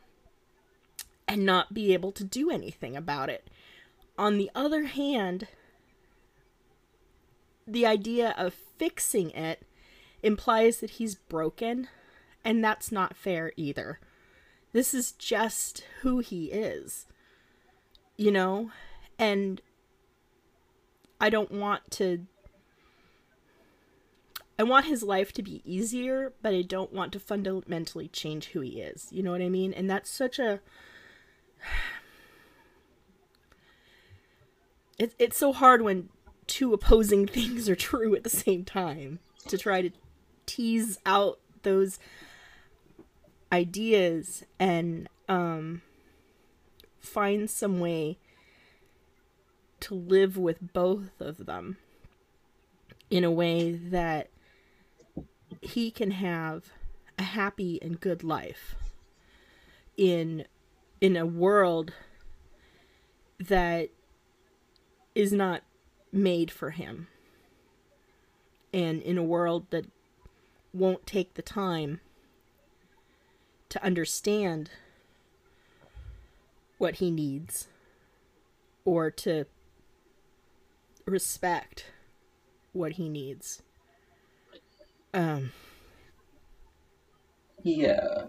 and 1.27 1.45
not 1.45 1.75
be 1.75 1.93
able 1.93 2.13
to 2.13 2.25
do 2.25 2.51
anything 2.51 2.97
about 2.97 3.29
it. 3.29 3.49
On 4.19 4.39
the 4.39 4.51
other 4.55 4.85
hand, 4.85 5.49
the 7.67 7.85
idea 7.85 8.35
of 8.39 8.55
fixing 8.79 9.31
it 9.31 9.63
implies 10.23 10.79
that 10.79 10.91
he's 10.91 11.15
broken, 11.15 11.89
and 12.45 12.63
that's 12.63 12.93
not 12.93 13.17
fair 13.17 13.53
either. 13.57 13.99
This 14.77 14.93
is 14.93 15.13
just 15.13 15.85
who 16.03 16.19
he 16.19 16.53
is, 16.53 17.07
you 18.19 18.31
know? 18.31 18.73
And 19.19 19.63
I 21.19 21.31
don't 21.31 21.51
want 21.51 21.91
to 21.93 22.27
I 24.59 24.65
want 24.65 24.85
his 24.85 25.03
life 25.03 25.33
to 25.33 25.43
be 25.43 25.63
easier, 25.65 26.35
but 26.43 26.53
I 26.53 26.61
don't 26.61 26.93
want 26.93 27.15
to 27.15 27.19
fundamentally 27.19 28.09
change 28.09 28.49
who 28.49 28.61
he 28.61 28.83
is. 28.83 29.09
You 29.11 29.23
know 29.23 29.31
what 29.31 29.41
I 29.41 29.49
mean? 29.49 29.73
And 29.73 29.89
that's 29.89 30.11
such 30.11 30.39
a 30.39 30.61
it, 34.99 35.15
it's 35.19 35.39
so 35.39 35.55
hard 35.55 35.81
when 35.81 36.11
two 36.47 36.75
opposing 36.75 37.27
things 37.27 37.67
are 37.71 37.77
true 37.77 38.15
at 38.15 38.25
the 38.25 38.29
same 38.29 38.63
time 38.63 39.21
to 39.49 39.57
try 39.57 39.81
to 39.81 39.91
tease 40.45 40.99
out 41.07 41.39
those 41.63 41.99
ideas 43.53 44.45
and 44.59 45.09
um 45.29 45.83
find 46.99 47.49
some 47.49 47.79
way 47.79 48.19
to 49.81 49.95
live 49.95 50.37
with 50.37 50.73
both 50.73 51.21
of 51.21 51.47
them 51.47 51.77
in 53.11 53.23
a 53.25 53.31
way 53.31 53.73
that 53.73 54.29
he 55.61 55.91
can 55.91 56.11
have 56.11 56.73
a 57.19 57.23
happy 57.23 57.79
and 57.81 58.01
good 58.01 58.25
life 58.25 58.75
in 59.97 60.45
in 61.01 61.17
a 61.17 61.27
world 61.27 61.93
that 63.39 63.91
is 65.15 65.33
not 65.33 65.63
made 66.13 66.51
for 66.51 66.71
him 66.71 67.07
and 68.73 69.01
in 69.03 69.17
a 69.17 69.23
world 69.23 69.67
that 69.71 69.87
won't 70.73 71.07
take 71.07 71.35
the 71.35 71.43
time 71.43 72.01
to 73.77 73.85
understand 73.85 74.71
what 76.79 76.95
he 76.97 77.11
needs 77.11 77.69
or 78.87 79.11
to 79.11 79.45
respect 81.05 81.93
what 82.73 82.93
he 82.93 83.09
needs 83.11 83.63
um. 85.13 85.53
Yeah. 87.63 88.29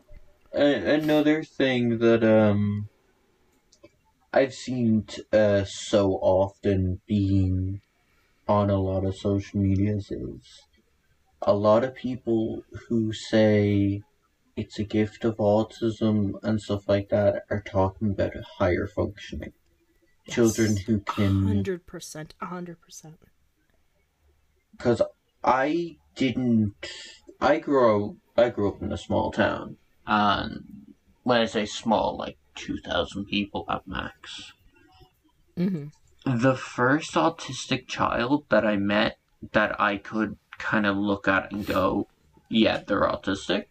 another 0.51 1.43
thing 1.43 1.99
that 1.99 2.23
um 2.23 2.89
I've 4.33 4.53
seen 4.53 5.03
t- 5.03 5.23
uh, 5.31 5.63
so 5.63 6.13
often 6.15 7.01
being 7.07 7.81
on 8.47 8.69
a 8.69 8.79
lot 8.79 9.05
of 9.05 9.15
social 9.15 9.61
medias 9.61 10.11
is 10.11 10.61
a 11.41 11.53
lot 11.53 11.83
of 11.83 11.95
people 11.95 12.63
who 12.87 13.13
say 13.13 14.03
it's 14.57 14.79
a 14.79 14.83
gift 14.83 15.23
of 15.23 15.37
autism 15.37 16.33
and 16.43 16.61
stuff 16.61 16.89
like 16.89 17.09
that 17.09 17.43
are 17.49 17.61
talking 17.61 18.09
about 18.09 18.33
higher 18.57 18.87
functioning 18.87 19.53
yes. 20.25 20.35
children 20.35 20.75
who 20.77 20.99
can 20.99 21.63
100% 21.63 22.31
100% 22.41 23.13
because 24.77 25.01
I 25.43 25.97
didn't. 26.15 26.89
I 27.41 27.59
grew. 27.59 28.17
I 28.35 28.49
grew 28.49 28.69
up 28.69 28.81
in 28.81 28.91
a 28.91 28.97
small 28.97 29.31
town, 29.31 29.77
and 30.05 30.93
when 31.23 31.41
I 31.41 31.45
say 31.45 31.65
small, 31.65 32.17
like 32.17 32.37
two 32.55 32.77
thousand 32.85 33.25
people 33.25 33.65
at 33.69 33.87
max. 33.87 34.53
Mm-hmm. 35.57 36.39
The 36.39 36.55
first 36.55 37.13
autistic 37.13 37.87
child 37.87 38.45
that 38.49 38.65
I 38.65 38.75
met 38.77 39.17
that 39.53 39.79
I 39.79 39.97
could 39.97 40.37
kind 40.57 40.85
of 40.85 40.97
look 40.97 41.27
at 41.27 41.51
and 41.51 41.65
go, 41.65 42.07
"Yeah, 42.49 42.83
they're 42.85 43.01
autistic," 43.01 43.65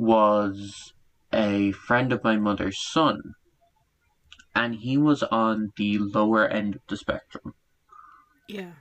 was 0.00 0.92
a 1.32 1.72
friend 1.72 2.12
of 2.12 2.24
my 2.24 2.36
mother's 2.36 2.80
son, 2.80 3.34
and 4.54 4.76
he 4.76 4.96
was 4.96 5.22
on 5.22 5.72
the 5.76 5.98
lower 5.98 6.46
end 6.46 6.76
of 6.76 6.82
the 6.88 6.96
spectrum. 6.96 7.54
Yeah 8.48 8.72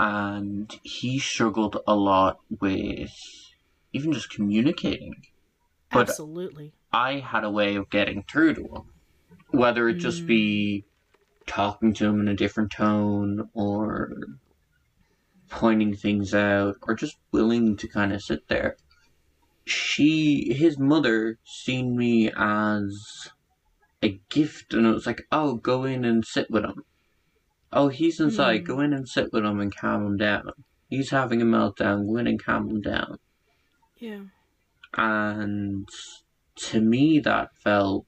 and 0.00 0.80
he 0.82 1.18
struggled 1.18 1.76
a 1.86 1.94
lot 1.94 2.38
with 2.58 3.12
even 3.92 4.14
just 4.14 4.30
communicating. 4.30 5.14
But 5.92 6.08
Absolutely. 6.08 6.72
I 6.90 7.18
had 7.18 7.44
a 7.44 7.50
way 7.50 7.76
of 7.76 7.90
getting 7.90 8.22
through 8.22 8.54
to 8.54 8.62
him. 8.62 8.82
Whether 9.50 9.88
it 9.90 9.94
just 9.94 10.26
be 10.26 10.84
mm. 10.86 11.46
talking 11.46 11.92
to 11.94 12.06
him 12.06 12.20
in 12.20 12.28
a 12.28 12.34
different 12.34 12.72
tone 12.72 13.50
or 13.52 14.12
pointing 15.50 15.94
things 15.94 16.32
out 16.32 16.76
or 16.82 16.94
just 16.94 17.18
willing 17.30 17.76
to 17.76 17.88
kind 17.88 18.14
of 18.14 18.22
sit 18.22 18.48
there. 18.48 18.76
She, 19.64 20.52
his 20.54 20.78
mother, 20.78 21.38
seen 21.44 21.96
me 21.96 22.30
as 22.36 23.30
a 24.02 24.20
gift 24.28 24.72
and 24.72 24.86
it 24.86 24.92
was 24.92 25.06
like, 25.06 25.22
oh, 25.30 25.56
go 25.56 25.84
in 25.84 26.04
and 26.04 26.24
sit 26.24 26.50
with 26.50 26.64
him. 26.64 26.84
Oh, 27.72 27.88
he's 27.88 28.18
inside. 28.18 28.62
Mm. 28.62 28.66
Go 28.66 28.80
in 28.80 28.92
and 28.92 29.08
sit 29.08 29.32
with 29.32 29.44
him 29.44 29.60
and 29.60 29.74
calm 29.74 30.04
him 30.04 30.16
down. 30.16 30.50
He's 30.88 31.10
having 31.10 31.40
a 31.40 31.44
meltdown. 31.44 32.06
Go 32.06 32.16
in 32.16 32.26
and 32.26 32.42
calm 32.42 32.68
him 32.68 32.80
down. 32.80 33.18
Yeah. 33.98 34.22
And 34.96 35.88
to 36.56 36.80
me, 36.80 37.20
that 37.20 37.50
felt 37.62 38.06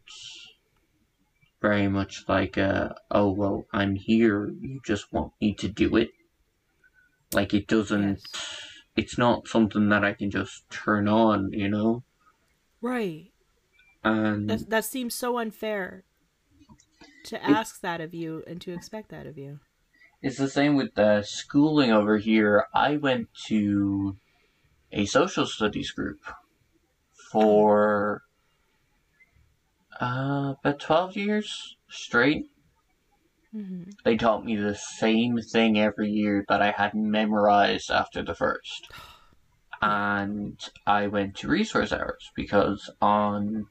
very 1.61 1.87
much 1.87 2.25
like 2.27 2.57
a, 2.57 2.97
oh, 3.11 3.31
well, 3.31 3.67
I'm 3.73 3.95
here. 3.95 4.51
You 4.61 4.81
just 4.85 5.13
want 5.13 5.33
me 5.41 5.55
to 5.55 5.69
do 5.69 5.95
it. 5.97 6.11
Like, 7.33 7.55
it 7.55 7.69
doesn't, 7.69 8.21
yes. 8.33 8.72
It's 8.97 9.17
not 9.17 9.49
something 9.49 9.89
that 9.89 10.05
I 10.05 10.13
can 10.13 10.31
just 10.31 10.69
turn 10.71 11.09
on, 11.09 11.53
you 11.53 11.69
know? 11.69 12.03
Right. 12.81 13.33
And 14.05 14.51
that, 14.51 14.69
that 14.71 14.85
seems 14.85 15.15
so 15.15 15.39
unfair 15.39 16.05
to 17.25 17.43
ask 17.45 17.81
that 17.81 18.01
of 18.01 18.13
you 18.13 18.43
and 18.47 18.61
to 18.63 18.73
expect 18.73 19.11
that 19.11 19.27
of 19.27 19.39
you. 19.39 19.61
It's 20.21 20.39
the 20.39 20.49
same 20.49 20.77
with 20.77 20.95
the 20.95 21.23
schooling 21.23 21.91
over 21.91 22.19
here. 22.19 22.67
I 22.75 22.97
went 22.97 23.29
to 23.47 24.17
a 24.93 25.07
social 25.07 25.47
studies 25.47 25.91
group 25.91 26.21
for 27.31 28.23
uh, 30.01 30.55
about 30.61 30.81
12 30.81 31.17
years 31.17 31.77
straight. 31.89 32.52
Mm-hmm. 33.55 33.91
They 34.05 34.17
taught 34.17 34.45
me 34.45 34.57
the 34.57 34.75
same 34.75 35.39
thing 35.39 35.79
every 35.79 36.11
year 36.11 36.45
that 36.49 36.63
I 36.63 36.71
hadn't 36.71 37.11
memorized 37.11 37.91
after 37.91 38.23
the 38.23 38.35
first. 38.35 38.89
And 39.81 40.59
I 40.87 41.09
went 41.09 41.37
to 41.37 41.49
resource 41.49 41.93
hours 41.93 42.31
because 42.35 42.91
on 43.01 43.67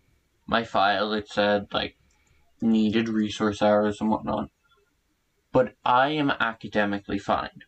my 0.45 0.63
file 0.63 1.13
it 1.13 1.29
said 1.29 1.67
like 1.71 1.95
needed 2.61 3.09
resource 3.09 3.61
hours 3.61 4.01
and 4.01 4.09
whatnot. 4.09 4.49
But 5.51 5.73
I 5.83 6.09
am 6.09 6.29
academically 6.29 7.19
fine. 7.19 7.63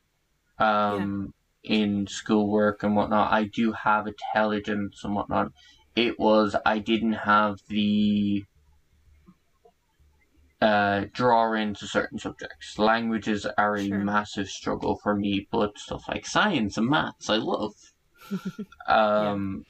Um, 0.60 1.34
in 1.64 2.08
schoolwork 2.08 2.84
and 2.84 2.96
whatnot. 2.96 3.32
I 3.32 3.46
do 3.46 3.72
have 3.72 4.08
intelligence 4.08 5.02
and 5.04 5.16
whatnot. 5.16 5.52
It 5.96 6.20
was 6.20 6.56
I 6.66 6.80
didn't 6.80 7.14
have 7.14 7.60
the 7.70 8.44
uh, 10.64 11.06
draw 11.12 11.52
into 11.54 11.86
certain 11.86 12.18
subjects. 12.18 12.80
Languages 12.80 13.46
are 13.58 13.76
a 13.76 13.86
Sure. 13.86 13.98
massive 13.98 14.48
struggle 14.48 14.98
for 15.04 15.14
me, 15.14 15.46
but 15.52 15.78
stuff 15.78 16.04
like 16.08 16.26
science 16.26 16.78
and 16.78 16.88
maths 16.88 17.30
I 17.30 17.36
love. 17.36 17.74
um, 18.88 19.66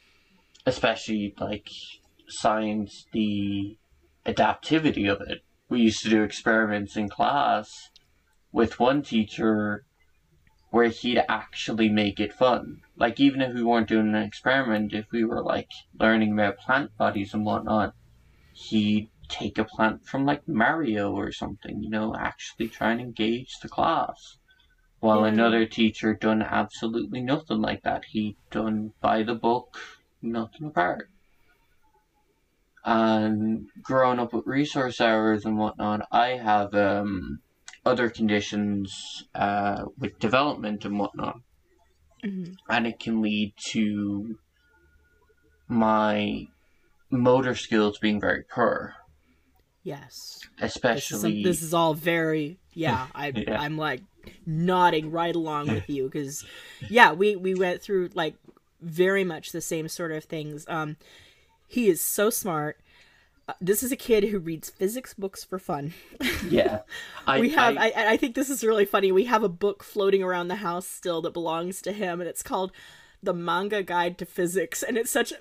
especially 0.67 1.33
like 1.39 1.67
science, 2.27 3.07
the 3.11 3.75
adaptivity 4.25 5.11
of 5.11 5.19
it. 5.21 5.39
We 5.67 5.81
used 5.81 6.03
to 6.03 6.09
do 6.11 6.21
experiments 6.21 6.95
in 6.95 7.09
class 7.09 7.89
with 8.51 8.79
one 8.79 9.01
teacher 9.01 9.85
where 10.69 10.89
he'd 10.89 11.23
actually 11.27 11.89
make 11.89 12.19
it 12.19 12.33
fun. 12.33 12.81
Like 12.95 13.19
even 13.19 13.41
if 13.41 13.55
we 13.55 13.63
weren't 13.63 13.89
doing 13.89 14.09
an 14.09 14.21
experiment, 14.21 14.93
if 14.93 15.05
we 15.11 15.23
were 15.25 15.41
like 15.41 15.69
learning 15.99 16.33
about 16.33 16.59
plant 16.59 16.95
bodies 16.97 17.33
and 17.33 17.45
whatnot, 17.45 17.93
he'd 18.51 19.09
take 19.29 19.57
a 19.57 19.65
plant 19.65 20.05
from 20.05 20.25
like 20.25 20.47
Mario 20.47 21.11
or 21.11 21.31
something, 21.31 21.81
you 21.83 21.89
know, 21.89 22.15
actually 22.15 22.69
try 22.69 22.91
and 22.91 23.01
engage 23.01 23.59
the 23.61 23.69
class. 23.69 24.37
While 24.99 25.25
Yeah. 25.25 25.27
another 25.27 25.65
teacher 25.65 26.13
done 26.15 26.41
absolutely 26.41 27.21
nothing 27.21 27.61
like 27.61 27.83
that. 27.83 28.05
He 28.05 28.37
done 28.51 28.93
by 29.01 29.23
the 29.23 29.35
book, 29.35 29.77
nothing 30.21 30.67
apart. 30.67 31.09
And 32.85 33.67
growing 33.81 34.19
up 34.19 34.31
with 34.33 34.45
resource 34.47 35.01
hours 35.01 35.43
and 35.45 35.57
whatnot, 35.57 36.07
I 36.11 36.37
have 36.37 36.73
um 36.73 37.41
other 37.85 38.09
conditions 38.09 39.25
uh, 39.35 39.83
with 39.97 40.17
development 40.19 40.85
and 40.85 40.97
whatnot, 40.97 41.41
Mhm. 42.23 42.55
and 42.69 42.87
it 42.87 42.99
can 42.99 43.21
lead 43.21 43.53
to 43.71 44.37
my 45.67 46.45
motor 47.11 47.55
skills 47.55 47.99
being 47.99 48.19
very 48.21 48.43
poor, 48.43 48.95
Yes. 49.83 50.39
This 50.59 50.71
is, 50.71 50.75
especially. 50.75 51.43
this 51.43 51.61
is 51.61 51.73
all 51.73 51.93
very 51.93 52.57
yeah. 52.73 53.07
I 53.15 53.33
Yeah. 53.35 53.59
I'm 53.59 53.77
like 53.77 54.01
nodding 54.45 55.11
right 55.11 55.35
along 55.35 55.67
with 55.67 55.89
you 55.89 56.05
because 56.05 56.45
yeah, 56.89 57.11
we 57.11 57.35
we 57.35 57.53
went 57.53 57.81
through 57.81 58.09
like 58.13 58.35
very 58.81 59.23
much 59.23 59.51
the 59.51 59.61
same 59.61 59.87
sort 59.87 60.11
of 60.11 60.23
things. 60.23 60.65
Um, 60.67 60.97
he 61.67 61.87
is 61.87 62.01
so 62.01 62.29
smart. 62.29 62.79
Uh, 63.47 63.53
this 63.59 63.83
is 63.83 63.91
a 63.91 63.97
kid 63.97 64.23
who 64.25 64.39
reads 64.39 64.69
physics 64.69 65.13
books 65.13 65.43
for 65.43 65.59
fun. 65.59 65.93
yeah, 66.47 66.79
I, 67.27 67.41
we 67.41 67.49
have 67.49 67.77
I, 67.77 67.89
I, 67.89 68.11
I 68.11 68.17
think 68.17 68.35
this 68.35 68.49
is 68.49 68.63
really 68.63 68.85
funny 68.85 69.11
we 69.11 69.25
have 69.25 69.43
a 69.43 69.49
book 69.49 69.83
floating 69.83 70.23
around 70.23 70.47
the 70.47 70.55
house 70.55 70.87
still 70.87 71.21
that 71.23 71.33
belongs 71.33 71.81
to 71.81 71.91
him 71.91 72.21
and 72.21 72.29
it's 72.29 72.43
called 72.43 72.71
the 73.21 73.33
manga 73.33 73.83
guide 73.83 74.17
to 74.19 74.25
physics 74.25 74.81
and 74.81 74.97
it's 74.97 75.11
such 75.11 75.33
a 75.33 75.35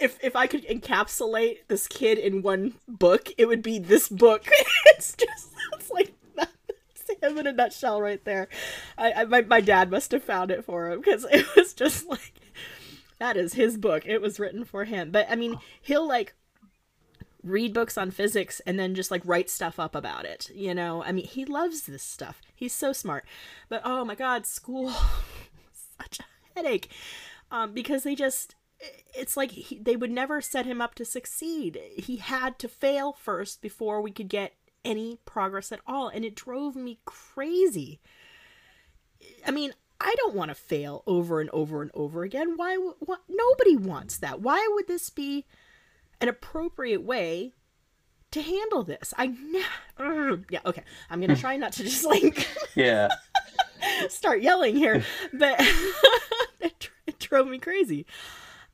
if 0.00 0.18
if 0.22 0.36
i 0.36 0.46
could 0.46 0.66
encapsulate 0.66 1.58
this 1.68 1.86
kid 1.86 2.18
in 2.18 2.42
one 2.42 2.74
book 2.86 3.30
it 3.36 3.46
would 3.46 3.62
be 3.62 3.78
this 3.78 4.08
book 4.08 4.46
it's 4.86 5.14
just 5.14 5.48
it's 5.74 5.90
like 5.90 6.14
that's 6.36 6.52
him 7.22 7.38
in 7.38 7.46
a 7.46 7.52
nutshell 7.52 8.00
right 8.00 8.24
there 8.24 8.48
i, 8.96 9.12
I 9.12 9.24
my, 9.24 9.42
my 9.42 9.60
dad 9.60 9.90
must 9.90 10.12
have 10.12 10.24
found 10.24 10.50
it 10.50 10.64
for 10.64 10.90
him 10.90 11.00
because 11.00 11.24
it 11.30 11.46
was 11.56 11.74
just 11.74 12.06
like 12.06 12.32
that 13.18 13.36
is 13.36 13.54
his 13.54 13.76
book 13.76 14.04
it 14.06 14.22
was 14.22 14.38
written 14.38 14.64
for 14.64 14.84
him 14.84 15.10
but 15.10 15.26
i 15.30 15.34
mean 15.34 15.58
he'll 15.82 16.06
like 16.06 16.34
read 17.42 17.72
books 17.72 17.96
on 17.96 18.10
physics 18.10 18.60
and 18.66 18.78
then 18.78 18.94
just 18.94 19.10
like 19.10 19.22
write 19.24 19.50
stuff 19.50 19.78
up 19.78 19.94
about 19.94 20.24
it. 20.24 20.50
You 20.54 20.74
know, 20.74 21.02
I 21.02 21.12
mean, 21.12 21.26
he 21.26 21.44
loves 21.44 21.82
this 21.82 22.02
stuff. 22.02 22.40
He's 22.54 22.74
so 22.74 22.92
smart. 22.92 23.24
But 23.68 23.82
oh 23.84 24.04
my 24.04 24.14
god, 24.14 24.46
school 24.46 24.90
such 25.98 26.20
a 26.20 26.24
headache. 26.54 26.90
Um 27.50 27.72
because 27.72 28.02
they 28.02 28.14
just 28.14 28.54
it's 29.14 29.36
like 29.36 29.50
he, 29.50 29.78
they 29.78 29.96
would 29.96 30.10
never 30.10 30.40
set 30.40 30.66
him 30.66 30.80
up 30.80 30.94
to 30.96 31.04
succeed. 31.04 31.80
He 31.96 32.16
had 32.16 32.58
to 32.60 32.68
fail 32.68 33.12
first 33.12 33.60
before 33.60 34.00
we 34.00 34.10
could 34.10 34.28
get 34.28 34.54
any 34.84 35.18
progress 35.24 35.72
at 35.72 35.80
all 35.86 36.08
and 36.08 36.24
it 36.24 36.34
drove 36.34 36.76
me 36.76 37.00
crazy. 37.04 38.00
I 39.46 39.50
mean, 39.50 39.72
I 40.00 40.14
don't 40.18 40.34
want 40.34 40.50
to 40.50 40.54
fail 40.54 41.02
over 41.06 41.40
and 41.40 41.50
over 41.50 41.82
and 41.82 41.90
over 41.94 42.22
again. 42.22 42.56
Why 42.56 42.76
nobody 43.28 43.76
wants 43.76 44.18
that. 44.18 44.40
Why 44.40 44.68
would 44.74 44.86
this 44.86 45.10
be 45.10 45.46
an 46.20 46.28
appropriate 46.28 47.02
way 47.02 47.54
to 48.30 48.42
handle 48.42 48.82
this. 48.82 49.14
I 49.16 49.26
ne- 49.28 49.62
yeah 50.50 50.60
okay. 50.64 50.82
I'm 51.10 51.20
gonna 51.20 51.34
hmm. 51.34 51.40
try 51.40 51.56
not 51.56 51.72
to 51.74 51.84
just 51.84 52.04
like 52.04 52.46
yeah, 52.74 53.08
start 54.08 54.42
yelling 54.42 54.76
here, 54.76 55.04
but 55.32 55.56
it, 56.60 56.90
it 57.06 57.18
drove 57.18 57.48
me 57.48 57.58
crazy. 57.58 58.06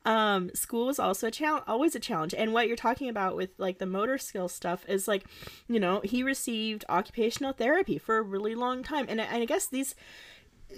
Um, 0.06 0.50
school 0.54 0.86
was 0.86 0.98
also 0.98 1.28
a 1.28 1.30
challenge, 1.30 1.64
always 1.66 1.94
a 1.94 2.00
challenge. 2.00 2.34
And 2.36 2.52
what 2.52 2.68
you're 2.68 2.76
talking 2.76 3.08
about 3.08 3.36
with 3.36 3.50
like 3.56 3.78
the 3.78 3.86
motor 3.86 4.18
skill 4.18 4.48
stuff 4.48 4.84
is 4.86 5.08
like, 5.08 5.24
you 5.66 5.80
know, 5.80 6.02
he 6.04 6.22
received 6.22 6.84
occupational 6.90 7.54
therapy 7.54 7.96
for 7.96 8.18
a 8.18 8.22
really 8.22 8.54
long 8.54 8.82
time, 8.82 9.06
and 9.08 9.20
I, 9.20 9.24
and 9.24 9.42
I 9.42 9.46
guess 9.46 9.66
these 9.66 9.94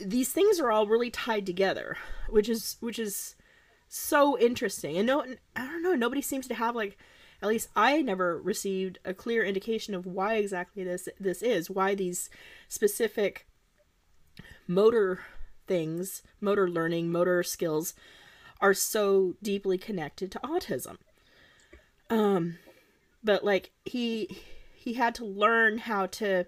these 0.05 0.33
things 0.33 0.61
are 0.61 0.70
all 0.70 0.87
really 0.87 1.11
tied 1.11 1.47
together, 1.47 1.97
which 2.29 2.49
is 2.49 2.77
which 2.81 2.99
is 2.99 3.35
so 3.89 4.39
interesting. 4.39 4.97
And 4.97 5.07
no, 5.07 5.24
I 5.57 5.66
don't 5.66 5.83
know, 5.83 5.95
nobody 5.95 6.22
seems 6.22 6.47
to 6.49 6.55
have 6.55 6.77
like, 6.77 6.97
at 7.43 7.49
least 7.49 7.68
I 7.74 8.03
never 8.03 8.41
received 8.41 8.99
a 9.05 9.14
clear 9.14 9.45
indication 9.45 9.95
of 9.95 10.07
why 10.07 10.35
exactly 10.35 10.85
this 10.85 11.09
this 11.18 11.43
is, 11.43 11.68
why 11.68 11.95
these 11.95 12.31
specific 12.68 13.47
motor 14.68 15.20
things, 15.66 16.22
motor 16.41 16.68
learning, 16.70 17.11
motor 17.11 17.43
skills 17.43 17.95
are 18.61 18.75
so 18.75 19.35
deeply 19.43 19.79
connected 19.79 20.31
to 20.33 20.39
autism. 20.41 20.97
Um 22.11 22.59
but 23.23 23.45
like 23.45 23.71
he 23.85 24.29
he 24.75 24.95
had 24.95 25.15
to 25.17 25.25
learn 25.25 25.79
how 25.79 26.07
to 26.07 26.47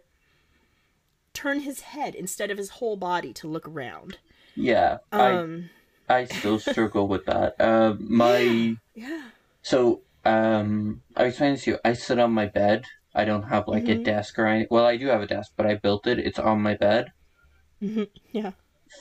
turn 1.35 1.61
his 1.61 1.81
head 1.81 2.15
instead 2.15 2.51
of 2.51 2.59
his 2.59 2.71
whole 2.71 2.97
body 2.97 3.33
to 3.33 3.49
look 3.49 3.67
around. 3.69 4.19
yeah. 4.55 4.99
I 5.13 5.31
Um 5.33 5.71
I 6.09 6.25
still 6.25 6.59
struggle 6.59 7.07
with 7.07 7.27
that. 7.27 7.61
Uh, 7.61 7.95
my 8.01 8.77
yeah. 8.95 9.31
so 9.63 10.03
um, 10.25 11.03
I 11.17 11.25
was 11.25 11.37
trying 11.37 11.55
to 11.55 11.61
see. 11.61 11.75
I 11.85 11.93
sit 11.93 12.19
on 12.19 12.33
my 12.33 12.47
bed. 12.47 12.85
I 13.15 13.25
don't 13.25 13.45
have 13.45 13.69
like 13.69 13.89
a 13.89 13.97
Mhm. 13.97 14.05
desk 14.05 14.39
or 14.39 14.47
anything. 14.47 14.69
Well, 14.71 14.85
I 14.87 14.97
do 14.97 15.07
have 15.09 15.23
a 15.23 15.27
desk, 15.27 15.53
but 15.57 15.67
I 15.67 15.75
built 15.75 16.07
it. 16.07 16.19
It's 16.19 16.39
on 16.39 16.63
my 16.63 16.75
bed. 16.75 17.13
Mhm. 17.83 18.09
Yeah. 18.33 18.53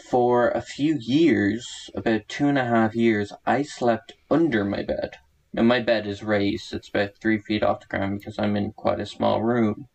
For 0.09 0.49
a 0.49 0.61
few 0.61 0.97
years, 0.99 1.89
about 1.93 2.27
two 2.29 2.47
and 2.47 2.57
a 2.57 2.65
half 2.65 2.95
years, 2.95 3.33
I 3.45 3.63
slept 3.63 4.13
under 4.29 4.63
my 4.63 4.81
bed. 4.83 5.17
Now 5.53 5.63
my 5.63 5.81
bed 5.81 6.07
is 6.07 6.23
raised; 6.23 6.73
it's 6.73 6.89
about 6.89 7.17
three 7.17 7.39
feet 7.39 7.63
off 7.63 7.81
the 7.81 7.88
ground 7.88 8.19
because 8.19 8.39
I'm 8.39 8.55
in 8.55 8.71
quite 8.73 8.99
a 8.99 9.05
small 9.05 9.41
room. 9.43 9.88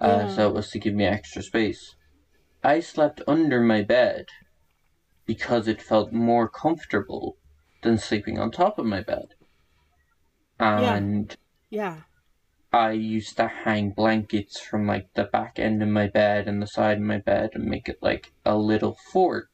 Uh, 0.00 0.26
Yeah. 0.26 0.28
so 0.28 0.48
it 0.48 0.54
was 0.54 0.70
to 0.70 0.78
give 0.78 0.94
me 0.94 1.06
extra 1.06 1.42
space. 1.42 1.96
I 2.64 2.80
slept 2.80 3.22
under 3.28 3.60
my 3.60 3.82
bed 3.82 4.26
because 5.26 5.68
it 5.68 5.80
felt 5.82 6.12
more 6.12 6.48
comfortable 6.48 7.36
than 7.82 7.98
sleeping 7.98 8.38
on 8.38 8.50
top 8.50 8.78
of 8.78 8.86
my 8.86 9.00
bed. 9.02 9.34
And 10.58 11.36
Yeah. 11.70 12.02
I 12.72 12.92
used 12.92 13.36
to 13.36 13.48
hang 13.48 13.90
blankets 13.90 14.60
from 14.60 14.86
like 14.86 15.08
the 15.14 15.24
back 15.24 15.58
end 15.58 15.82
of 15.82 15.88
my 15.88 16.06
bed 16.06 16.46
and 16.46 16.62
the 16.62 16.66
side 16.66 16.98
of 16.98 17.02
my 17.02 17.18
bed 17.18 17.50
and 17.54 17.64
make 17.64 17.88
it 17.88 17.98
like 18.00 18.32
a 18.44 18.56
little 18.56 18.96
fort 19.12 19.48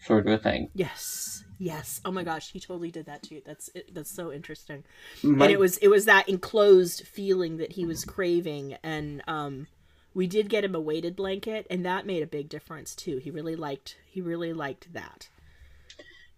sort 0.00 0.26
of 0.26 0.32
a 0.32 0.38
thing. 0.38 0.70
Yes. 0.74 1.44
Yes. 1.58 2.00
Oh 2.04 2.10
my 2.10 2.24
gosh, 2.24 2.52
he 2.52 2.60
totally 2.60 2.90
did 2.90 3.06
that 3.06 3.22
too. 3.22 3.42
That's 3.44 3.70
it, 3.74 3.94
that's 3.94 4.14
so 4.14 4.32
interesting. 4.32 4.84
My, 5.22 5.44
and 5.46 5.52
it 5.52 5.58
was 5.58 5.76
it 5.78 5.88
was 5.88 6.04
that 6.06 6.28
enclosed 6.28 7.06
feeling 7.06 7.58
that 7.58 7.72
he 7.72 7.84
was 7.86 8.04
craving 8.04 8.76
and 8.82 9.22
um 9.26 9.66
we 10.14 10.26
did 10.26 10.48
get 10.48 10.64
him 10.64 10.74
a 10.74 10.80
weighted 10.80 11.16
blanket 11.16 11.66
and 11.70 11.84
that 11.84 12.06
made 12.06 12.22
a 12.22 12.26
big 12.26 12.48
difference 12.48 12.94
too. 12.94 13.18
He 13.18 13.30
really 13.30 13.56
liked 13.56 13.96
he 14.06 14.20
really 14.20 14.52
liked 14.52 14.92
that. 14.94 15.28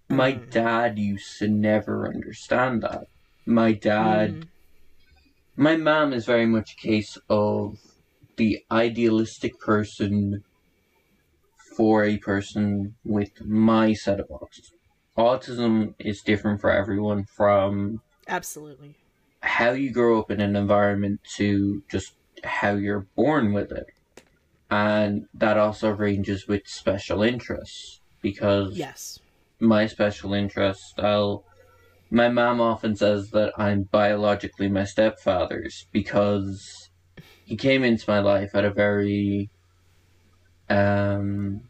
my 0.09 0.33
dad 0.33 0.99
used 0.99 1.39
to 1.39 1.49
never 1.49 2.09
understand 2.09 2.83
that. 2.83 3.07
My 3.47 3.73
dad 3.73 4.31
Mm. 4.35 4.49
My 5.57 5.77
mom 5.77 6.13
is 6.13 6.27
very 6.27 6.47
much 6.47 6.73
a 6.73 6.77
case 6.81 7.19
of 7.29 7.79
the 8.37 8.65
idealistic 8.71 9.59
person 9.61 10.45
for 11.77 12.05
a 12.05 12.19
person 12.19 12.95
with 13.05 13.31
my 13.45 13.93
set 13.93 14.21
of 14.21 14.29
autism. 14.29 14.73
Autism 15.17 15.95
is 15.99 16.21
different 16.21 16.61
for 16.61 16.71
everyone 16.71 17.25
from 17.25 18.01
Absolutely. 18.29 18.95
how 19.41 19.71
you 19.73 19.91
grow 19.91 20.19
up 20.21 20.31
in 20.31 20.41
an 20.41 20.57
environment 20.57 21.21
to 21.37 21.83
just 21.91 22.13
how 22.45 22.73
you're 22.75 23.07
born 23.17 23.53
with 23.53 23.73
it. 23.73 23.87
and 24.71 25.27
that 25.33 25.57
also 25.57 25.91
ranges 25.91 26.49
with 26.49 26.63
special 26.67 27.23
interests 27.23 28.01
because 28.21 28.77
Yes. 28.77 29.21
my 29.61 29.87
special 29.87 30.35
interest, 30.35 30.99
I'll. 30.99 31.45
My 32.11 32.29
mom 32.29 32.61
often 32.61 32.97
says 32.97 33.31
that 33.31 33.53
I'm 33.59 33.85
biologically 33.85 34.69
my 34.69 34.85
stepfather's 34.85 35.87
because 35.93 36.91
he 37.45 37.57
came 37.57 37.85
into 37.85 38.05
my 38.09 38.21
life 38.21 38.51
at 38.55 38.65
a 38.65 38.73
very 38.73 39.51
um, 40.69 41.61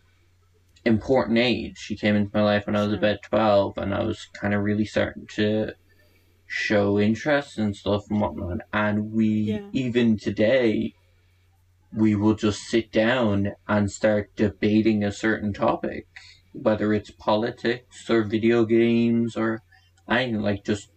important 0.84 1.39
age. 1.39 1.87
He 1.89 1.97
came 1.97 2.16
into 2.16 2.30
my 2.34 2.43
life 2.43 2.66
when 2.66 2.76
I 2.76 2.84
was 2.84 2.93
about 2.95 3.18
12, 3.28 3.78
and 3.78 3.95
I 3.95 4.05
was 4.05 4.26
kind 4.41 4.55
of 4.55 4.62
really 4.62 4.84
starting 4.84 5.26
to 5.37 5.72
show 6.47 6.99
interest 6.99 7.59
and 7.59 7.76
stuff 7.76 8.03
and 8.11 8.20
whatnot. 8.20 8.59
And 8.72 9.12
we, 9.12 9.28
Yeah. 9.28 9.61
even 9.72 10.18
today, 10.18 10.93
we 11.93 12.14
will 12.14 12.34
just 12.34 12.61
sit 12.62 12.93
down 12.93 13.53
and 13.68 13.91
start 13.91 14.30
debating 14.37 15.03
a 15.03 15.12
certain 15.12 15.53
topic, 15.53 16.07
whether 16.53 16.93
it's 16.93 17.11
politics 17.11 18.09
or 18.11 18.22
video 18.24 18.64
games 18.64 19.37
or 19.37 19.61
anything, 20.09 20.42
like 20.42 20.64
just 20.64 20.90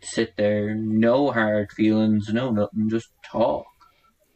sit 0.00 0.36
there, 0.36 0.74
no 0.74 1.30
hard 1.30 1.72
feelings, 1.72 2.28
no 2.32 2.50
nothing, 2.50 2.88
just 2.90 3.08
talk 3.24 3.66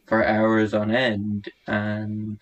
for 0.05 0.25
hours 0.25 0.73
on 0.73 0.91
end. 0.91 1.49
And 1.67 2.41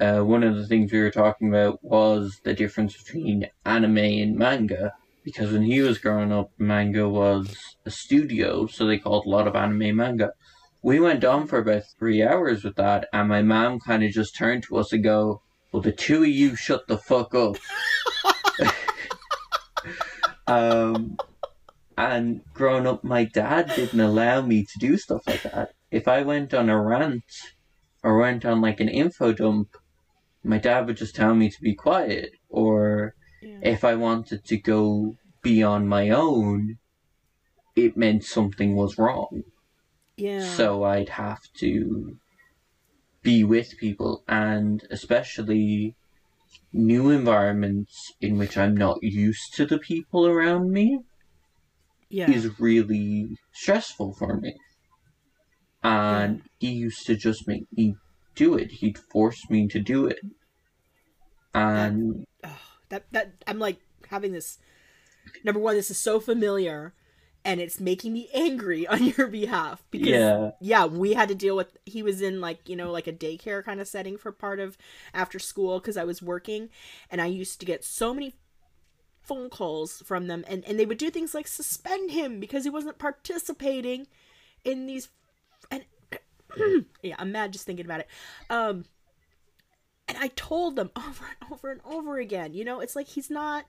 uh, 0.00 0.20
one 0.20 0.42
of 0.42 0.56
the 0.56 0.66
things 0.66 0.92
we 0.92 1.00
were 1.00 1.10
talking 1.10 1.48
about 1.48 1.82
was 1.82 2.40
the 2.44 2.54
difference 2.54 2.96
between 2.96 3.48
anime 3.64 3.98
and 3.98 4.36
manga. 4.36 4.94
Because 5.24 5.52
when 5.52 5.62
he 5.62 5.82
was 5.82 5.98
growing 5.98 6.32
up, 6.32 6.50
manga 6.56 7.08
was 7.08 7.54
a 7.84 7.90
studio, 7.90 8.66
so 8.66 8.86
they 8.86 8.98
called 8.98 9.26
a 9.26 9.28
lot 9.28 9.46
of 9.46 9.54
anime 9.54 9.96
manga. 9.96 10.32
We 10.82 11.00
went 11.00 11.24
on 11.24 11.46
for 11.46 11.58
about 11.58 11.82
three 11.98 12.22
hours 12.22 12.64
with 12.64 12.76
that, 12.76 13.08
and 13.12 13.28
my 13.28 13.42
mom 13.42 13.80
kind 13.80 14.04
of 14.04 14.12
just 14.12 14.36
turned 14.36 14.62
to 14.64 14.78
us 14.78 14.92
and 14.92 15.02
go, 15.04 15.42
"Well, 15.70 15.82
the 15.82 15.92
two 15.92 16.22
of 16.22 16.28
you 16.28 16.54
shut 16.56 16.86
the 16.86 16.96
fuck 16.96 17.34
up." 17.34 17.58
um, 20.48 21.16
and 21.96 22.40
growing 22.54 22.86
up, 22.86 23.04
my 23.04 23.24
dad 23.24 23.72
didn't 23.74 24.00
allow 24.00 24.40
me 24.40 24.64
to 24.64 24.78
do 24.78 24.96
stuff 24.96 25.22
like 25.26 25.42
that. 25.42 25.70
If 25.90 26.08
I 26.08 26.22
went 26.22 26.54
on 26.54 26.68
a 26.68 26.80
rant 26.80 27.24
or 28.02 28.18
went 28.18 28.44
on 28.44 28.60
like 28.60 28.80
an 28.80 28.88
info 28.88 29.32
dump, 29.32 29.68
my 30.44 30.58
dad 30.58 30.86
would 30.86 30.96
just 30.96 31.14
tell 31.14 31.34
me 31.34 31.50
to 31.50 31.60
be 31.60 31.74
quiet. 31.74 32.30
Or 32.48 33.14
Yeah. 33.42 33.58
if 33.62 33.84
I 33.84 33.94
wanted 33.94 34.44
to 34.44 34.56
go 34.56 35.16
be 35.42 35.62
on 35.62 35.86
my 35.88 36.10
own, 36.10 36.78
it 37.76 37.96
meant 37.96 38.24
something 38.24 38.74
was 38.76 38.98
wrong. 38.98 39.42
Yeah. 40.16 40.40
So 40.40 40.84
I'd 40.84 41.10
have 41.10 41.42
to 41.58 42.16
be 43.22 43.44
with 43.44 43.76
people, 43.78 44.24
and 44.28 44.82
especially 44.90 45.96
new 46.72 47.10
environments 47.10 48.12
in 48.20 48.38
which 48.38 48.56
I'm 48.56 48.76
not 48.76 48.98
used 49.02 49.54
to 49.54 49.66
the 49.66 49.78
people 49.78 50.26
around 50.26 50.70
me 50.70 51.00
yeah. 52.10 52.30
is 52.30 52.58
really 52.60 53.36
stressful 53.52 54.14
for 54.14 54.36
me. 54.36 54.54
And 55.82 56.42
he 56.58 56.70
used 56.70 57.06
to 57.06 57.16
just 57.16 57.46
make 57.46 57.64
me 57.72 57.94
do 58.34 58.54
it. 58.54 58.70
He'd 58.70 58.98
force 58.98 59.48
me 59.48 59.68
to 59.68 59.80
do 59.80 60.06
it. 60.06 60.18
And 61.54 62.24
that 62.88 63.04
that 63.12 63.32
I'm 63.46 63.58
like 63.58 63.78
having 64.08 64.32
this 64.32 64.58
number 65.44 65.60
one, 65.60 65.74
this 65.74 65.90
is 65.90 65.98
so 65.98 66.20
familiar 66.20 66.94
and 67.44 67.60
it's 67.60 67.80
making 67.80 68.12
me 68.12 68.28
angry 68.34 68.86
on 68.88 69.04
your 69.04 69.28
behalf 69.28 69.84
because 69.90 70.08
Yeah. 70.08 70.50
yeah, 70.60 70.86
we 70.86 71.14
had 71.14 71.28
to 71.28 71.34
deal 71.34 71.56
with 71.56 71.76
he 71.86 72.02
was 72.02 72.20
in 72.22 72.40
like, 72.40 72.68
you 72.68 72.76
know, 72.76 72.90
like 72.90 73.06
a 73.06 73.12
daycare 73.12 73.64
kind 73.64 73.80
of 73.80 73.88
setting 73.88 74.16
for 74.18 74.32
part 74.32 74.60
of 74.60 74.76
after 75.14 75.38
school 75.38 75.80
cuz 75.80 75.96
I 75.96 76.04
was 76.04 76.22
working 76.22 76.70
and 77.10 77.20
I 77.20 77.26
used 77.26 77.60
to 77.60 77.66
get 77.66 77.84
so 77.84 78.12
many 78.14 78.34
phone 79.22 79.50
calls 79.50 80.02
from 80.06 80.26
them 80.26 80.44
and 80.48 80.64
and 80.64 80.78
they 80.78 80.86
would 80.86 80.98
do 80.98 81.10
things 81.10 81.34
like 81.34 81.46
suspend 81.46 82.10
him 82.10 82.40
because 82.40 82.64
he 82.64 82.70
wasn't 82.70 82.98
participating 82.98 84.06
in 84.64 84.86
these 84.86 85.08
and 85.70 85.84
yeah, 87.02 87.16
I'm 87.18 87.32
mad 87.32 87.52
just 87.52 87.66
thinking 87.66 87.84
about 87.86 88.00
it. 88.00 88.08
Um 88.50 88.84
and 90.06 90.16
I 90.18 90.28
told 90.28 90.76
them 90.76 90.90
over 90.96 91.24
and 91.40 91.52
over 91.52 91.70
and 91.70 91.80
over 91.84 92.18
again, 92.18 92.54
you 92.54 92.64
know, 92.64 92.80
it's 92.80 92.96
like 92.96 93.08
he's 93.08 93.30
not 93.30 93.66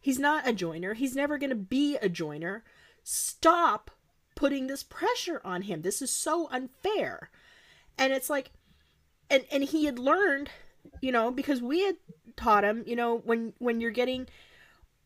he's 0.00 0.18
not 0.18 0.46
a 0.48 0.52
joiner. 0.52 0.94
He's 0.94 1.14
never 1.16 1.38
going 1.38 1.50
to 1.50 1.56
be 1.56 1.96
a 1.96 2.08
joiner. 2.08 2.64
Stop 3.08 3.92
putting 4.34 4.66
this 4.66 4.82
pressure 4.82 5.40
on 5.44 5.62
him. 5.62 5.82
This 5.82 6.02
is 6.02 6.10
so 6.10 6.48
unfair. 6.50 7.30
And 7.96 8.12
it's 8.12 8.28
like 8.28 8.50
and 9.30 9.44
and 9.52 9.62
he 9.62 9.84
had 9.84 9.96
learned, 9.96 10.50
you 11.00 11.12
know, 11.12 11.30
because 11.30 11.62
we 11.62 11.84
had 11.84 11.98
taught 12.36 12.64
him, 12.64 12.82
you 12.84 12.96
know, 12.96 13.18
when 13.18 13.52
when 13.58 13.80
you're 13.80 13.92
getting 13.92 14.26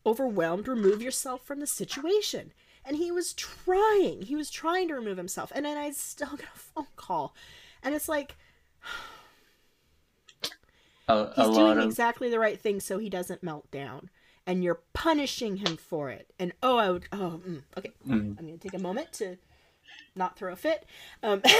overwhelmed, 0.03 0.67
remove 0.67 1.03
yourself 1.03 1.45
from 1.45 1.59
the 1.59 1.67
situation. 1.67 2.53
And 2.83 2.97
he 2.97 3.11
was 3.11 3.33
trying. 3.33 4.23
He 4.23 4.35
was 4.35 4.49
trying 4.49 4.87
to 4.87 4.95
remove 4.95 5.17
himself. 5.17 5.51
And 5.53 5.63
then 5.63 5.77
I 5.77 5.91
still 5.91 6.27
got 6.31 6.41
a 6.55 6.59
phone 6.59 6.87
call. 6.95 7.35
And 7.83 7.93
it's 7.93 8.09
like 8.09 8.35
a, 11.07 11.13
a 11.13 11.33
he's 11.35 11.55
doing 11.55 11.77
of 11.77 11.85
exactly 11.85 12.31
the 12.31 12.39
right 12.39 12.59
thing 12.59 12.79
so 12.79 12.97
he 12.97 13.11
doesn't 13.11 13.43
melt 13.43 13.69
down 13.69 14.09
and 14.51 14.63
you're 14.65 14.81
punishing 14.91 15.55
him 15.57 15.77
for 15.77 16.09
it. 16.09 16.33
And 16.37 16.51
oh 16.61 16.75
i 16.77 16.91
would 16.91 17.05
oh 17.13 17.39
mm, 17.47 17.61
okay. 17.77 17.91
Mm. 18.05 18.37
i'm 18.37 18.45
gonna 18.45 18.57
take 18.57 18.73
a 18.73 18.79
moment 18.79 19.13
to 19.13 19.37
not 20.13 20.37
throw 20.37 20.51
a 20.51 20.57
fit. 20.57 20.85
Um 21.23 21.41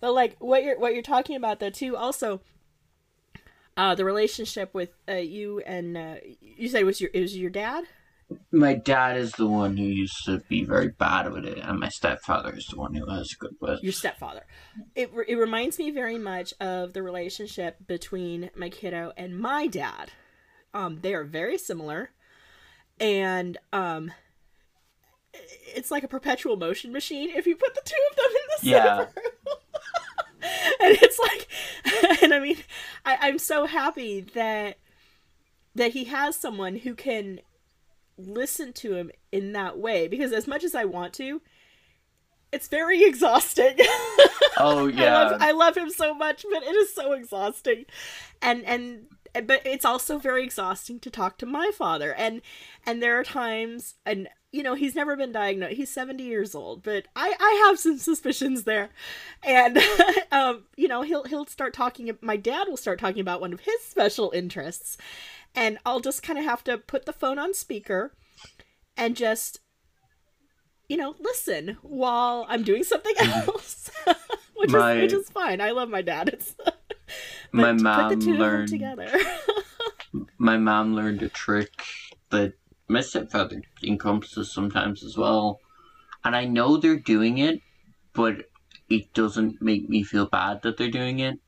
but 0.00 0.12
like 0.12 0.36
what 0.38 0.62
you're 0.62 0.78
what 0.78 0.94
you're 0.94 1.02
talking 1.02 1.34
about 1.34 1.58
though 1.58 1.68
too 1.70 1.96
also 1.96 2.42
uh 3.76 3.96
the 3.96 4.04
relationship 4.04 4.72
with 4.72 4.90
uh 5.08 5.14
you 5.14 5.58
and 5.66 5.96
uh 5.96 6.14
you 6.40 6.68
said 6.68 6.82
it 6.82 6.84
was 6.84 7.00
your 7.00 7.10
it 7.12 7.22
was 7.22 7.36
your 7.36 7.50
dad 7.50 7.82
my 8.50 8.74
dad 8.74 9.16
is 9.16 9.32
the 9.32 9.46
one 9.46 9.76
who 9.76 9.84
used 9.84 10.24
to 10.26 10.38
be 10.48 10.64
very 10.64 10.88
bad 10.88 11.32
with 11.32 11.44
it, 11.44 11.58
and 11.58 11.80
my 11.80 11.88
stepfather 11.88 12.54
is 12.56 12.66
the 12.66 12.76
one 12.78 12.94
who 12.94 13.04
was 13.06 13.34
good 13.38 13.54
with. 13.60 13.82
your 13.82 13.92
stepfather. 13.92 14.46
It 14.94 15.10
it 15.28 15.36
reminds 15.36 15.78
me 15.78 15.90
very 15.90 16.18
much 16.18 16.52
of 16.60 16.92
the 16.92 17.02
relationship 17.02 17.76
between 17.86 18.50
my 18.56 18.68
kiddo 18.70 19.12
and 19.16 19.38
my 19.38 19.66
dad. 19.66 20.12
Um, 20.74 21.00
they 21.02 21.14
are 21.14 21.24
very 21.24 21.58
similar, 21.58 22.10
and 22.98 23.58
um, 23.72 24.12
it's 25.74 25.90
like 25.90 26.02
a 26.04 26.08
perpetual 26.08 26.56
motion 26.56 26.92
machine. 26.92 27.30
If 27.30 27.46
you 27.46 27.56
put 27.56 27.74
the 27.74 27.82
two 27.84 27.96
of 28.10 28.16
them 28.16 28.26
in 28.26 28.48
the 28.48 28.62
same 28.64 28.72
Yeah. 28.72 28.98
room, 28.98 29.08
and 30.80 30.98
it's 31.02 31.18
like, 31.18 32.22
and 32.22 32.32
I 32.34 32.38
mean, 32.38 32.56
I, 33.04 33.18
I'm 33.20 33.38
so 33.38 33.66
happy 33.66 34.20
that 34.34 34.78
that 35.74 35.92
he 35.92 36.04
has 36.04 36.36
someone 36.36 36.76
who 36.76 36.94
can 36.94 37.40
listen 38.16 38.72
to 38.74 38.94
him 38.94 39.10
in 39.30 39.52
that 39.52 39.78
way 39.78 40.08
because 40.08 40.32
as 40.32 40.46
much 40.46 40.64
as 40.64 40.74
I 40.74 40.84
want 40.84 41.12
to, 41.14 41.40
it's 42.52 42.68
very 42.68 43.02
exhausting. 43.06 43.76
Oh 44.58 44.88
I 44.96 45.02
yeah, 45.02 45.22
love, 45.22 45.42
I 45.42 45.50
love 45.52 45.76
him 45.76 45.90
so 45.90 46.14
much, 46.14 46.44
but 46.50 46.62
it 46.62 46.74
is 46.74 46.94
so 46.94 47.12
exhausting, 47.12 47.86
and 48.40 48.64
and 48.64 49.06
but 49.46 49.62
it's 49.64 49.84
also 49.84 50.18
very 50.18 50.44
exhausting 50.44 51.00
to 51.00 51.10
talk 51.10 51.38
to 51.38 51.46
my 51.46 51.70
father, 51.76 52.12
and 52.14 52.42
and 52.86 53.02
there 53.02 53.18
are 53.18 53.24
times, 53.24 53.94
and 54.04 54.28
you 54.52 54.62
know 54.62 54.74
he's 54.74 54.94
never 54.94 55.16
been 55.16 55.32
diagnosed. 55.32 55.76
He's 55.76 55.90
seventy 55.90 56.24
years 56.24 56.54
old, 56.54 56.82
but 56.82 57.06
I 57.16 57.34
I 57.40 57.64
have 57.66 57.78
some 57.78 57.98
suspicions 57.98 58.64
there, 58.64 58.90
and 59.42 59.78
um 60.32 60.64
you 60.76 60.88
know 60.88 61.02
he'll 61.02 61.24
he'll 61.24 61.46
start 61.46 61.72
talking. 61.72 62.10
My 62.20 62.36
dad 62.36 62.68
will 62.68 62.76
start 62.76 62.98
talking 62.98 63.20
about 63.20 63.40
one 63.40 63.54
of 63.54 63.60
his 63.60 63.80
special 63.82 64.30
interests, 64.34 64.98
and 65.54 65.78
I'll 65.84 66.00
just 66.00 66.22
kind 66.22 66.38
of 66.38 66.44
have 66.44 66.64
to 66.64 66.78
put 66.78 67.04
the 67.06 67.12
phone 67.12 67.38
on 67.38 67.54
speaker, 67.54 68.12
and 68.96 69.16
just 69.16 69.60
you 70.88 70.96
know, 70.98 71.14
listen 71.20 71.78
while 71.82 72.44
I'm 72.48 72.62
doing 72.64 72.84
something 72.84 73.14
else, 73.18 73.90
which 74.56 74.70
My- 74.70 74.94
is 74.94 75.02
which 75.12 75.20
is 75.22 75.30
fine. 75.30 75.60
I 75.60 75.70
love 75.70 75.88
my 75.88 76.02
dad. 76.02 76.28
It's 76.28 76.54
my 77.52 77.72
put 77.72 77.80
mom 77.82 78.08
the 78.10 78.16
two 78.16 78.32
of 78.32 78.38
them 78.38 78.40
learned. 78.40 78.68
together. 78.68 79.10
My 80.36 80.58
mom 80.58 80.94
learned 80.94 81.22
a 81.22 81.30
trick 81.30 81.70
that 82.28 82.52
my 82.88 83.00
stepfather 83.00 83.62
encompasses 83.82 84.52
sometimes 84.52 85.02
as 85.02 85.16
well, 85.16 85.58
and 86.24 86.36
I 86.36 86.44
know 86.44 86.76
they're 86.76 86.98
doing 86.98 87.38
it, 87.38 87.60
but 88.12 88.50
it 88.90 89.14
doesn't 89.14 89.62
make 89.62 89.88
me 89.88 90.02
feel 90.02 90.26
bad 90.26 90.60
that 90.62 90.76
they're 90.76 90.90
doing 90.90 91.20
it. 91.20 91.38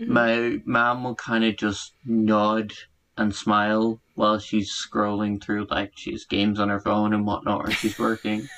Mhm. 0.00 0.08
My 0.08 0.60
mom 0.64 1.04
will 1.04 1.14
kind 1.14 1.44
of 1.44 1.56
just 1.56 1.92
nod 2.04 2.72
and 3.16 3.34
smile 3.34 4.00
while 4.14 4.38
she's 4.38 4.72
scrolling 4.72 5.42
through, 5.42 5.66
like 5.70 5.92
she 5.96 6.12
has 6.12 6.24
games 6.24 6.58
on 6.58 6.68
her 6.68 6.80
phone 6.80 7.12
and 7.12 7.26
whatnot, 7.26 7.68
or 7.68 7.70
she's 7.70 7.98
working. 7.98 8.48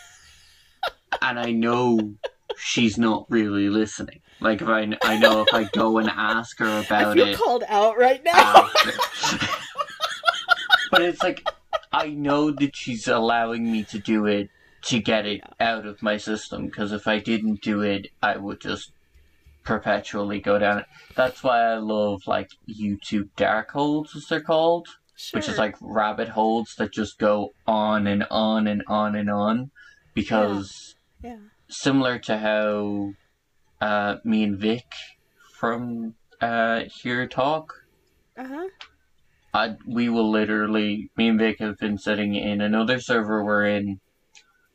and 1.23 1.39
I 1.39 1.53
know 1.53 2.15
she's 2.57 2.99
not 2.99 3.27
really 3.29 3.69
listening. 3.69 4.21
Like 4.41 4.63
if 4.63 4.69
I, 4.69 4.97
I 5.03 5.19
know 5.19 5.43
if 5.43 5.55
I 5.55 5.65
go 5.65 5.99
and 5.99 6.09
ask 6.09 6.59
her 6.59 6.81
about 6.87 7.19
it, 7.19 7.37
called 7.37 7.65
out 7.69 7.99
right 7.99 8.23
now. 8.25 8.69
but 10.91 11.03
it's 11.03 11.23
like 11.23 11.47
I 11.93 12.09
know 12.09 12.51
that 12.51 12.77
she's 12.77 13.09
allowing 13.09 13.71
me 13.71 13.85
to 13.85 13.99
do 13.99 14.27
it 14.27 14.51
to 14.87 15.01
get 15.01 15.27
it 15.27 15.41
out 15.61 15.87
of 15.87 16.03
my 16.03 16.17
system 16.17 16.67
because 16.67 16.93
if 16.93 17.07
I 17.07 17.19
didn't 17.19 17.63
do 17.63 17.81
it, 17.81 18.09
I 18.23 18.37
would 18.37 18.61
just 18.61 18.93
perpetually 19.65 20.41
go 20.41 20.59
down. 20.59 20.85
That's 21.17 21.43
why 21.43 21.61
I 21.63 21.77
love 21.77 22.23
like 22.27 22.51
YouTube 22.69 23.31
dark 23.37 23.71
holes, 23.73 24.15
as 24.17 24.27
they're 24.29 24.41
called, 24.41 24.87
Sure. 25.17 25.39
which 25.39 25.49
is 25.49 25.59
like 25.59 25.77
rabbit 25.81 26.29
holes 26.29 26.75
that 26.79 26.93
just 26.93 27.19
go 27.19 27.55
on 27.67 28.07
and 28.07 28.25
on 28.31 28.67
and 28.67 28.83
on 28.89 29.15
and 29.15 29.31
on 29.31 29.71
because 30.13 30.97
yeah. 31.23 31.37
similar 31.69 32.19
to 32.19 32.37
how 32.39 33.13
uh, 33.81 34.17
me 34.25 34.43
and 34.43 34.59
Vic 34.59 34.85
from 35.59 36.15
uh, 36.41 36.83
Here 37.03 37.27
Talk, 37.27 37.73
Uh 38.37 38.47
huh. 38.49 38.69
I, 39.55 39.77
we 39.87 40.09
will 40.09 40.29
literally, 40.31 41.11
me 41.17 41.29
and 41.29 41.39
Vic 41.39 41.61
have 41.61 41.79
been 41.79 41.97
sitting 41.97 42.35
in 42.35 42.61
another 42.61 42.99
server 42.99 43.45
we're 43.45 43.67
in, 43.67 44.01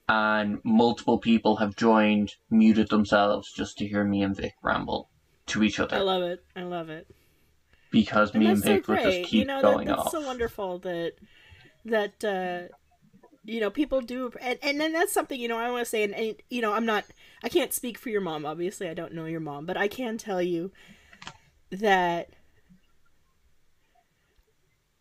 and 0.09 0.59
multiple 0.63 1.19
people 1.19 1.55
have 1.57 1.75
joined, 1.75 2.33
muted 2.49 2.89
themselves 2.89 3.51
just 3.53 3.77
to 3.77 3.87
hear 3.87 4.03
me 4.03 4.23
and 4.23 4.35
Vic 4.35 4.53
ramble 4.63 5.07
to 5.47 5.63
each 5.63 5.79
other. 5.79 5.97
I 5.97 5.99
love 5.99 6.23
it. 6.23 6.43
I 6.55 6.63
love 6.63 6.89
it. 6.89 7.07
because 7.91 8.33
And 8.33 8.43
me 8.43 8.49
and 8.49 8.59
so 8.59 8.73
Vic 8.73 8.87
will 8.87 8.95
great. 8.95 9.03
just 9.05 9.29
keep 9.29 9.41
you 9.41 9.45
know, 9.45 9.61
going 9.61 9.87
that, 9.87 9.97
that's 9.97 10.07
off. 10.07 10.11
so 10.11 10.21
wonderful 10.21 10.79
that 10.79 11.13
that 11.85 12.23
uh 12.25 12.73
you 13.45 13.59
know 13.61 13.69
people 13.69 14.01
do 14.01 14.31
and, 14.41 14.59
and 14.61 14.79
then 14.81 14.91
that's 14.93 15.13
something 15.13 15.39
you 15.39 15.47
know 15.47 15.57
i 15.57 15.71
want 15.71 15.83
to 15.83 15.89
say 15.89 16.03
and, 16.03 16.13
and 16.13 16.35
you 16.49 16.61
know 16.61 16.73
i'm 16.73 16.85
not 16.85 17.05
i 17.41 17.47
can't 17.49 17.73
speak 17.73 17.97
for 17.97 18.09
your 18.09 18.19
mom 18.21 18.45
obviously 18.45 18.89
i 18.89 18.93
don't 18.93 19.13
know 19.13 19.25
your 19.25 19.39
mom 19.39 19.65
but 19.65 19.77
i 19.77 19.87
can 19.87 20.17
tell 20.17 20.41
you 20.41 20.71
that 21.71 22.29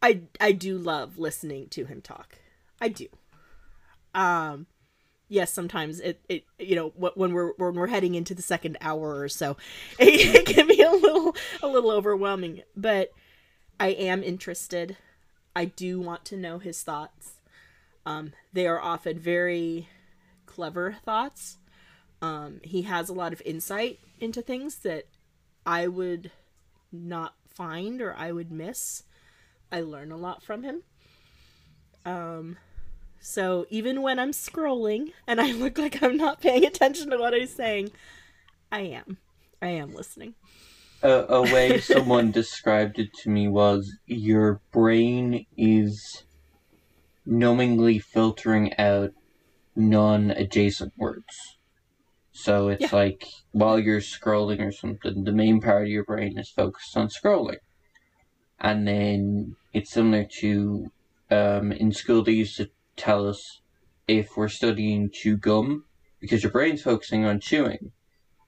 i 0.01 0.21
i 0.41 0.53
do 0.53 0.79
love 0.79 1.19
listening 1.19 1.69
to 1.69 1.85
him 1.85 2.01
talk 2.01 2.39
i 2.81 2.89
do 2.89 3.09
um 4.15 4.67
yes 5.29 5.53
sometimes 5.53 6.01
it, 6.01 6.21
it 6.29 6.45
you 6.59 6.75
know 6.75 6.89
when 6.97 7.33
we're 7.33 7.53
when 7.57 7.75
we're 7.75 7.87
heading 7.87 8.15
into 8.15 8.35
the 8.35 8.43
second 8.43 8.77
hour 8.81 9.19
or 9.21 9.29
so 9.29 9.57
it, 9.99 10.09
it 10.35 10.47
can 10.47 10.67
be 10.67 10.81
a 10.83 10.91
little 10.91 11.37
a 11.63 11.67
little 11.67 11.91
overwhelming 11.91 12.63
but 12.77 13.13
i 13.79 13.89
am 13.89 14.23
interested. 14.23 14.97
I 15.55 15.65
do 15.65 16.01
want 16.01 16.25
to 16.27 16.37
know 16.37 16.59
his 16.59 16.83
thoughts. 16.83 17.33
Um 18.07 18.33
they 18.53 18.67
are 18.67 18.81
often 18.81 19.19
very 19.19 19.89
clever 20.47 20.97
thoughts. 21.05 21.59
Um 22.23 22.61
he 22.63 22.83
has 22.83 23.09
a 23.09 23.15
lot 23.15 23.33
of 23.33 23.43
insight 23.45 23.99
into 24.21 24.43
things 24.43 24.77
that 24.77 25.07
i 25.67 25.87
would 25.87 26.31
not 26.91 27.35
find 27.47 28.01
or 28.01 28.15
i 28.17 28.33
would 28.33 28.51
miss. 28.51 29.03
I 29.71 29.81
learn 29.81 30.11
a 30.13 30.17
lot 30.17 30.43
from 30.43 30.63
him. 30.63 30.83
Um 32.05 32.57
so 33.21 33.67
even 33.71 34.03
when 34.03 34.19
I'm 34.19 34.33
scrolling 34.33 35.13
and 35.27 35.41
I 35.41 35.53
look 35.53 35.79
like 35.79 36.03
I'm 36.03 36.17
not 36.17 36.41
paying 36.41 36.65
attention 36.65 37.11
to 37.11 37.19
what 37.19 37.35
I'm 37.35 37.47
saying, 37.47 37.91
I 38.73 38.81
am. 38.81 39.19
I 39.63 39.69
am 39.69 39.95
listening. 39.95 40.35
a, 41.03 41.11
a 41.29 41.43
way 41.43 41.79
someone 41.79 42.31
described 42.33 42.99
it 42.99 43.13
to 43.23 43.31
me 43.31 43.49
was 43.49 43.99
your 44.07 44.61
brain 44.73 45.47
is 45.57 46.25
knowingly 47.27 47.99
filtering 48.01 48.77
out 48.79 49.13
non-adjacent 49.77 50.93
words. 50.97 51.59
So 52.33 52.69
it's 52.69 52.83
Yeah. 52.83 52.91
like 52.93 53.27
while 53.53 53.79
you're 53.79 54.01
scrolling 54.01 54.61
or 54.61 54.73
something, 54.73 55.25
the 55.25 55.33
main 55.33 55.61
part 55.61 55.83
of 55.83 55.89
your 55.89 56.05
brain 56.05 56.39
is 56.39 56.51
focused 56.51 56.97
on 56.97 57.09
scrolling. 57.09 57.59
And 58.61 58.87
then 58.87 59.57
it's 59.73 59.91
similar 59.91 60.25
to 60.41 60.93
um, 61.31 61.73
in 61.73 61.93
school 61.93 62.23
they 62.23 62.33
used 62.33 62.57
to 62.59 62.71
tell 62.99 63.27
us 63.27 63.61
if 64.07 64.37
we're 64.37 64.49
studying 64.49 65.11
chew 65.11 65.37
gum, 65.37 65.85
because 66.21 66.43
your 66.43 66.53
brain's 66.53 66.83
focusing 66.83 67.25
on 67.25 67.41
chewing, 67.41 67.93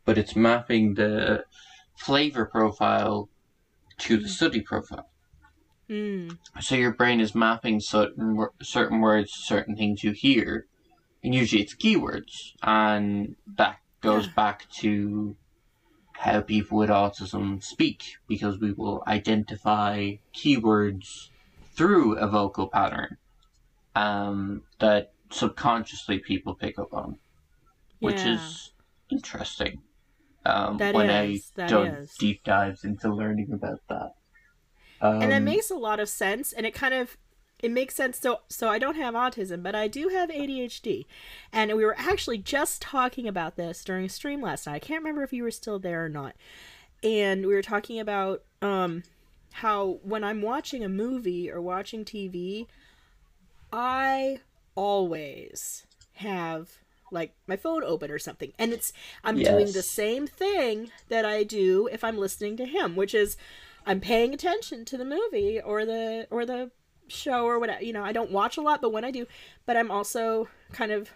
but 0.05 0.18
it's 0.18 0.36
mapping 0.36 0.94
the 0.94 1.44
flavor 1.96 2.46
profile 2.46 3.28
to 3.98 4.16
the 4.16 4.28
study 4.28 4.61
profile. 4.61 5.07
Hmm. 5.88 6.30
So 6.61 6.74
your 6.74 6.92
brain 6.92 7.20
is 7.20 7.34
mapping 7.34 7.80
certain 7.80 8.46
certain 8.62 9.01
words, 9.01 9.30
certain 9.32 9.76
things 9.76 10.03
you 10.03 10.12
hear, 10.12 10.66
and 11.22 11.34
usually 11.34 11.62
it's 11.62 11.76
keywords, 11.76 12.53
and 12.62 13.36
that 13.57 13.76
goes 14.01 14.26
Yeah. 14.26 14.32
back 14.34 14.68
to 14.80 15.36
how 16.14 16.40
people 16.40 16.78
with 16.78 16.90
autism 16.90 17.62
speak 17.62 18.16
because 18.26 18.59
we 18.59 18.72
will 18.72 19.03
identify 19.07 20.16
keywords 20.34 21.28
through 21.74 22.16
a 22.16 22.26
vocal 22.26 22.68
pattern 22.68 23.16
um, 23.95 24.62
that 24.80 25.12
subconsciously 25.30 26.18
people 26.18 26.55
pick 26.55 26.78
up 26.78 26.93
on, 26.93 27.18
which 28.01 28.24
Yeah. 28.24 28.34
is 28.34 28.72
interesting. 29.11 29.82
Um, 30.47 30.78
That 30.78 30.95
when 30.95 31.11
is, 31.11 31.53
I 31.57 31.68
done 31.68 32.09
deep 32.18 32.45
dives 32.45 32.84
into 32.84 33.12
learning 33.14 33.53
about 33.53 33.80
that. 33.88 34.11
Um, 35.03 35.22
and 35.22 35.32
that 35.32 35.43
makes 35.43 35.70
a 35.70 35.74
lot 35.74 36.01
of 36.01 36.09
sense 36.09 36.53
and 36.53 36.66
it 36.66 36.74
kind 36.74 36.95
of 36.95 37.16
it 37.62 37.70
makes 37.70 37.95
sense 37.95 38.18
so 38.18 38.41
so 38.49 38.68
i 38.68 38.78
don't 38.78 38.97
have 38.97 39.14
autism 39.14 39.62
but 39.62 39.74
i 39.74 39.86
do 39.86 40.09
have 40.09 40.30
adhd 40.30 41.07
and 41.53 41.74
we 41.76 41.84
were 41.84 41.97
actually 41.99 42.38
just 42.38 42.80
talking 42.82 43.28
about 43.28 43.57
this 43.57 43.84
during 43.84 44.07
a 44.07 44.09
stream 44.09 44.41
last 44.41 44.66
night 44.66 44.74
i 44.74 44.78
can't 44.78 45.03
remember 45.03 45.22
if 45.22 45.32
you 45.32 45.43
were 45.43 45.51
still 45.51 45.78
there 45.78 46.05
or 46.05 46.09
not 46.09 46.34
and 47.03 47.47
we 47.47 47.55
were 47.55 47.62
talking 47.62 47.99
about 48.01 48.43
um 48.62 49.03
how 49.55 49.99
when 50.03 50.24
i'm 50.24 50.43
watching 50.43 50.84
a 50.84 50.88
movie 50.88 51.51
or 51.51 51.61
watching 51.61 52.05
tv 52.05 52.66
i 53.72 54.40
always 54.74 55.86
have 56.14 56.70
like 57.10 57.34
my 57.46 57.56
phone 57.56 57.82
open 57.82 58.10
or 58.10 58.18
something 58.18 58.52
and 58.58 58.72
it's 58.72 58.92
i'm 59.24 59.36
doing 59.36 59.72
the 59.72 59.82
same 59.82 60.26
thing 60.26 60.90
that 61.08 61.24
i 61.24 61.42
do 61.42 61.88
if 61.92 62.04
i'm 62.04 62.16
listening 62.18 62.56
to 62.56 62.64
him 62.64 62.94
which 62.94 63.14
is 63.14 63.36
i'm 63.86 64.00
paying 64.00 64.32
attention 64.32 64.84
to 64.84 64.96
the 64.96 65.04
movie 65.04 65.60
or 65.60 65.84
the 65.84 66.26
or 66.30 66.46
the 66.46 66.70
show 67.08 67.44
or 67.44 67.58
whatever 67.58 67.82
you 67.82 67.92
know 67.92 68.04
i 68.04 68.12
don't 68.12 68.30
watch 68.30 68.56
a 68.56 68.60
lot 68.60 68.80
but 68.80 68.92
when 68.92 69.04
i 69.04 69.10
do 69.10 69.26
but 69.66 69.76
i'm 69.76 69.90
also 69.90 70.48
kind 70.72 70.92
of 70.92 71.10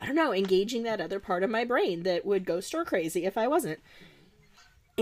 i 0.00 0.06
don't 0.06 0.14
know 0.14 0.32
engaging 0.32 0.84
that 0.84 1.00
other 1.00 1.18
part 1.18 1.42
of 1.42 1.50
my 1.50 1.64
brain 1.64 2.04
that 2.04 2.24
would 2.24 2.44
go 2.44 2.60
stir 2.60 2.84
crazy 2.84 3.24
if 3.24 3.36
i 3.36 3.48
wasn't 3.48 3.80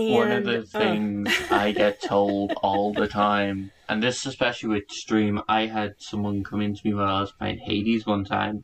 and, 0.07 0.13
One 0.15 0.31
of 0.31 0.45
the 0.45 0.59
uh, 0.59 0.63
things 0.63 1.33
I 1.51 1.71
get 1.71 2.01
told 2.15 2.53
all 2.63 2.93
the 2.93 3.07
time, 3.07 3.71
and 3.87 4.01
this 4.01 4.25
especially 4.25 4.69
with 4.69 4.89
stream, 4.91 5.41
I 5.47 5.65
had 5.67 5.95
someone 5.99 6.43
come 6.43 6.61
into 6.61 6.81
me 6.85 6.93
while 6.93 7.15
I 7.15 7.21
was 7.21 7.31
playing 7.31 7.59
Hades 7.59 8.05
one 8.05 8.23
time, 8.25 8.63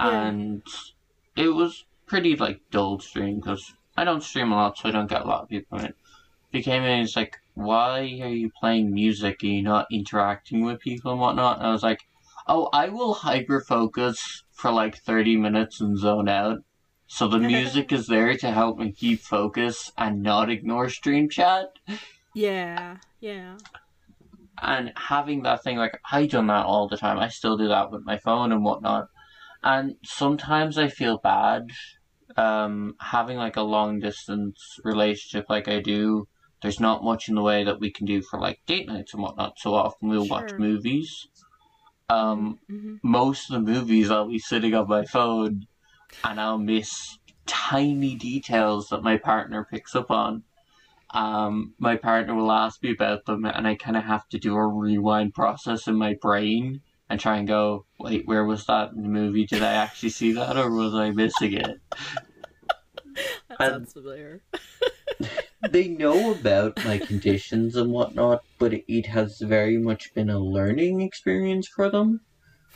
Yeah. 0.00 0.28
and 0.28 0.62
it 1.36 1.48
was 1.48 1.84
pretty 2.06 2.36
like 2.36 2.60
dull 2.70 2.98
stream 3.00 3.36
because 3.40 3.72
I 3.96 4.04
don't 4.04 4.22
stream 4.22 4.52
a 4.52 4.56
lot, 4.56 4.78
so 4.78 4.88
I 4.88 4.92
don't 4.92 5.08
get 5.08 5.22
a 5.22 5.26
lot 5.28 5.42
of 5.42 5.48
people 5.48 5.78
in 5.78 5.86
it. 5.86 5.96
He 6.52 6.62
came 6.62 6.82
in 6.82 6.90
and 6.90 7.00
he's 7.02 7.16
like, 7.16 7.36
"Why 7.54 8.00
are 8.22 8.28
you 8.28 8.50
playing 8.60 8.92
music? 8.94 9.42
Are 9.42 9.46
you 9.46 9.62
not 9.62 9.86
interacting 9.90 10.64
with 10.64 10.80
people 10.80 11.12
and 11.12 11.20
whatnot?" 11.20 11.58
And 11.58 11.66
I 11.66 11.72
was 11.72 11.82
like, 11.82 12.00
"Oh, 12.46 12.68
I 12.72 12.88
will 12.88 13.14
hyper 13.14 13.60
focus 13.60 14.44
for 14.52 14.70
like 14.70 14.96
thirty 14.96 15.36
minutes 15.36 15.80
and 15.80 15.98
zone 15.98 16.28
out." 16.28 16.58
So 17.08 17.28
the 17.28 17.38
music 17.54 17.92
is 17.92 18.06
there 18.06 18.36
to 18.36 18.50
help 18.52 18.78
me 18.78 18.92
keep 18.92 19.20
focus 19.20 19.90
and 19.96 20.22
not 20.22 20.50
ignore 20.50 20.88
stream 20.88 21.28
chat. 21.28 21.66
yeah 22.34 22.96
yeah 23.20 23.56
And 24.62 24.92
having 24.96 25.42
that 25.42 25.62
thing, 25.62 25.76
like, 25.76 25.98
I 26.10 26.26
done 26.26 26.46
that 26.48 26.64
all 26.66 26.88
the 26.88 26.96
time. 26.96 27.18
I 27.18 27.28
still 27.28 27.56
do 27.56 27.68
that 27.68 27.90
with 27.90 28.02
my 28.04 28.18
phone 28.18 28.52
and 28.52 28.64
whatnot. 28.64 29.06
And 29.62 29.96
sometimes 30.04 30.78
I 30.78 30.88
feel 30.88 31.18
bad 31.18 31.70
um, 32.36 32.94
having 33.00 33.38
like 33.38 33.56
a 33.56 33.62
long 33.62 34.00
distance 34.00 34.58
relationship 34.84 35.46
like 35.50 35.68
I 35.68 35.80
do. 35.80 36.26
There's 36.62 36.80
not 36.80 37.04
much 37.04 37.28
in 37.28 37.34
the 37.34 37.42
way 37.42 37.64
that 37.64 37.80
we 37.80 37.92
can 37.92 38.06
do 38.06 38.22
for 38.22 38.40
like 38.40 38.60
date 38.66 38.88
nights 38.88 39.14
and 39.14 39.22
whatnot. 39.22 39.54
So 39.58 39.74
often 39.74 40.08
we'll 40.08 40.28
watch 40.28 40.50
movies. 40.58 41.28
Um, 42.08 42.58
hmm 42.68 42.96
most 43.02 43.50
of 43.50 43.64
the 43.64 43.72
movies 43.72 44.10
I'll 44.10 44.28
be 44.28 44.38
sitting 44.38 44.74
on 44.74 44.88
my 44.88 45.04
phone 45.04 45.66
and 46.24 46.40
I'll 46.40 46.58
miss 46.58 47.18
tiny 47.46 48.16
details 48.16 48.88
that 48.88 49.02
my 49.02 49.16
partner 49.16 49.66
picks 49.70 49.94
up 49.94 50.10
on. 50.10 50.42
Um, 51.10 51.74
my 51.78 51.96
partner 51.96 52.34
will 52.34 52.50
ask 52.50 52.82
me 52.82 52.90
about 52.90 53.24
them 53.24 53.44
and 53.44 53.66
I 53.66 53.76
kind 53.76 53.96
of 53.96 54.04
have 54.04 54.28
to 54.30 54.38
do 54.38 54.56
a 54.56 54.66
rewind 54.66 55.34
process 55.34 55.86
in 55.86 55.96
my 55.96 56.14
brain 56.14 56.80
and 57.08 57.20
try 57.20 57.36
and 57.36 57.46
go, 57.46 57.86
wait, 58.00 58.26
where 58.26 58.44
was 58.44 58.66
that 58.66 58.92
in 58.92 59.02
the 59.02 59.08
movie? 59.08 59.46
Did 59.46 59.62
I 59.62 59.74
actually 59.74 60.08
see 60.08 60.32
that 60.32 60.56
or 60.56 60.70
was 60.70 60.94
I 60.94 61.10
missing 61.12 61.52
it? 61.54 61.80
that 63.48 63.58
sounds 63.58 63.92
familiar 63.92 64.42
They 65.70 65.88
know 65.88 66.32
about 66.32 66.84
my 66.84 66.98
conditions 66.98 67.76
and 67.76 67.90
whatnot, 67.90 68.44
but 68.58 68.72
it 68.72 69.06
has 69.06 69.40
very 69.40 69.78
much 69.78 70.14
been 70.14 70.30
a 70.30 70.38
learning 70.38 71.00
experience 71.00 71.66
for 71.66 71.90
them. 71.90 72.20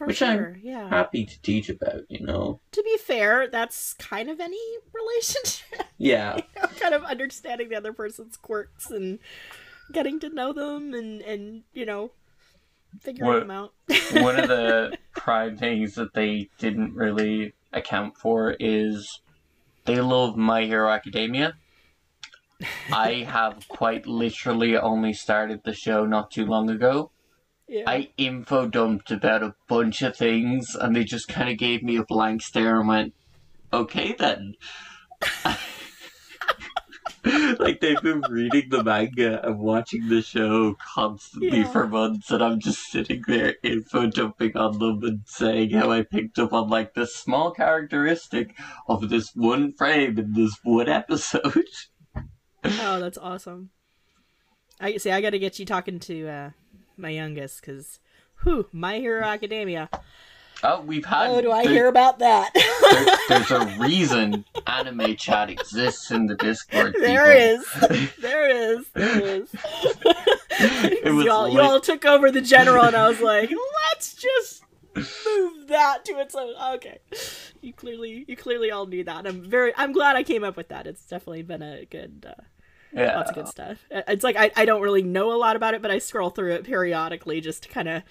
For 0.00 0.06
Which 0.06 0.22
I'm 0.22 0.58
yeah 0.62 0.88
Happy 0.88 1.26
to 1.26 1.42
teach 1.42 1.68
about, 1.68 2.02
you 2.08 2.24
know? 2.24 2.58
to 2.72 2.82
be 2.82 2.96
fair 2.96 3.48
that's 3.48 3.92
kind 3.94 4.30
of 4.30 4.40
any 4.40 4.58
relationship 4.94 5.86
Yeah. 5.98 6.36
you 6.56 6.62
know, 6.62 6.68
kind 6.80 6.94
of 6.94 7.04
understanding 7.04 7.68
the 7.68 7.76
other 7.76 7.92
person's 7.92 8.36
quirks 8.38 8.90
and 8.90 9.18
getting 9.92 10.18
to 10.20 10.28
know 10.30 10.52
them 10.54 10.94
and 10.94 11.20
and 11.22 11.62
you 11.74 11.84
know 11.84 12.12
figuring 13.00 13.28
What- 13.28 13.40
them 13.40 13.50
out. 13.50 13.72
One 14.24 14.38
of 14.40 14.48
the 14.48 14.96
prime 15.14 15.56
things 15.58 15.94
that 15.96 16.14
they 16.14 16.48
didn't 16.58 16.94
really 16.94 17.52
account 17.72 18.16
for 18.16 18.56
is 18.58 19.20
they 19.84 20.00
love 20.00 20.36
My 20.36 20.64
Hero 20.64 20.88
Academia. 20.90 21.54
I 22.92 23.24
have 23.28 23.66
quite 23.68 24.06
literally 24.06 24.76
only 24.76 25.12
started 25.12 25.62
the 25.64 25.72
show 25.72 26.04
not 26.04 26.30
too 26.30 26.44
long 26.46 26.68
ago. 26.70 27.10
Yeah. 27.70 27.84
I 27.86 28.10
info 28.18 28.66
dumped 28.66 29.10
about 29.12 29.42
a 29.42 29.54
bunch 29.68 30.02
of 30.02 30.16
things, 30.16 30.74
and 30.74 30.94
they 30.94 31.04
just 31.04 31.28
kind 31.28 31.48
of 31.48 31.56
gave 31.56 31.82
me 31.82 31.96
a 31.96 32.04
blank 32.04 32.42
stare 32.42 32.78
and 32.80 32.88
went, 32.88 33.14
"Okay 33.72 34.14
then." 34.18 34.54
like 37.58 37.80
they've 37.80 38.00
been 38.02 38.22
reading 38.30 38.68
the 38.70 38.82
manga 38.82 39.46
and 39.46 39.58
watching 39.58 40.08
the 40.08 40.22
show 40.22 40.74
constantly 40.94 41.58
Yeah. 41.58 41.70
for 41.70 41.86
months, 41.86 42.30
and 42.30 42.42
I'm 42.42 42.60
just 42.60 42.90
sitting 42.90 43.22
there 43.26 43.54
info 43.62 44.06
dumping 44.06 44.56
on 44.56 44.78
them 44.78 45.00
and 45.02 45.20
saying 45.26 45.70
how 45.72 45.90
I 45.92 46.02
picked 46.02 46.38
up 46.38 46.52
on 46.52 46.68
like 46.70 46.94
this 46.94 47.14
small 47.14 47.50
characteristic 47.52 48.56
of 48.88 49.08
this 49.10 49.30
one 49.34 49.72
frame 49.74 50.18
in 50.18 50.32
this 50.32 50.56
one 50.64 50.88
episode. 50.88 51.64
Oh, 52.62 53.00
that's 53.00 53.16
awesome. 53.16 53.70
I 54.78 54.98
see. 54.98 55.10
I 55.10 55.22
got 55.22 55.30
to 55.30 55.38
get 55.38 55.58
you 55.58 55.64
talking 55.64 55.98
to 56.00 56.28
uh, 56.28 56.50
my 57.00 57.10
youngest 57.10 57.60
because, 57.60 57.98
whew, 58.42 58.66
My 58.72 58.98
Hero 58.98 59.24
Academia. 59.24 59.88
Oh, 60.62 60.82
we've 60.82 61.06
had. 61.06 61.30
Oh, 61.30 61.40
do 61.40 61.50
I 61.50 61.64
there- 61.64 61.72
hear 61.72 61.88
about 61.88 62.18
that? 62.18 62.50
there- 63.28 63.38
there's 63.40 63.50
a 63.50 63.78
reason 63.80 64.44
anime 64.66 65.16
chat 65.16 65.48
exists 65.48 66.10
in 66.10 66.26
the 66.26 66.34
Discord. 66.36 66.94
there 67.00 67.32
is. 67.32 67.64
There 68.20 68.48
is. 68.50 68.86
There 68.92 69.20
is. 69.20 69.48
It 70.62 71.14
was 71.14 71.24
you, 71.24 71.30
all, 71.30 71.48
y'all 71.48 71.80
took 71.80 72.04
over 72.04 72.30
the 72.30 72.42
general, 72.42 72.84
and 72.84 72.94
I 72.94 73.08
was 73.08 73.20
like, 73.20 73.50
let's 73.94 74.14
just 74.14 74.62
move 74.94 75.68
that 75.68 76.04
to 76.04 76.18
its 76.18 76.34
own. 76.34 76.52
Okay, 76.74 76.98
you 77.62 77.72
clearly, 77.72 78.24
you 78.28 78.36
clearly 78.36 78.70
all 78.70 78.86
need 78.86 79.06
that. 79.06 79.26
I'm 79.26 79.42
very, 79.42 79.72
I'm 79.76 79.92
glad 79.92 80.16
I 80.16 80.22
came 80.22 80.44
up 80.44 80.56
with 80.58 80.68
that. 80.68 80.86
It's 80.86 81.06
definitely 81.06 81.42
been 81.42 81.62
a 81.62 81.86
good, 81.86 82.26
uh, 82.28 82.42
Yeah. 82.92 83.16
lots 83.16 83.30
of 83.30 83.36
good 83.36 83.48
stuff. 83.48 83.78
Uh, 83.94 84.02
It's 84.08 84.24
like 84.24 84.36
I, 84.36 84.50
I 84.56 84.64
don't 84.64 84.82
really 84.82 85.02
know 85.02 85.32
a 85.32 85.38
lot 85.38 85.56
about 85.56 85.74
it, 85.74 85.82
but 85.82 85.90
I 85.90 85.98
scroll 85.98 86.30
through 86.30 86.52
it 86.54 86.64
periodically 86.64 87.40
just 87.40 87.62
to 87.64 87.68
kind 87.68 87.88
of 87.88 88.02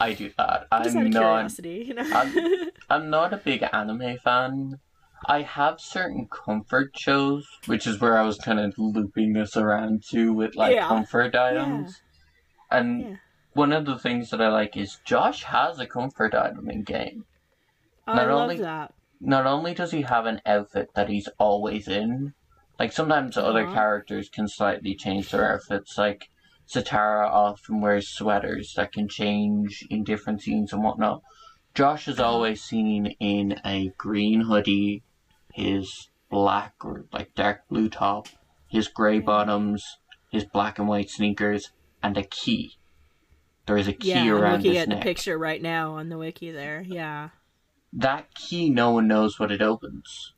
I 0.00 0.12
do 0.12 0.30
that. 0.36 0.66
just 0.82 0.96
out 0.96 1.00
I'm 1.00 1.06
of 1.06 1.12
not. 1.12 1.20
curiosity, 1.20 1.84
you 1.88 1.94
know. 1.94 2.08
I'm, 2.12 2.34
I'm 2.90 3.10
not 3.10 3.32
a 3.32 3.38
big 3.38 3.64
anime 3.72 4.18
fan. 4.22 4.78
I 5.26 5.42
have 5.42 5.80
certain 5.80 6.28
comfort 6.30 6.90
shows, 6.96 7.46
which 7.66 7.86
is 7.86 8.00
where 8.00 8.16
I 8.16 8.22
was 8.22 8.38
kind 8.38 8.60
of 8.60 8.74
looping 8.78 9.32
this 9.32 9.56
around 9.56 10.04
to 10.10 10.32
with 10.32 10.54
like 10.54 10.74
Yeah. 10.74 10.86
comfort 10.88 11.34
items. 11.34 12.00
And 12.70 13.00
Yeah. 13.00 13.16
one 13.54 13.72
of 13.72 13.86
the 13.86 13.98
things 13.98 14.30
that 14.30 14.40
I 14.40 14.48
like 14.48 14.76
is 14.76 15.00
Josh 15.04 15.42
has 15.44 15.80
a 15.80 15.86
comfort 15.86 16.34
item 16.34 16.70
in 16.70 16.82
game. 16.82 17.24
I 18.06 18.14
Not 18.16 18.28
love 18.28 18.40
only- 18.42 18.58
that. 18.58 18.92
Not 19.20 19.46
only 19.46 19.74
does 19.74 19.90
he 19.90 20.02
have 20.02 20.26
an 20.26 20.40
outfit 20.46 20.90
that 20.94 21.08
he's 21.08 21.28
always 21.38 21.88
in, 21.88 22.34
like 22.78 22.92
sometimes 22.92 23.36
other 23.36 23.64
Uh-huh. 23.64 23.74
characters 23.74 24.28
can 24.28 24.48
slightly 24.48 24.94
change 24.94 25.30
their 25.30 25.52
outfits. 25.52 25.98
Like 25.98 26.30
Sitara 26.68 27.26
often 27.28 27.80
wears 27.80 28.08
sweaters 28.08 28.74
that 28.76 28.92
can 28.92 29.08
change 29.08 29.86
in 29.90 30.04
different 30.04 30.42
scenes 30.42 30.72
and 30.72 30.82
whatnot. 30.82 31.22
Josh 31.74 32.08
is 32.08 32.18
Uh-huh. 32.18 32.30
always 32.30 32.62
seen 32.62 33.06
in 33.20 33.60
a 33.64 33.90
green 33.98 34.42
hoodie, 34.42 35.02
his 35.54 36.08
black 36.30 36.74
or 36.84 37.06
like 37.12 37.34
dark 37.34 37.66
blue 37.68 37.88
top, 37.88 38.28
his 38.68 38.88
gray 38.88 39.18
bottoms, 39.18 39.84
his 40.30 40.44
black 40.44 40.78
and 40.78 40.88
white 40.88 41.10
sneakers, 41.10 41.70
and 42.02 42.16
a 42.16 42.22
key. 42.22 42.72
There 43.66 43.76
is 43.76 43.88
a 43.88 43.92
key 43.92 44.08
Yeah, 44.08 44.22
I'm 44.22 44.28
around 44.30 44.52
looking 44.58 44.70
his 44.72 44.82
at 44.82 44.88
neck. 44.88 44.98
the 44.98 45.02
picture 45.02 45.38
right 45.38 45.60
now 45.60 45.92
on 45.94 46.08
the 46.08 46.18
wiki. 46.18 46.50
There, 46.50 46.82
yeah. 46.86 47.30
that 47.92 48.34
key 48.34 48.70
no 48.70 48.90
one 48.92 49.08
knows 49.08 49.38
what 49.38 49.50
it 49.50 49.62
opens. 49.62 50.32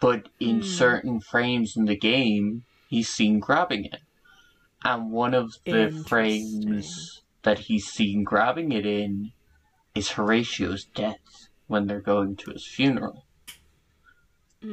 But 0.00 0.28
in 0.38 0.56
Hmm. 0.56 0.62
certain 0.62 1.20
frames 1.20 1.74
in 1.76 1.86
the 1.86 1.96
game, 1.96 2.64
he's 2.86 3.08
seen 3.08 3.38
grabbing 3.38 3.86
it. 3.86 4.00
And 4.84 5.10
one 5.10 5.34
of 5.34 5.52
the 5.64 5.90
frames 5.90 7.22
that 7.42 7.60
he's 7.60 7.86
seen 7.86 8.22
grabbing 8.22 8.72
it 8.72 8.86
in 8.86 9.32
is 9.94 10.10
Horatio's 10.10 10.84
death 10.84 11.48
when 11.66 11.86
they're 11.86 12.00
going 12.00 12.36
to 12.36 12.50
his 12.50 12.66
funeral. 12.66 13.24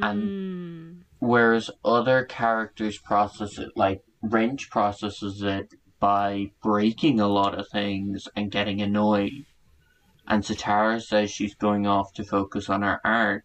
And 0.00 0.30
Mm. 0.30 1.04
whereas 1.20 1.70
other 1.84 2.24
characters 2.24 2.98
process 2.98 3.58
it, 3.58 3.70
like 3.76 4.02
Wrench 4.22 4.70
processes 4.70 5.42
it 5.42 5.68
by 5.98 6.50
breaking 6.62 7.18
a 7.18 7.28
lot 7.28 7.58
of 7.58 7.66
things 7.72 8.28
and 8.36 8.50
getting 8.50 8.82
annoyed. 8.82 9.46
And 10.26 10.42
Sitara 10.42 11.02
says 11.02 11.30
she's 11.30 11.54
going 11.54 11.86
off 11.86 12.12
to 12.14 12.24
focus 12.24 12.68
on 12.68 12.82
her 12.82 13.00
art. 13.04 13.44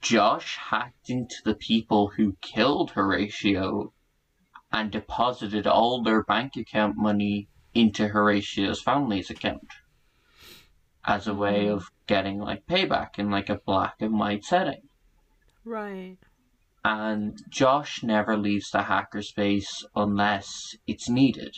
Josh 0.00 0.56
hacked 0.56 1.10
into 1.10 1.36
the 1.44 1.54
people 1.54 2.08
who 2.16 2.36
killed 2.40 2.92
Horatio 2.92 3.92
and 4.72 4.90
deposited 4.90 5.66
all 5.66 6.02
their 6.02 6.22
bank 6.22 6.56
account 6.56 6.96
money 6.96 7.48
into 7.74 8.08
Horatio's 8.08 8.80
family's 8.80 9.30
account 9.30 9.68
as 11.04 11.26
a 11.26 11.34
way 11.34 11.68
of 11.68 11.90
getting 12.06 12.38
like 12.38 12.66
payback 12.66 13.18
in 13.18 13.30
like 13.30 13.48
a 13.48 13.60
black 13.64 13.94
and 14.00 14.18
white 14.18 14.44
setting 14.44 14.82
Right. 15.64 16.18
and 16.84 17.38
Josh 17.48 18.02
never 18.02 18.36
leaves 18.36 18.70
the 18.70 18.78
hackerspace 18.78 19.84
unless 19.94 20.76
it's 20.86 21.08
needed. 21.08 21.54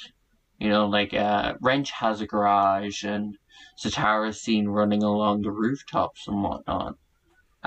You 0.58 0.70
know, 0.70 0.86
like 0.86 1.14
uh, 1.14 1.54
Wrench 1.60 1.92
has 1.92 2.20
a 2.20 2.26
garage, 2.26 3.04
and 3.04 3.36
Sitara's 3.76 4.40
seen 4.40 4.68
running 4.68 5.02
along 5.04 5.42
the 5.42 5.52
rooftops 5.52 6.26
and 6.26 6.42
whatnot. 6.42 6.96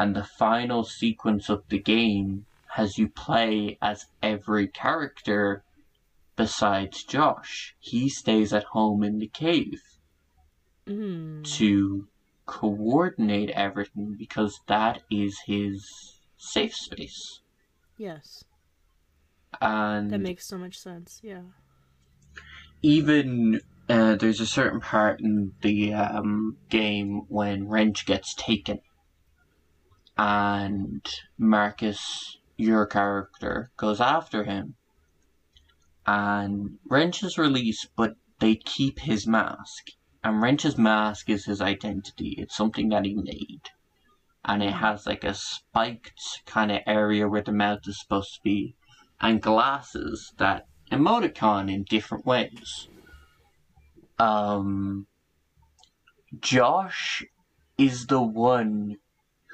And 0.02 0.16
the 0.16 0.24
final 0.24 0.84
sequence 0.84 1.48
of 1.48 1.62
the 1.70 1.78
game 1.80 2.48
has 2.70 2.98
you 2.98 3.08
play 3.08 3.78
as 3.84 4.08
every 4.24 4.68
character 4.68 5.64
besides 6.36 7.04
Josh. 7.04 7.76
He 7.80 8.10
stays 8.10 8.52
at 8.52 8.64
home 8.64 9.04
in 9.04 9.20
the 9.20 9.28
cave 9.28 9.80
Mm. 10.88 11.44
to 11.44 12.08
coordinate 12.48 13.52
everything 13.52 14.16
because 14.18 14.60
that 14.68 15.04
is 15.12 15.40
his 15.46 16.20
safe 16.38 16.74
space. 16.74 17.42
Yes, 17.98 18.44
And 19.62 20.12
that 20.12 20.20
makes 20.20 20.48
so 20.48 20.58
much 20.58 20.78
sense. 20.78 21.20
Yeah. 21.24 21.44
even 22.82 23.62
uh, 23.90 24.16
there's 24.16 24.40
a 24.40 24.46
certain 24.46 24.80
part 24.80 25.20
in 25.22 25.54
the 25.62 25.94
um, 25.94 26.58
game 26.70 27.22
when 27.28 27.68
Wrench 27.68 28.06
gets 28.06 28.34
taken, 28.36 28.80
and 30.18 31.06
Marcus, 31.38 32.38
your 32.58 32.86
character, 32.86 33.72
goes 33.78 34.02
after 34.02 34.44
him, 34.44 34.76
and 36.06 36.78
Wrench 36.90 37.24
is 37.24 37.38
released, 37.38 37.88
but 37.96 38.16
they 38.40 38.56
keep 38.56 39.00
his 39.00 39.28
mask, 39.28 39.88
and 40.24 40.42
Wrench's 40.42 40.78
mask 40.78 41.30
is 41.30 41.46
his 41.46 41.62
identity. 41.62 42.36
It's 42.38 42.56
something 42.56 42.90
that 42.90 43.06
he 43.06 43.14
made, 43.16 43.70
and 44.44 44.62
it 44.62 44.74
has 44.74 45.06
like 45.06 45.24
a 45.24 45.34
spiked 45.34 46.42
kind 46.46 46.72
of 46.72 46.82
area 46.86 47.28
where 47.28 47.44
the 47.44 47.52
mouth 47.52 47.88
is 47.88 48.00
supposed 48.00 48.36
to 48.36 48.42
be, 48.44 48.76
and 49.20 49.42
glasses 49.42 50.34
that 50.38 50.66
emoticon 50.92 51.72
in 51.72 51.84
different 51.84 52.26
ways. 52.26 52.88
Um, 54.20 55.08
Josh 56.40 57.24
is 57.78 58.08
the 58.08 58.22
one 58.22 58.98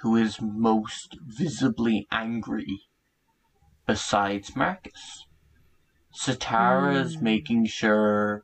who 0.02 0.16
is 0.16 0.40
most 0.42 1.18
visibly 1.26 2.08
angry 2.12 2.82
besides 3.86 4.56
Marcus. 4.56 5.26
Sitara's 6.14 7.18
Hmm. 7.18 7.24
making 7.24 7.66
sure 7.68 8.44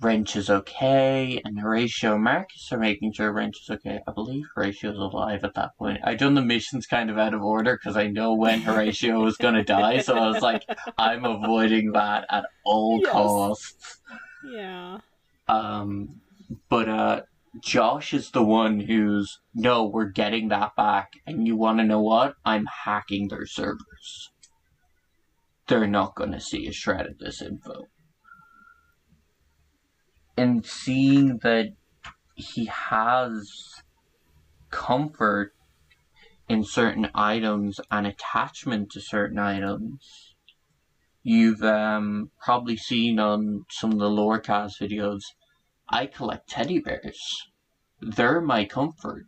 Wrench 0.00 0.36
is 0.36 0.50
okay, 0.50 1.40
and 1.44 1.60
Horatio 1.60 2.14
and 2.14 2.24
Marcus 2.24 2.68
are 2.72 2.78
making 2.78 3.12
sure 3.12 3.32
Wrench 3.32 3.56
is 3.62 3.70
okay. 3.70 4.00
I 4.06 4.12
believe 4.12 4.44
Horatio's 4.54 4.98
alive 4.98 5.44
at 5.44 5.54
that 5.54 5.70
point. 5.78 6.00
I 6.04 6.14
done 6.14 6.34
the 6.34 6.42
missions 6.42 6.84
kind 6.86 7.10
of 7.10 7.16
out 7.16 7.32
of 7.32 7.42
order 7.42 7.78
because 7.80 7.96
I 7.96 8.08
know 8.08 8.34
when 8.34 8.60
Horatio 8.60 9.22
was 9.22 9.36
gonna 9.36 9.64
die, 9.78 10.00
so 10.00 10.18
I 10.18 10.28
was 10.28 10.42
like, 10.42 10.62
I'm 10.98 11.24
avoiding 11.24 11.92
that 11.92 12.26
at 12.28 12.44
all 12.64 13.00
Yes. 13.02 13.12
costs. 13.12 14.00
Yeah. 14.42 14.98
Um, 15.48 16.20
but 16.68 16.88
uh, 16.88 17.20
Josh 17.60 18.12
is 18.12 18.30
the 18.30 18.42
one 18.42 18.80
who's 18.80 19.38
no, 19.54 19.84
we're 19.84 20.10
getting 20.10 20.48
that 20.48 20.74
back, 20.76 21.12
and 21.26 21.46
you 21.46 21.56
want 21.56 21.78
to 21.78 21.84
know 21.84 22.00
what? 22.00 22.34
I'm 22.44 22.66
hacking 22.84 23.28
their 23.28 23.46
servers. 23.46 24.30
They're 25.68 25.86
not 25.86 26.16
going 26.16 26.32
to 26.32 26.40
see 26.40 26.66
a 26.66 26.72
shred 26.72 27.06
of 27.06 27.18
this 27.18 27.40
info. 27.40 27.86
And 30.36 30.66
seeing 30.66 31.38
that 31.42 31.68
he 32.34 32.66
has 32.66 33.48
comfort 34.70 35.54
in 36.48 36.64
certain 36.64 37.08
items 37.14 37.78
and 37.90 38.06
attachment 38.06 38.90
to 38.90 39.00
certain 39.00 39.38
items, 39.38 40.34
you've 41.22 41.62
um, 41.62 42.30
probably 42.42 42.76
seen 42.76 43.20
on 43.20 43.64
some 43.70 43.92
of 43.92 43.98
the 43.98 44.10
Lorecast 44.10 44.80
videos 44.80 45.22
I 45.88 46.06
collect 46.06 46.48
teddy 46.48 46.78
bears. 46.78 47.50
They're 48.00 48.40
my 48.40 48.64
comfort. 48.64 49.26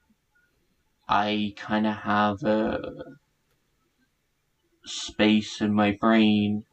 I 1.08 1.54
kind 1.56 1.86
of 1.86 1.98
have 1.98 2.42
a 2.42 2.80
space 4.84 5.60
in 5.60 5.74
my 5.74 5.96
brain. 6.00 6.64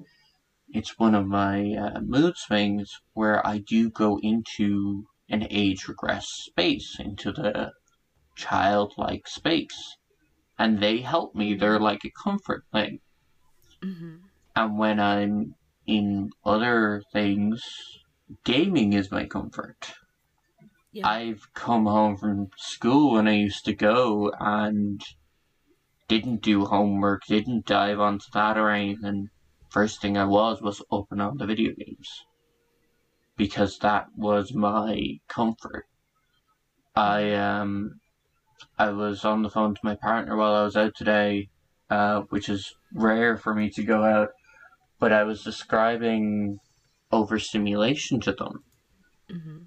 It's 0.69 0.97
one 0.97 1.13
of 1.13 1.27
my 1.27 1.73
uh, 1.73 1.99
mood 2.01 2.37
swings 2.37 2.99
where 3.13 3.45
I 3.45 3.59
do 3.59 3.89
go 3.89 4.19
into 4.23 5.05
an 5.29 5.47
age 5.49 5.87
regress 5.87 6.27
space, 6.27 6.97
into 6.99 7.31
the 7.31 7.71
childlike 8.35 9.27
space. 9.27 9.97
And 10.57 10.79
they 10.81 10.99
help 10.99 11.35
me. 11.35 11.55
They're 11.55 11.79
like 11.79 12.05
a 12.05 12.11
comfort 12.23 12.63
thing. 12.71 12.99
Mm-hmm. 13.83 14.15
And 14.55 14.77
when 14.77 14.99
I'm 14.99 15.55
in 15.85 16.29
other 16.45 17.03
things, 17.11 17.61
gaming 18.43 18.93
is 18.93 19.11
my 19.11 19.25
comfort. 19.25 19.93
Yeah. 20.91 21.07
I've 21.07 21.53
come 21.53 21.85
home 21.85 22.17
from 22.17 22.49
school 22.57 23.13
when 23.13 23.27
I 23.27 23.33
used 23.33 23.65
to 23.65 23.73
go 23.73 24.31
and 24.39 25.03
didn't 26.07 26.41
do 26.41 26.65
homework, 26.65 27.23
didn't 27.27 27.65
dive 27.65 27.99
onto 27.99 28.25
that 28.33 28.57
or 28.57 28.69
anything. 28.69 29.29
First 29.69 30.01
thing 30.01 30.17
I 30.17 30.25
was 30.25 30.61
was 30.61 30.83
open 30.91 31.19
on 31.19 31.37
the 31.37 31.47
video 31.47 31.73
games. 31.73 32.25
Because 33.35 33.79
that 33.79 34.07
was 34.15 34.53
my 34.53 35.19
comfort. 35.27 35.85
I 36.95 37.33
um 37.33 37.99
I 38.77 38.91
was 38.91 39.25
on 39.25 39.41
the 39.41 39.49
phone 39.49 39.73
to 39.73 39.81
my 39.83 39.95
partner 39.95 40.35
while 40.35 40.53
I 40.53 40.63
was 40.63 40.77
out 40.77 40.93
today, 40.95 41.49
uh, 41.89 42.21
which 42.29 42.49
is 42.49 42.75
rare 42.93 43.35
for 43.37 43.55
me 43.55 43.69
to 43.71 43.83
go 43.83 44.03
out, 44.03 44.29
but 44.99 45.11
I 45.11 45.23
was 45.23 45.43
describing 45.43 46.59
overstimulation 47.13 48.19
to 48.21 48.33
them. 48.33 48.63
Mm-hmm. 49.29 49.57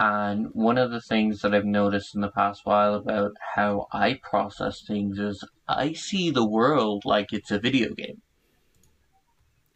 And 0.00 0.48
one 0.54 0.78
of 0.78 0.90
the 0.90 1.02
things 1.02 1.40
that 1.42 1.54
I've 1.54 1.66
noticed 1.66 2.14
in 2.14 2.22
the 2.22 2.30
past 2.30 2.62
while 2.64 2.94
about 2.94 3.32
how 3.54 3.88
I 3.92 4.18
process 4.22 4.82
things 4.86 5.18
is 5.18 5.44
I 5.68 5.92
see 5.92 6.30
the 6.30 6.46
world 6.48 7.04
like 7.04 7.32
it's 7.32 7.50
a 7.50 7.58
video 7.58 7.92
game. 7.94 8.22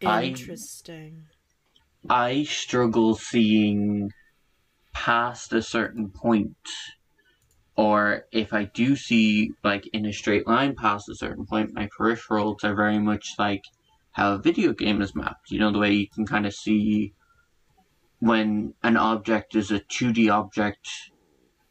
I- 0.03 0.25
Interesting. 0.25 1.27
I 2.09 2.43
struggle 2.43 3.15
seeing 3.15 4.11
past 4.93 5.53
a 5.53 5.61
certain 5.61 6.11
point, 6.11 6.57
or 7.75 8.27
if 8.31 8.53
I 8.53 8.65
do 8.65 8.95
see 8.95 9.51
like 9.63 9.87
in 9.93 10.05
a 10.05 10.13
straight 10.13 10.47
line 10.47 10.75
past 10.75 11.09
a 11.09 11.15
certain 11.15 11.45
point, 11.45 11.73
my 11.73 11.89
peripherals 11.97 12.63
are 12.63 12.75
very 12.75 12.99
much 12.99 13.35
like 13.37 13.63
how 14.11 14.33
a 14.33 14.37
video 14.37 14.73
game 14.73 15.01
is 15.01 15.15
mapped. 15.15 15.51
You 15.51 15.59
know, 15.59 15.71
the 15.71 15.79
way 15.79 15.93
you 15.93 16.07
can 16.07 16.25
kind 16.25 16.45
of 16.45 16.53
see 16.53 17.13
when 18.19 18.73
an 18.83 18.97
object 18.97 19.55
is 19.55 19.71
a 19.71 19.79
2D 19.79 20.31
object, 20.31 20.87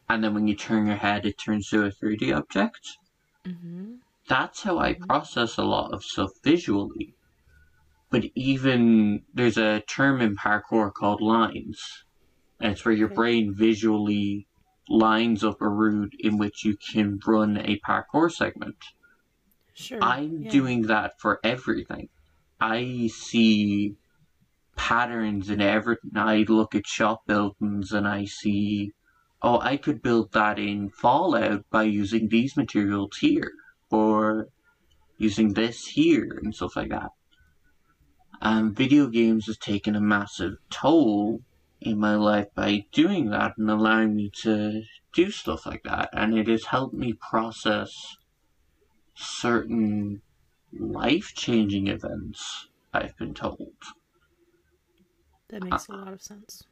and 0.08 0.24
then 0.24 0.34
when 0.34 0.48
you 0.48 0.56
turn 0.56 0.86
your 0.86 0.96
head, 0.96 1.24
it 1.26 1.38
turns 1.38 1.68
to 1.70 1.84
a 1.84 1.90
3D 1.90 2.36
object. 2.36 2.98
Mm-hmm. 3.46 3.94
That's 4.28 4.62
how 4.62 4.78
I 4.78 4.94
process 4.94 5.56
a 5.56 5.62
lot 5.62 5.92
of 5.92 6.04
stuff 6.04 6.30
visually. 6.42 7.14
But 8.10 8.24
even 8.34 9.22
there's 9.32 9.56
a 9.56 9.80
term 9.80 10.20
in 10.20 10.36
parkour 10.36 10.92
called 10.92 11.20
lines. 11.20 12.04
And 12.60 12.72
it's 12.72 12.84
where 12.84 12.94
your 12.94 13.08
brain 13.08 13.54
visually 13.54 14.46
lines 14.88 15.44
up 15.44 15.62
a 15.62 15.68
route 15.68 16.14
in 16.18 16.36
which 16.36 16.64
you 16.64 16.76
can 16.76 17.20
run 17.24 17.56
a 17.56 17.80
parkour 17.86 18.30
segment. 18.30 18.76
Sure. 19.74 20.02
I'm 20.02 20.42
yeah. 20.42 20.50
doing 20.50 20.82
that 20.82 21.20
for 21.20 21.40
everything. 21.44 22.08
I 22.60 23.08
see 23.08 23.96
patterns 24.76 25.50
in 25.50 25.60
everything. 25.60 26.10
I 26.14 26.44
look 26.48 26.74
at 26.74 26.86
shop 26.86 27.26
buildings 27.26 27.92
and 27.92 28.06
I 28.06 28.24
see, 28.24 28.92
oh, 29.42 29.58
I 29.60 29.76
could 29.76 30.02
build 30.02 30.32
that 30.32 30.58
in 30.58 30.90
Fallout 30.90 31.64
by 31.70 31.84
using 31.84 32.28
these 32.28 32.56
materials 32.56 33.16
here, 33.20 33.52
or 33.90 34.48
using 35.16 35.54
this 35.54 35.86
here, 35.86 36.40
and 36.42 36.54
stuff 36.54 36.76
like 36.76 36.90
that. 36.90 37.10
And 38.42 38.76
video 38.76 39.06
games 39.08 39.46
has 39.46 39.58
taken 39.58 39.94
a 39.94 40.00
massive 40.00 40.54
toll 40.70 41.40
in 41.80 41.98
my 41.98 42.14
life 42.14 42.48
by 42.54 42.84
doing 42.92 43.30
that 43.30 43.52
and 43.58 43.70
allowing 43.70 44.14
me 44.14 44.30
to 44.42 44.82
do 45.12 45.30
stuff 45.30 45.66
like 45.66 45.82
that. 45.84 46.10
And 46.12 46.38
it 46.38 46.48
has 46.48 46.64
helped 46.64 46.94
me 46.94 47.12
process 47.14 47.90
certain 49.14 50.22
life 50.72 51.32
changing 51.34 51.88
events, 51.88 52.68
I've 52.92 53.16
been 53.16 53.34
told. 53.34 53.74
That 55.48 55.64
makes 55.64 55.88
uh, 55.88 55.94
a 55.94 55.96
lot 55.96 56.12
of 56.12 56.22
sense. 56.22 56.64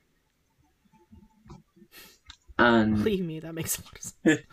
And 2.58 2.96
Believe 2.96 3.24
me, 3.24 3.40
that 3.40 3.54
makes 3.54 3.78
a 3.78 3.82
lot 3.82 3.96
of 3.96 4.02
sense. 4.02 4.44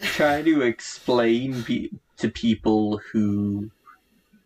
try 0.00 0.42
to 0.42 0.62
explain 0.62 1.62
pe- 1.64 1.90
to 2.18 2.28
people 2.28 2.98
who 3.12 3.70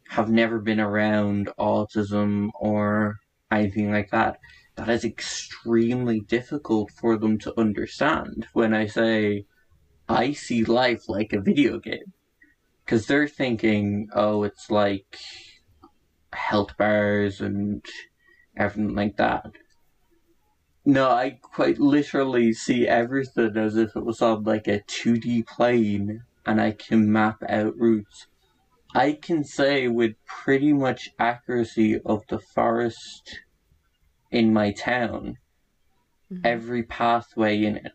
have 0.08 0.30
never 0.30 0.58
been 0.58 0.80
around 0.80 1.48
autism 1.58 2.50
or 2.54 3.16
anything 3.50 3.90
like 3.90 4.10
that 4.10 4.38
that 4.76 4.88
is 4.88 5.04
extremely 5.04 6.20
difficult 6.20 6.90
for 6.90 7.18
them 7.18 7.38
to 7.38 7.58
understand 7.60 8.46
when 8.52 8.72
I 8.72 8.86
say 8.86 9.44
I 10.08 10.32
see 10.32 10.64
life 10.64 11.08
like 11.08 11.32
a 11.32 11.40
video 11.40 11.78
game. 11.78 12.12
Because 12.92 13.06
they're 13.06 13.26
thinking, 13.26 14.10
oh, 14.14 14.42
it's 14.42 14.70
like 14.70 15.16
health 16.30 16.76
bars 16.76 17.40
and 17.40 17.82
everything 18.54 18.94
like 18.94 19.16
that. 19.16 19.46
No, 20.84 21.08
I 21.08 21.38
quite 21.40 21.78
literally 21.78 22.52
see 22.52 22.86
everything 22.86 23.56
as 23.56 23.78
if 23.78 23.96
it 23.96 24.04
was 24.04 24.20
on 24.20 24.42
like 24.44 24.68
a 24.68 24.80
2D 24.80 25.46
plane 25.46 26.24
and 26.44 26.60
I 26.60 26.72
can 26.72 27.10
map 27.10 27.42
out 27.48 27.72
routes. 27.78 28.26
I 28.94 29.12
can 29.12 29.42
say 29.42 29.88
with 29.88 30.12
pretty 30.26 30.74
much 30.74 31.08
accuracy 31.18 31.98
of 32.04 32.20
the 32.28 32.40
forest 32.40 33.40
in 34.30 34.52
my 34.52 34.70
town, 34.70 35.38
Mhm. 36.30 36.44
every 36.44 36.82
pathway 36.82 37.64
in 37.64 37.76
it 37.76 37.92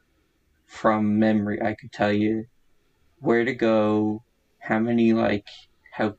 from 0.65 1.19
memory. 1.19 1.61
I 1.61 1.75
could 1.75 1.91
tell 1.91 2.11
you 2.11 2.45
where 3.19 3.45
to 3.45 3.53
go, 3.53 4.23
how 4.67 4.79
many, 4.79 5.13
like, 5.13 5.45
how 5.93 6.15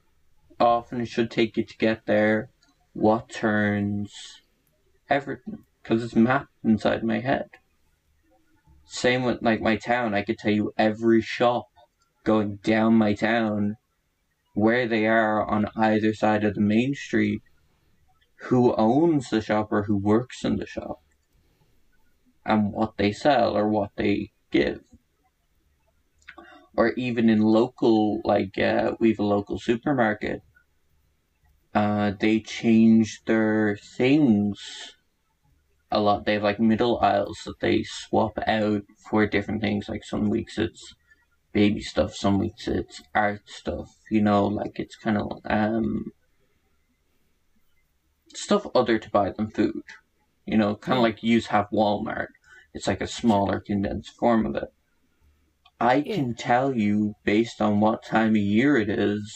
often 0.58 1.00
it 1.02 1.08
should 1.08 1.30
take 1.30 1.56
you 1.56 1.64
to 1.64 1.76
get 1.76 2.06
there, 2.06 2.48
what 2.94 3.28
turns, 3.28 4.10
everything. 5.10 5.64
Because 5.82 6.02
it's 6.02 6.16
mapped 6.16 6.50
inside 6.64 7.04
my 7.04 7.20
head. 7.20 7.48
Same 8.84 9.22
with, 9.22 9.42
like, 9.42 9.60
my 9.60 9.76
town. 9.76 10.14
I 10.14 10.22
could 10.22 10.38
tell 10.38 10.52
you 10.52 10.72
every 10.78 11.20
shop 11.20 11.66
going 12.24 12.56
down 12.62 12.94
my 12.94 13.12
town, 13.14 13.76
where 14.54 14.88
they 14.88 15.06
are 15.06 15.46
on 15.46 15.66
either 15.76 16.14
side 16.14 16.44
of 16.44 16.54
the 16.54 16.60
main 16.60 16.94
street, 16.94 17.42
who 18.42 18.74
owns 18.76 19.30
the 19.30 19.42
shop 19.42 19.68
or 19.70 19.82
who 19.84 19.96
works 19.96 20.44
in 20.44 20.56
the 20.56 20.66
shop, 20.66 21.00
and 22.44 22.72
what 22.72 22.96
they 22.96 23.12
sell 23.12 23.56
or 23.56 23.68
what 23.68 23.90
they 23.96 24.30
give. 24.50 24.80
Or 26.78 26.92
even 26.92 27.28
in 27.28 27.40
local, 27.42 28.20
like, 28.24 28.56
uh, 28.56 28.92
we 29.00 29.08
have 29.10 29.18
a 29.18 29.24
local 29.24 29.58
supermarket, 29.58 30.42
uh, 31.74 32.12
they 32.20 32.38
change 32.38 33.22
their 33.26 33.76
things 33.96 34.58
a 35.90 35.98
lot. 36.00 36.24
They 36.24 36.34
have 36.34 36.44
like 36.44 36.60
middle 36.60 37.00
aisles 37.00 37.38
that 37.46 37.58
they 37.60 37.82
swap 37.82 38.38
out 38.46 38.82
for 39.10 39.26
different 39.26 39.60
things. 39.60 39.88
Like 39.88 40.04
some 40.04 40.30
weeks 40.30 40.56
it's 40.56 40.94
baby 41.52 41.80
stuff, 41.80 42.14
some 42.14 42.38
weeks 42.38 42.68
it's 42.68 43.02
art 43.12 43.42
stuff. 43.46 43.88
You 44.10 44.22
know, 44.22 44.46
like 44.46 44.78
it's 44.78 44.96
kind 44.96 45.18
of 45.18 45.40
um 45.46 46.12
stuff 48.34 48.68
other 48.72 49.00
to 49.00 49.10
buy 49.10 49.30
than 49.30 49.50
food. 49.50 49.82
You 50.46 50.58
know, 50.58 50.76
kind 50.76 50.98
of 50.98 51.02
like 51.02 51.24
you 51.24 51.40
have 51.40 51.70
Walmart. 51.72 52.28
It's 52.72 52.86
like 52.86 53.00
a 53.00 53.08
smaller 53.08 53.58
condensed 53.58 54.14
form 54.16 54.46
of 54.46 54.54
it. 54.54 54.72
I 55.80 56.02
Yeah. 56.02 56.14
can 56.14 56.34
tell 56.36 56.72
you 56.76 57.14
based 57.24 57.60
on 57.60 57.80
what 57.80 58.04
time 58.04 58.30
of 58.30 58.36
year 58.36 58.76
it 58.76 58.88
is 58.88 59.34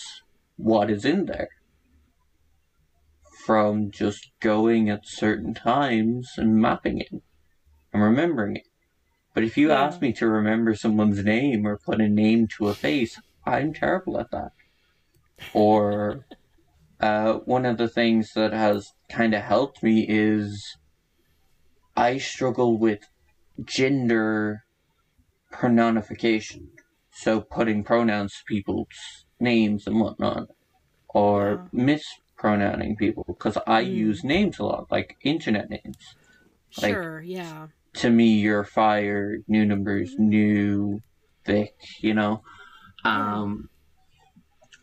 what 0.56 0.89
is 0.89 1.05
in 1.05 1.27
there 1.27 1.48
from 3.44 3.90
just 3.90 4.31
going 4.40 4.89
at 4.89 5.01
certain 5.05 5.52
times 5.55 6.31
and 6.36 6.55
mapping 6.56 7.01
it 7.01 7.09
and 7.93 8.02
remembering 8.02 8.56
it. 8.56 8.64
But 9.35 9.44
if 9.44 9.56
you 9.59 9.70
Yeah. 9.70 9.73
ask 9.73 10.01
me 10.02 10.12
to 10.14 10.28
remember 10.28 10.74
someone's 10.74 11.24
name 11.24 11.66
or 11.66 11.78
put 11.85 12.01
a 12.01 12.09
name 12.09 12.48
to 12.59 12.69
a 12.69 12.74
face, 12.74 13.20
I'm 13.47 13.74
terrible 13.74 14.20
at 14.20 14.31
that. 14.32 14.52
Or 15.55 16.27
uh, 17.01 17.40
one 17.47 17.66
of 17.66 17.78
the 17.78 17.89
things 17.89 18.32
that 18.35 18.52
has 18.52 18.89
kind 19.10 19.35
of 19.35 19.43
helped 19.43 19.82
me 19.82 20.06
is 20.09 20.78
I 21.97 22.19
struggle 22.19 22.78
with 22.78 23.01
gender 23.64 24.62
prononification. 25.53 26.69
So 27.12 27.41
putting 27.43 27.85
pronouns 27.85 28.33
to 28.33 28.45
people's 28.47 29.27
names 29.39 29.87
and 29.87 30.01
whatnot, 30.01 30.49
or 31.09 31.69
mispronouncing 31.73 32.97
people, 32.97 33.24
because 33.27 33.59
I 33.66 33.83
Mm. 33.83 33.95
use 33.95 34.24
names 34.24 34.59
a 34.59 34.65
lot, 34.65 34.91
like 34.91 35.16
internet 35.23 35.69
names. 35.69 36.16
Like, 36.81 36.95
Sure, 36.95 37.20
yeah. 37.20 37.69
to 37.95 38.11
me, 38.11 38.41
you're 38.41 38.65
fire, 38.65 39.39
new 39.47 39.66
numbers, 39.66 40.15
new 40.19 41.03
thick, 41.45 41.74
you 42.01 42.15
know. 42.15 42.43
Um, 43.05 43.69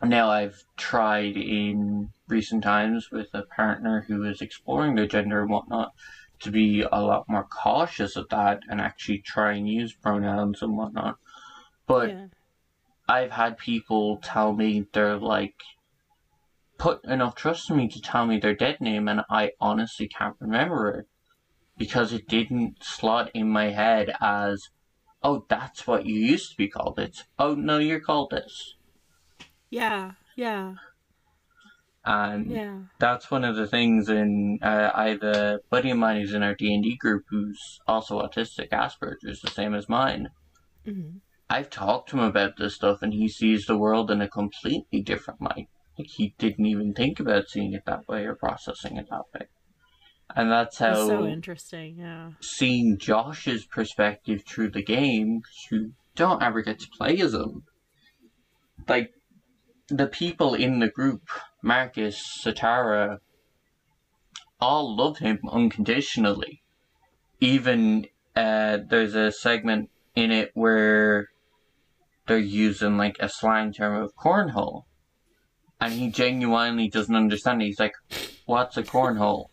now 0.03 0.29
I've 0.29 0.63
tried 0.77 1.35
in 1.35 2.09
recent 2.27 2.63
times 2.63 3.09
with 3.11 3.27
a 3.33 3.43
partner 3.43 4.05
who 4.07 4.23
is 4.23 4.41
exploring 4.41 4.95
their 4.95 5.07
gender 5.07 5.41
and 5.41 5.49
whatnot 5.49 5.93
to 6.41 6.51
be 6.51 6.81
a 6.81 7.01
lot 7.01 7.27
more 7.27 7.43
cautious 7.45 8.15
of 8.15 8.29
that 8.29 8.61
and 8.69 8.79
actually 8.79 9.19
try 9.19 9.53
and 9.53 9.67
use 9.67 9.93
pronouns 9.93 10.61
and 10.61 10.77
whatnot. 10.77 11.17
But 11.87 12.09
yeah. 12.09 12.25
I've 13.07 13.31
had 13.31 13.57
people 13.57 14.17
tell 14.17 14.53
me 14.53 14.85
they're 14.93 15.17
like 15.17 15.55
put 16.77 17.03
enough 17.05 17.35
trust 17.35 17.69
in 17.69 17.77
me 17.77 17.89
to 17.89 18.01
tell 18.01 18.25
me 18.25 18.39
their 18.39 18.55
dead 18.55 18.79
name 18.79 19.07
and 19.07 19.21
I 19.29 19.51
honestly 19.59 20.07
can't 20.07 20.35
remember 20.39 20.91
it 20.91 21.07
because 21.77 22.13
it 22.13 22.27
didn't 22.27 22.83
slot 22.83 23.31
in 23.33 23.49
my 23.49 23.71
head 23.71 24.11
as 24.21 24.69
oh 25.23 25.45
that's 25.49 25.85
what 25.85 26.05
you 26.05 26.15
used 26.15 26.51
to 26.51 26.57
be 26.57 26.69
called 26.69 26.97
it's 26.99 27.25
oh 27.37 27.55
no 27.55 27.79
you're 27.79 27.99
called 27.99 28.29
this 28.31 28.75
Yeah, 29.69 30.13
yeah, 30.35 30.75
and 32.05 32.49
yeah. 32.49 32.77
that's 32.99 33.29
one 33.29 33.43
of 33.43 33.55
the 33.55 33.67
things 33.67 34.09
in 34.09 34.59
uh, 34.61 34.91
I 34.93 35.09
have 35.09 35.23
a 35.23 35.59
buddy 35.69 35.91
of 35.91 35.97
mine 35.97 36.21
who's 36.21 36.33
in 36.33 36.43
our 36.43 36.55
D&D 36.55 36.97
group 36.97 37.23
who's 37.29 37.79
also 37.87 38.21
autistic 38.21 38.69
Asperger's 38.69 39.41
the 39.41 39.49
same 39.49 39.73
as 39.73 39.89
mine 39.89 40.29
hmm 40.85 41.17
I've 41.49 41.69
talked 41.69 42.09
to 42.09 42.17
him 42.17 42.23
about 42.23 42.57
this 42.57 42.75
stuff 42.75 43.01
and 43.01 43.13
he 43.13 43.27
sees 43.27 43.65
the 43.65 43.77
world 43.77 44.11
in 44.11 44.21
a 44.21 44.29
completely 44.29 45.01
different 45.01 45.41
light. 45.41 45.67
Like 45.97 46.07
he 46.07 46.35
didn't 46.37 46.67
even 46.67 46.93
think 46.93 47.19
about 47.19 47.49
seeing 47.49 47.73
it 47.73 47.83
that 47.87 48.07
way 48.07 48.25
or 48.25 48.35
processing 48.35 48.97
it 48.97 49.07
that 49.09 49.23
way. 49.33 49.47
And 50.35 50.51
that's 50.51 50.77
how 50.77 50.93
That's 50.93 51.07
so 51.07 51.25
interesting, 51.25 51.97
yeah. 51.97 52.31
seeing 52.39 52.99
Josh's 52.99 53.65
perspective 53.65 54.43
through 54.47 54.69
the 54.69 54.83
game, 54.83 55.41
you 55.71 55.93
don't 56.15 56.43
ever 56.43 56.61
get 56.61 56.79
to 56.79 56.87
play 56.95 57.19
as 57.19 57.33
him. 57.33 57.63
Like 58.87 59.09
the 59.89 60.07
people 60.07 60.53
in 60.53 60.79
the 60.79 60.89
group, 60.89 61.21
Marcus, 61.61 62.41
Sitara, 62.43 63.19
all 64.59 64.95
love 64.95 65.19
him 65.19 65.39
unconditionally. 65.51 66.61
Even 67.39 68.07
uh, 68.35 68.77
there's 68.89 69.15
a 69.15 69.31
segment 69.31 69.89
in 70.15 70.31
it 70.31 70.51
where 70.53 71.27
they're 72.27 72.37
using 72.37 72.97
like 72.97 73.15
a 73.19 73.29
slang 73.29 73.73
term 73.73 74.01
of 74.01 74.15
cornhole. 74.15 74.83
And 75.81 75.93
he 75.93 76.11
genuinely 76.11 76.89
doesn't 76.89 77.15
understand. 77.15 77.61
He's 77.61 77.79
like, 77.79 77.93
What's 78.45 78.77
a 78.77 78.83
cornhole? 78.83 79.45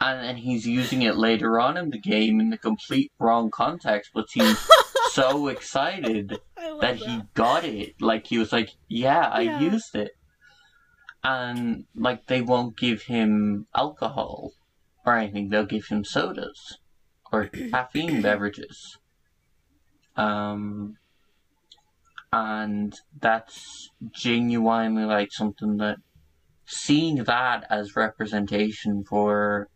And 0.00 0.22
then 0.24 0.36
he's 0.36 0.66
using 0.66 1.02
it 1.02 1.16
later 1.16 1.60
on 1.60 1.76
in 1.76 1.90
the 1.90 1.98
game 1.98 2.40
in 2.40 2.50
the 2.50 2.58
complete 2.58 3.12
wrong 3.18 3.50
context, 3.50 4.10
but 4.14 4.30
seems 4.30 4.66
so 5.12 5.48
excited 5.48 6.38
I 6.56 6.70
love 6.70 6.80
that 6.80 6.96
he 6.96 7.22
got 7.34 7.64
it. 7.64 7.94
Like 8.00 8.26
he 8.26 8.38
was 8.38 8.52
like, 8.52 8.70
Yeah, 8.88 9.28
I 9.28 9.42
Yeah. 9.42 9.60
used 9.60 9.94
it. 9.94 10.12
And 11.22 11.84
like 11.94 12.26
they 12.26 12.42
won't 12.42 12.76
give 12.78 13.02
him 13.02 13.66
alcohol 13.74 14.50
or 15.04 15.16
anything, 15.16 15.48
they'll 15.48 15.66
give 15.66 15.86
him 15.88 16.04
sodas 16.04 16.78
or 17.32 17.46
caffeine 17.70 18.22
beverages. 18.22 18.98
Um 20.16 20.96
and 22.32 22.94
that's 23.18 23.88
genuinely 24.14 25.04
like 25.04 25.28
something 25.32 25.76
that 25.78 25.98
seeing 26.66 27.24
that 27.24 27.66
as 27.68 27.96
representation 27.96 29.02
for 29.08 29.68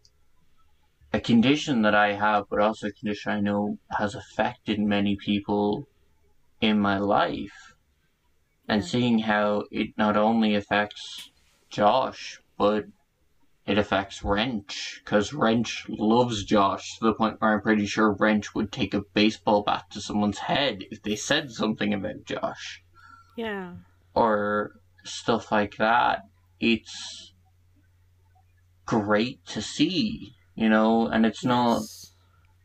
a 1.15 1.21
condition 1.21 1.83
that 1.83 1.95
I 1.95 2.15
have, 2.15 2.47
but 2.51 2.59
also 2.61 2.89
a 2.89 2.93
condition 2.93 3.31
I 3.31 3.41
know 3.41 3.79
has 3.99 4.17
affected 4.17 4.81
many 4.81 5.17
people 5.17 5.87
in 6.61 6.81
my 6.81 6.99
life, 6.99 7.75
and 8.69 8.83
Yeah. 8.83 8.89
seeing 8.89 9.19
how 9.21 9.63
it 9.71 9.97
not 9.97 10.17
only 10.17 10.57
affects 10.57 11.31
Josh, 11.71 12.41
but 12.59 12.87
it 13.65 13.79
affects 13.79 14.25
Wrench, 14.25 15.01
because 15.05 15.33
Wrench 15.33 15.87
loves 15.89 16.45
Josh 16.45 16.99
to 16.99 17.05
the 17.05 17.15
point 17.15 17.41
where 17.41 17.55
I'm 17.55 17.63
pretty 17.63 17.87
sure 17.87 18.13
Wrench 18.13 18.53
would 18.55 18.73
take 18.73 18.93
a 18.93 19.05
baseball 19.15 19.63
bat 19.63 19.85
to 19.91 20.01
someone's 20.01 20.39
head 20.39 20.83
if 20.91 21.01
they 21.03 21.15
said 21.15 21.53
something 21.53 21.95
about 21.95 22.25
Josh 22.25 22.83
Yeah. 23.37 23.77
or 24.15 24.73
stuff 25.05 25.53
like 25.53 25.77
that. 25.77 26.23
It's 26.59 27.33
great 28.85 29.45
to 29.47 29.63
see, 29.63 30.34
you 30.55 30.69
know, 30.69 31.07
and 31.09 31.27
it's 31.27 31.45
not 31.45 31.83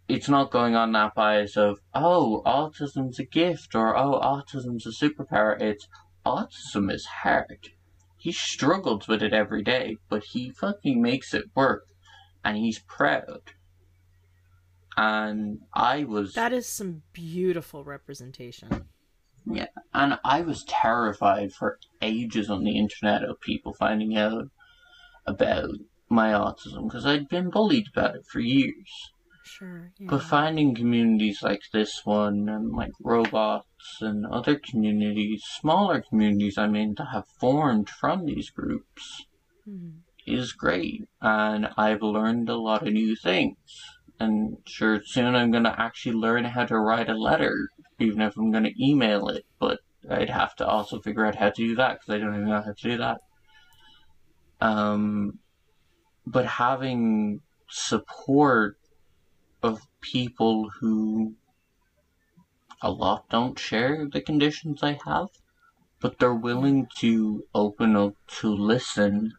it's 0.07 0.28
not 0.30 0.52
going 0.52 0.76
on 0.76 0.91
that 0.94 1.14
bias 1.14 1.56
of 1.56 1.80
oh 1.94 2.41
autism's 2.45 3.20
a 3.20 3.26
gift 3.26 3.76
or 3.76 3.95
oh 3.95 4.20
autism's 4.20 4.86
a 4.86 4.90
superpower. 4.90 5.60
It's 5.61 5.88
autism 6.26 6.91
is 6.91 7.06
hard. 7.06 7.70
He 8.18 8.32
struggles 8.32 9.07
with 9.07 9.24
it 9.24 9.34
every 9.34 9.64
day, 9.64 9.98
but 10.10 10.24
he 10.24 10.52
fucking 10.52 11.02
makes 11.02 11.34
it 11.34 11.45
work, 11.56 11.86
and 12.44 12.57
he's 12.57 12.80
proud. 12.80 13.53
And 14.98 15.60
I 15.74 16.03
was 16.03 16.34
That 16.34 16.52
is 16.52 16.68
some 16.68 17.03
beautiful 17.14 17.86
representation. 17.86 18.90
Yeah, 19.45 19.68
and 19.94 20.20
I 20.26 20.41
was 20.41 20.66
terrified 20.66 21.53
for 21.53 21.80
ages 22.02 22.49
on 22.49 22.66
the 22.66 22.78
internet 22.78 23.24
of 23.24 23.40
people 23.40 23.74
finding 23.74 24.18
out 24.18 24.49
about 25.26 25.70
my 26.10 26.31
autism 26.31 26.88
because 26.88 27.06
I'd 27.06 27.30
been 27.30 27.49
bullied 27.49 27.88
about 27.94 28.15
it 28.15 28.26
for 28.31 28.40
years. 28.40 28.90
Sure. 29.44 29.91
Yeah. 29.98 30.07
But 30.11 30.23
finding 30.23 30.76
communities 30.76 31.40
like 31.41 31.61
this 31.73 32.02
one 32.06 32.48
and 32.49 32.72
like 32.76 32.91
robots 33.02 33.98
and 34.02 34.26
other 34.26 34.60
communities, 34.60 35.44
smaller 35.60 36.02
communities, 36.07 36.57
I 36.57 36.68
mean, 36.68 36.95
that 36.98 37.07
have 37.14 37.26
formed 37.40 37.90
from 37.90 38.26
these 38.26 38.49
groups 38.49 39.26
Mhm. 39.68 39.99
is 40.26 40.53
great. 40.53 41.07
And 41.22 41.69
I've 41.77 42.02
learned 42.02 42.49
a 42.49 42.57
lot 42.57 42.88
of 42.88 42.94
new 42.94 43.15
things. 43.15 43.57
And 44.19 44.57
sure, 44.68 45.02
soon 45.03 45.36
I'm 45.36 45.52
going 45.52 45.64
to 45.64 45.80
actually 45.80 46.15
learn 46.15 46.44
how 46.45 46.65
to 46.65 46.77
write 46.77 47.10
a 47.10 47.18
letter, 47.18 47.69
even 47.99 48.22
if 48.22 48.38
I'm 48.38 48.52
going 48.52 48.65
to 48.65 48.84
email 48.84 49.30
it. 49.30 49.45
But 49.60 49.80
I'd 50.10 50.30
have 50.30 50.56
to 50.56 50.68
also 50.68 50.99
figure 50.99 51.26
out 51.26 51.36
how 51.36 51.49
to 51.49 51.68
do 51.68 51.76
that 51.76 51.99
because 51.99 52.15
I 52.15 52.18
don't 52.19 52.36
even 52.36 52.49
know 52.49 52.61
how 52.61 52.73
to 52.73 52.90
do 52.90 52.98
that. 52.98 53.22
Um, 54.61 55.40
but 56.25 56.45
having 56.45 57.41
support 57.69 58.77
of 59.61 59.81
people 60.01 60.69
who 60.79 61.35
a 62.81 62.91
lot 62.91 63.29
don't 63.29 63.59
share 63.59 64.07
the 64.11 64.21
conditions 64.21 64.81
I 64.81 64.99
have, 65.05 65.27
but 65.99 66.19
they're 66.19 66.33
willing 66.33 66.87
to 66.99 67.43
open 67.53 67.95
up 67.95 68.13
to 68.39 68.53
listen 68.53 69.33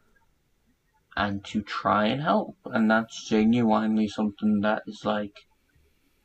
and 1.16 1.44
to 1.46 1.62
try 1.62 2.06
and 2.06 2.22
help. 2.22 2.56
And 2.66 2.90
that's 2.90 3.28
genuinely 3.28 4.08
something 4.08 4.60
that 4.60 4.82
is 4.86 5.04
like, 5.04 5.46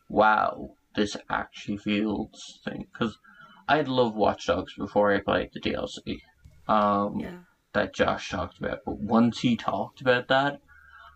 wow, 0.09 0.71
this 0.95 1.15
actually 1.29 1.77
feels 1.77 2.59
thing. 2.63 2.87
Because 2.91 3.17
I'd 3.67 3.87
love 3.87 4.15
Watch 4.15 4.47
Dogs 4.47 4.73
before 4.75 5.13
I 5.13 5.19
played 5.19 5.49
the 5.53 5.61
DLC. 5.61 6.19
Um, 6.67 7.19
Yeah. 7.19 7.39
That 7.75 7.93
Josh 7.93 8.29
talked 8.29 8.57
about. 8.57 8.79
But 8.85 8.99
once 8.99 9.41
he 9.41 9.55
talked 9.55 10.01
about 10.01 10.27
that, 10.29 10.59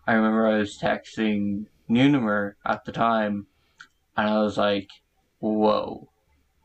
I 0.06 0.12
remember 0.12 0.46
I 0.46 0.58
was 0.58 0.78
texting 0.78 1.66
Nunimer 1.90 2.52
at 2.64 2.84
the 2.84 2.92
time, 2.92 3.46
and 4.16 4.28
I 4.28 4.38
was 4.38 4.56
like, 4.56 4.88
"Whoa, 5.40 6.08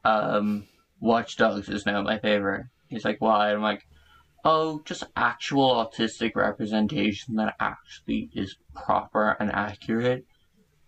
um, 0.03 0.67
Watch 0.99 1.37
Dogs 1.37 1.67
is 1.69 1.85
now 1.85 2.01
my 2.03 2.19
favorite." 2.19 2.67
He's 2.87 3.05
like, 3.05 3.19
"Why?" 3.19 3.51
I'm 3.51 3.61
like, 3.61 3.87
"Oh, 4.43 4.81
just 4.85 5.05
actual 5.15 5.71
autistic 5.71 6.35
representation 6.35 7.35
that 7.35 7.55
actually 7.59 8.29
is 8.33 8.57
proper 8.75 9.31
and 9.39 9.51
accurate." 9.51 10.25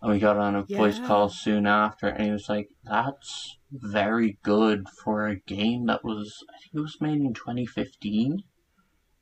And 0.00 0.12
we 0.12 0.18
got 0.20 0.36
on 0.36 0.54
a 0.54 0.62
voice 0.62 1.00
call 1.00 1.28
soon 1.28 1.66
after, 1.66 2.06
and 2.06 2.24
he 2.24 2.30
was 2.30 2.48
like, 2.48 2.68
"That's 2.84 3.56
very 3.72 4.38
good 4.42 4.88
for 4.88 5.26
a 5.26 5.40
game 5.40 5.86
that 5.86 6.04
was, 6.04 6.44
I 6.50 6.58
think 6.58 6.74
it 6.74 6.80
was 6.80 7.00
made 7.00 7.20
in 7.20 7.34
2015." 7.34 8.44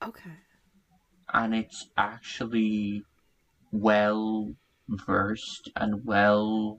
Okay. 0.03 0.31
and 1.33 1.55
it's 1.55 1.89
actually 1.97 3.03
well 3.73 4.55
versed 4.89 5.71
and 5.77 6.05
well 6.05 6.79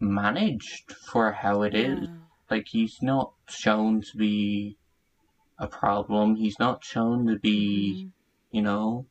managed 0.00 0.92
for 0.92 1.32
how 1.32 1.62
it 1.62 1.74
is. 1.74 2.08
Yeah. 2.08 2.16
Like 2.50 2.66
he's 2.70 2.98
not 3.00 3.32
shown 3.48 4.02
to 4.02 4.16
be 4.18 4.76
a 5.58 5.66
problem. 5.66 6.36
He's 6.36 6.58
not 6.58 6.84
shown 6.84 7.26
to 7.26 7.38
be, 7.38 8.06
Mhm. 8.06 8.12
you 8.50 8.62
know. 8.62 9.06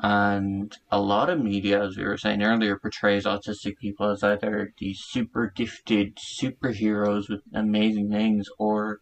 And 0.00 0.76
a 0.90 1.00
lot 1.00 1.30
of 1.30 1.38
media, 1.38 1.84
as 1.84 1.96
we 1.96 2.04
were 2.04 2.16
saying 2.18 2.42
earlier, 2.42 2.76
portrays 2.76 3.24
autistic 3.24 3.76
people 3.80 4.10
as 4.10 4.24
either 4.24 4.72
these 4.78 5.00
super 5.00 5.52
gifted 5.54 6.16
superheroes 6.16 7.28
with 7.28 7.42
amazing 7.54 8.10
things 8.10 8.46
or 8.58 8.98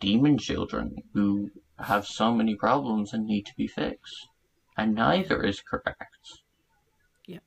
demon 0.00 0.38
children 0.38 1.02
who 1.14 1.50
have 1.78 2.06
so 2.06 2.32
many 2.32 2.54
problems 2.54 3.12
and 3.12 3.26
need 3.26 3.46
to 3.46 3.54
be 3.56 3.66
fixed. 3.66 4.28
And 4.76 4.94
neither 4.94 5.42
is 5.42 5.60
correct. 5.60 6.40
Yeah. 7.26 7.38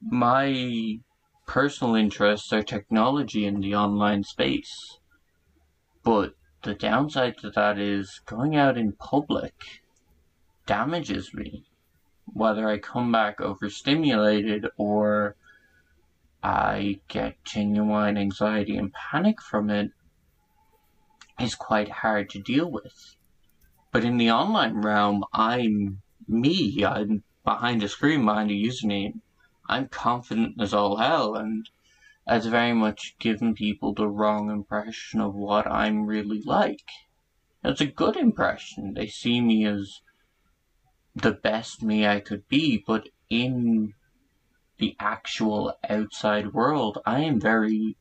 my 0.00 0.98
personal 1.46 1.94
interests 1.94 2.52
are 2.52 2.62
technology 2.62 3.46
and 3.46 3.62
the 3.62 3.74
online 3.74 4.24
space. 4.24 4.98
But 6.02 6.34
the 6.62 6.74
downside 6.74 7.38
to 7.38 7.50
that 7.50 7.78
is 7.78 8.20
going 8.26 8.56
out 8.56 8.78
in 8.78 8.92
public 8.92 9.54
damages 10.66 11.34
me. 11.34 11.64
Whether 12.26 12.68
I 12.68 12.78
come 12.78 13.12
back 13.12 13.40
overstimulated 13.40 14.66
or 14.76 15.36
I 16.42 17.00
get 17.08 17.42
genuine 17.44 18.16
anxiety 18.16 18.76
and 18.76 18.92
panic 18.92 19.40
from 19.40 19.70
it 19.70 19.90
is 21.40 21.54
quite 21.54 21.88
hard 21.88 22.30
to 22.30 22.38
deal 22.38 22.70
with. 22.70 23.16
But 23.92 24.04
in 24.04 24.16
the 24.16 24.30
online 24.30 24.82
realm, 24.82 25.24
I'm 25.32 26.02
me. 26.26 26.84
I'm 26.84 27.22
behind 27.44 27.82
a 27.82 27.88
screen, 27.88 28.24
behind 28.24 28.50
a 28.50 28.54
username. 28.54 29.20
I'm 29.68 29.88
confident 29.88 30.60
as 30.60 30.74
all 30.74 30.96
hell, 30.96 31.34
and 31.34 31.68
that's 32.26 32.46
very 32.46 32.72
much 32.72 33.16
given 33.18 33.54
people 33.54 33.92
the 33.94 34.08
wrong 34.08 34.50
impression 34.50 35.20
of 35.20 35.34
what 35.34 35.66
I'm 35.66 36.06
really 36.06 36.42
like. 36.42 36.88
It's 37.62 37.80
a 37.80 37.86
good 37.86 38.16
impression. 38.16 38.94
They 38.94 39.06
see 39.06 39.40
me 39.40 39.64
as 39.66 40.00
the 41.14 41.32
best 41.32 41.82
me 41.82 42.06
I 42.06 42.20
could 42.20 42.48
be, 42.48 42.82
but 42.86 43.08
in 43.30 43.94
the 44.78 44.96
actual 44.98 45.74
outside 45.88 46.52
world, 46.52 46.98
I 47.06 47.20
am 47.20 47.40
very 47.40 47.96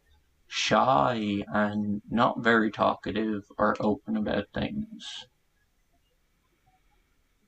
shy 0.56 1.44
and 1.48 2.00
not 2.12 2.44
very 2.44 2.70
talkative 2.70 3.42
or 3.58 3.76
open 3.80 4.16
about 4.16 4.46
things. 4.54 5.26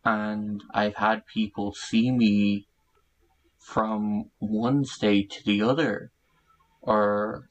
And 0.03 0.64
I've 0.73 0.95
had 0.95 1.27
people 1.27 1.76
see 1.76 2.10
me 2.10 2.65
from 3.60 4.32
one 4.40 4.86
state 4.86 5.30
to 5.30 5.44
the 5.45 5.61
other 5.61 6.10
or 6.82 7.48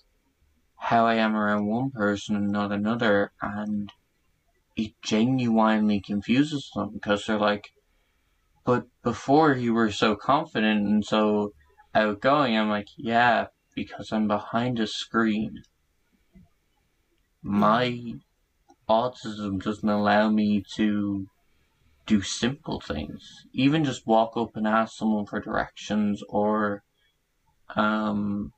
how 0.77 1.07
I 1.07 1.15
am 1.15 1.37
around 1.37 1.67
one 1.67 1.93
person 1.93 2.35
and 2.35 2.51
not 2.51 2.73
another, 2.73 3.31
and 3.41 3.93
it 4.77 4.93
genuinely 5.05 6.01
confuses 6.01 6.69
them 6.75 6.91
because 6.95 7.27
they're 7.27 7.39
like, 7.39 7.69
but 8.65 8.87
before 9.05 9.53
you 9.53 9.73
were 9.73 9.93
so 9.93 10.17
confident 10.17 10.85
and 10.85 11.05
so 11.05 11.53
outgoing. 11.95 12.59
I'm 12.59 12.71
like, 12.71 12.89
yeah, 12.97 13.47
because 13.75 14.13
I'm 14.13 14.29
behind 14.29 14.79
a 14.79 14.87
screen. 14.87 15.63
My 17.43 18.15
autism 18.89 19.63
doesn't 19.63 19.89
allow 19.89 20.31
me 20.31 20.63
to 20.77 21.27
do 22.07 22.23
simple 22.23 22.81
things. 22.81 23.47
Even 23.53 23.85
just 23.85 24.07
walk 24.07 24.37
up 24.37 24.57
and 24.57 24.67
ask 24.67 24.97
someone 24.97 25.27
for 25.27 25.41
directions 25.41 26.23
or 26.29 26.83
um 27.77 28.53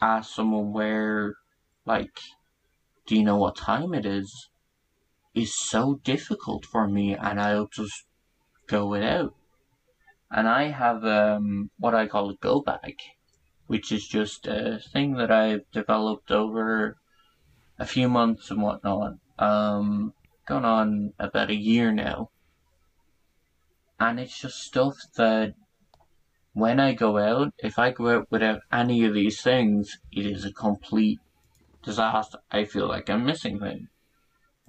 ask 0.00 0.34
someone 0.34 0.72
where, 0.72 1.34
like, 1.84 2.20
do 3.06 3.16
you 3.16 3.24
know 3.24 3.36
what 3.36 3.56
time 3.56 3.94
it 3.94 4.04
is, 4.04 4.48
is 5.34 5.58
so 5.58 6.00
difficult 6.02 6.64
for 6.64 6.88
me, 6.88 7.14
and 7.14 7.40
I'll 7.40 7.68
just 7.72 8.04
go 8.66 8.86
without. 8.86 9.34
And 10.30 10.48
I 10.48 10.64
have 10.70 11.04
um, 11.04 11.70
what 11.78 11.94
I 11.94 12.06
call 12.06 12.30
a 12.30 12.36
go 12.36 12.60
bag, 12.60 12.96
which 13.66 13.92
is 13.92 14.06
just 14.06 14.46
a 14.46 14.78
thing 14.92 15.14
that 15.14 15.30
I've 15.30 15.70
developed 15.72 16.30
over 16.30 16.96
a 17.78 17.86
few 17.86 18.08
months 18.08 18.50
and 18.50 18.62
whatnot. 18.62 19.14
Um, 19.38 20.14
going 20.46 20.64
on 20.64 21.12
about 21.18 21.50
a 21.50 21.56
year 21.56 21.92
now. 21.92 22.30
And 23.98 24.20
it's 24.20 24.40
just 24.40 24.58
stuff 24.58 24.96
that 25.16 25.54
when 26.52 26.80
I 26.80 26.94
go 26.94 27.18
out, 27.18 27.52
if 27.58 27.78
I 27.78 27.90
go 27.90 28.08
out 28.08 28.28
without 28.30 28.60
any 28.72 29.04
of 29.04 29.14
these 29.14 29.42
things, 29.42 29.98
it 30.12 30.24
is 30.24 30.44
a 30.44 30.52
complete 30.52 31.20
disaster. 31.82 32.38
I 32.50 32.64
feel 32.64 32.88
like 32.88 33.10
I'm 33.10 33.26
missing 33.26 33.60
things. 33.60 33.88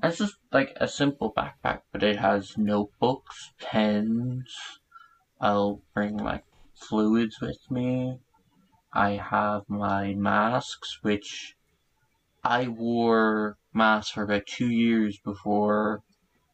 It's 0.04 0.20
just 0.20 0.36
like 0.52 0.74
a 0.78 0.88
simple 0.88 1.34
backpack, 1.34 1.82
but 1.92 2.04
it 2.04 2.18
has 2.18 2.58
notebooks, 2.58 3.52
pens. 3.60 4.54
I'll 5.40 5.82
bring 5.94 6.18
my 6.18 6.42
fluids 6.76 7.40
with 7.42 7.60
me. 7.70 8.20
I 8.98 9.12
have 9.18 9.70
my 9.70 10.16
masks, 10.16 10.98
which 11.04 11.56
I 12.44 12.68
wore 12.68 13.60
masks 13.72 14.10
for 14.10 14.24
about 14.24 14.48
two 14.48 14.72
years 14.72 15.20
before 15.24 16.02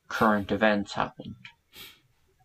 current 0.10 0.52
events 0.52 0.92
happened. 0.92 1.38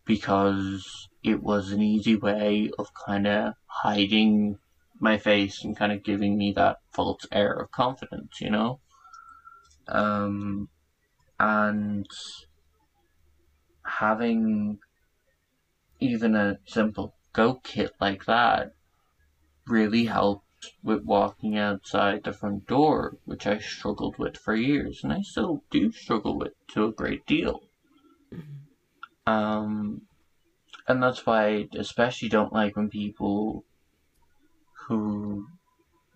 Because 0.05 1.09
it 1.21 1.43
was 1.43 1.73
an 1.73 1.81
easy 1.81 2.15
way 2.15 2.71
of 2.79 2.93
kind 2.93 3.27
of 3.27 3.55
hiding 3.65 4.59
my 5.01 5.17
face 5.17 5.65
and 5.65 5.75
kind 5.75 5.91
of 5.91 6.01
giving 6.01 6.37
me 6.37 6.53
that 6.53 6.77
false 6.93 7.25
air 7.29 7.51
of 7.51 7.69
confidence, 7.71 8.39
you 8.39 8.51
know? 8.51 8.79
Um, 9.89 10.69
and 11.37 12.07
having 13.83 14.79
even 15.99 16.37
a 16.37 16.57
simple 16.65 17.15
go 17.33 17.55
kit 17.55 17.91
like 17.99 18.23
that 18.23 18.71
really 19.69 20.05
helped 20.05 20.45
with 20.83 21.03
walking 21.03 21.57
outside 21.57 22.23
the 22.23 22.33
front 22.33 22.67
door, 22.67 23.17
which 23.25 23.47
I 23.47 23.59
struggled 23.59 24.17
with 24.17 24.37
for 24.37 24.55
years, 24.55 25.01
and 25.03 25.13
I 25.13 25.21
still 25.21 25.63
do 25.71 25.91
struggle 25.91 26.37
with 26.37 26.53
to 26.73 26.85
a 26.85 26.91
great 26.91 27.25
deal. 27.25 27.61
Mm-hmm. 28.33 29.31
Um, 29.31 30.01
and 30.87 31.01
that's 31.01 31.25
why 31.25 31.47
I 31.47 31.67
especially 31.77 32.29
don't 32.29 32.53
like 32.53 32.75
when 32.75 32.89
people 32.89 33.63
who 34.87 35.47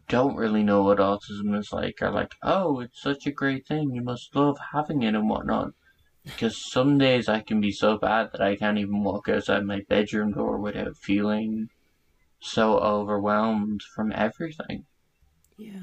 don't 0.09 0.35
really 0.35 0.63
know 0.63 0.83
what 0.83 0.97
autism 0.97 1.57
is 1.57 1.71
like 1.71 2.01
are 2.01 2.11
like, 2.11 2.33
oh, 2.43 2.79
it's 2.81 3.01
such 3.01 3.25
a 3.25 3.31
great 3.31 3.65
thing, 3.65 3.93
you 3.93 4.01
must 4.01 4.35
love 4.35 4.57
having 4.73 5.03
it 5.03 5.15
and 5.15 5.29
whatnot. 5.29 5.71
Because 6.25 6.71
some 6.71 6.97
days 6.97 7.27
I 7.27 7.41
can 7.41 7.59
be 7.59 7.71
so 7.71 7.97
bad 7.97 8.31
that 8.31 8.41
I 8.41 8.55
can't 8.55 8.77
even 8.77 9.03
walk 9.03 9.27
outside 9.29 9.65
my 9.65 9.81
bedroom 9.89 10.31
door 10.33 10.57
without 10.57 10.97
feeling 10.97 11.69
so 12.43 12.77
overwhelmed 12.77 13.81
from 13.81 14.11
everything. 14.13 14.85
Yeah. 15.57 15.79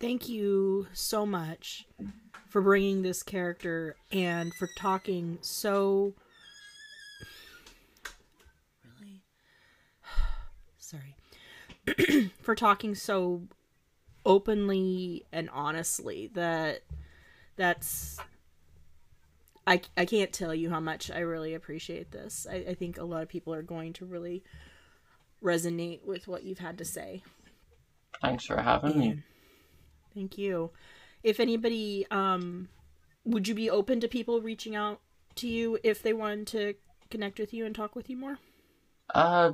Thank 0.00 0.28
you 0.28 0.88
so 0.92 1.24
much 1.24 1.86
for 2.48 2.60
bringing 2.60 3.02
this 3.02 3.22
character 3.22 3.94
and 4.10 4.52
for 4.54 4.68
talking 4.76 5.38
so 5.40 6.14
really 8.84 9.22
sorry, 10.78 11.14
for 12.42 12.56
talking 12.56 12.96
so 12.96 13.42
openly 14.26 15.24
and 15.32 15.48
honestly 15.50 16.30
that 16.34 16.80
that's 17.56 18.18
I, 19.68 19.82
I 19.96 20.04
can't 20.04 20.32
tell 20.32 20.52
you 20.52 20.70
how 20.70 20.80
much 20.80 21.12
I 21.12 21.20
really 21.20 21.54
appreciate 21.54 22.10
this. 22.10 22.44
I, 22.50 22.56
I 22.56 22.74
think 22.74 22.98
a 22.98 23.04
lot 23.04 23.22
of 23.22 23.28
people 23.28 23.54
are 23.54 23.62
going 23.62 23.92
to 23.94 24.04
really 24.04 24.42
resonate 25.42 26.04
with 26.04 26.28
what 26.28 26.44
you've 26.44 26.58
had 26.58 26.78
to 26.78 26.84
say. 26.84 27.22
Thanks 28.20 28.46
for 28.46 28.60
having 28.60 28.98
me. 28.98 29.22
Thank 30.14 30.38
you. 30.38 30.70
If 31.22 31.40
anybody, 31.40 32.06
um, 32.10 32.68
would 33.24 33.48
you 33.48 33.54
be 33.54 33.70
open 33.70 34.00
to 34.00 34.08
people 34.08 34.40
reaching 34.40 34.76
out 34.76 35.00
to 35.36 35.48
you 35.48 35.78
if 35.82 36.02
they 36.02 36.12
wanted 36.12 36.46
to 36.48 36.74
connect 37.10 37.38
with 37.38 37.52
you 37.52 37.64
and 37.64 37.74
talk 37.74 37.96
with 37.96 38.10
you 38.10 38.16
more? 38.16 38.38
Uh, 39.14 39.52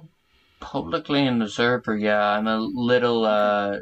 publicly 0.60 1.27
in 1.27 1.39
the 1.39 1.48
server, 1.48 1.97
yeah, 1.97 2.31
I'm 2.31 2.47
a 2.47 2.59
little 2.59 3.24
uh 3.24 3.78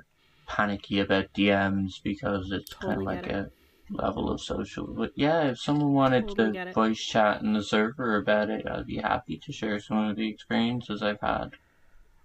panicky 0.47 1.01
about 1.01 1.33
DMs 1.33 2.03
because 2.03 2.53
it's 2.53 2.71
totally 2.71 2.95
kind 2.95 3.01
of 3.01 3.07
like 3.07 3.27
it. 3.27 3.53
a 3.91 4.03
level 4.03 4.31
of 4.31 4.41
social. 4.41 4.87
But 4.87 5.13
yeah, 5.17 5.51
if 5.51 5.59
someone 5.59 5.93
wanted 5.93 6.29
totally 6.29 6.53
to 6.53 6.73
voice 6.73 7.01
chat 7.01 7.43
in 7.43 7.53
the 7.53 7.63
server 7.63 8.17
about 8.17 8.51
it, 8.51 8.67
I'd 8.67 8.87
be 8.87 8.97
happy 8.97 9.39
to 9.39 9.53
share 9.53 9.81
some 9.81 9.99
of 9.99 10.17
the 10.17 10.29
experiences 10.29 11.03
I've 11.03 11.21
had. 11.21 11.51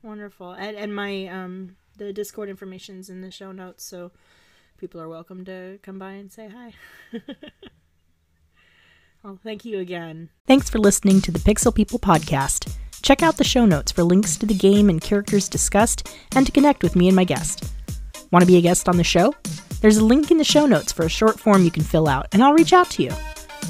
Wonderful, 0.03 0.51
and 0.51 0.75
and 0.75 0.95
my 0.95 1.27
um 1.27 1.75
the 1.97 2.11
Discord 2.11 2.49
information's 2.49 3.09
in 3.09 3.21
the 3.21 3.31
show 3.31 3.51
notes, 3.51 3.83
so 3.83 4.11
people 4.77 4.99
are 4.99 5.09
welcome 5.09 5.45
to 5.45 5.79
come 5.83 5.99
by 5.99 6.13
and 6.13 6.31
say 6.31 6.49
hi. 6.49 6.73
well, 9.23 9.37
thank 9.43 9.63
you 9.63 9.79
again. 9.79 10.29
Thanks 10.47 10.69
for 10.69 10.79
listening 10.79 11.21
to 11.21 11.31
the 11.31 11.39
Pixel 11.39 11.73
People 11.73 11.99
podcast. 11.99 12.75
Check 13.03 13.21
out 13.21 13.37
the 13.37 13.43
show 13.43 13.65
notes 13.65 13.91
for 13.91 14.03
links 14.03 14.37
to 14.37 14.45
the 14.45 14.55
game 14.55 14.89
and 14.89 15.01
characters 15.01 15.49
discussed 15.49 16.15
and 16.35 16.45
to 16.45 16.51
connect 16.51 16.81
with 16.81 16.95
me 16.95 17.07
and 17.07 17.15
my 17.15 17.23
guest. 17.23 17.71
Want 18.31 18.41
to 18.41 18.47
be 18.47 18.57
a 18.57 18.61
guest 18.61 18.89
on 18.89 18.97
the 18.97 19.03
show? 19.03 19.33
There's 19.81 19.97
a 19.97 20.05
link 20.05 20.31
in 20.31 20.37
the 20.37 20.43
show 20.43 20.65
notes 20.65 20.91
for 20.91 21.05
a 21.05 21.09
short 21.09 21.39
form 21.39 21.63
you 21.63 21.71
can 21.71 21.83
fill 21.83 22.07
out, 22.07 22.27
and 22.31 22.43
I'll 22.43 22.53
reach 22.53 22.73
out 22.73 22.89
to 22.91 23.03
you. 23.03 23.11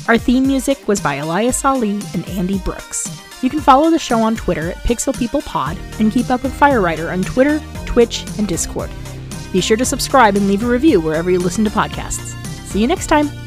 Our 0.08 0.18
theme 0.18 0.48
music 0.48 0.88
was 0.88 1.02
by 1.02 1.16
Elias 1.16 1.66
Ali 1.66 2.00
and 2.14 2.28
Andy 2.30 2.60
Brookes. 2.60 3.31
You 3.42 3.50
can 3.50 3.60
follow 3.60 3.90
the 3.90 4.00
show 4.00 4.22
on 4.22 4.36
Twitter 4.36 4.72
at 4.72 4.78
Pixel 4.78 5.18
People 5.18 5.42
Pod 5.42 5.78
and 6.00 6.12
keep 6.12 6.30
up 6.30 6.44
with 6.44 6.58
FyreWriter 6.58 7.12
on 7.12 7.24
Twitter, 7.24 7.60
Twitch, 7.86 8.24
and 8.38 8.48
Discord. 8.48 8.92
Be 9.52 9.62
sure 9.62 9.78
to 9.78 9.86
subscribe 9.86 10.36
and 10.36 10.48
leave 10.48 10.64
a 10.64 10.68
review 10.68 11.02
wherever 11.02 11.32
you 11.32 11.40
listen 11.40 11.66
to 11.66 11.72
podcasts. 11.72 12.36
See 12.66 12.80
you 12.80 12.88
next 12.88 13.08
time! 13.08 13.41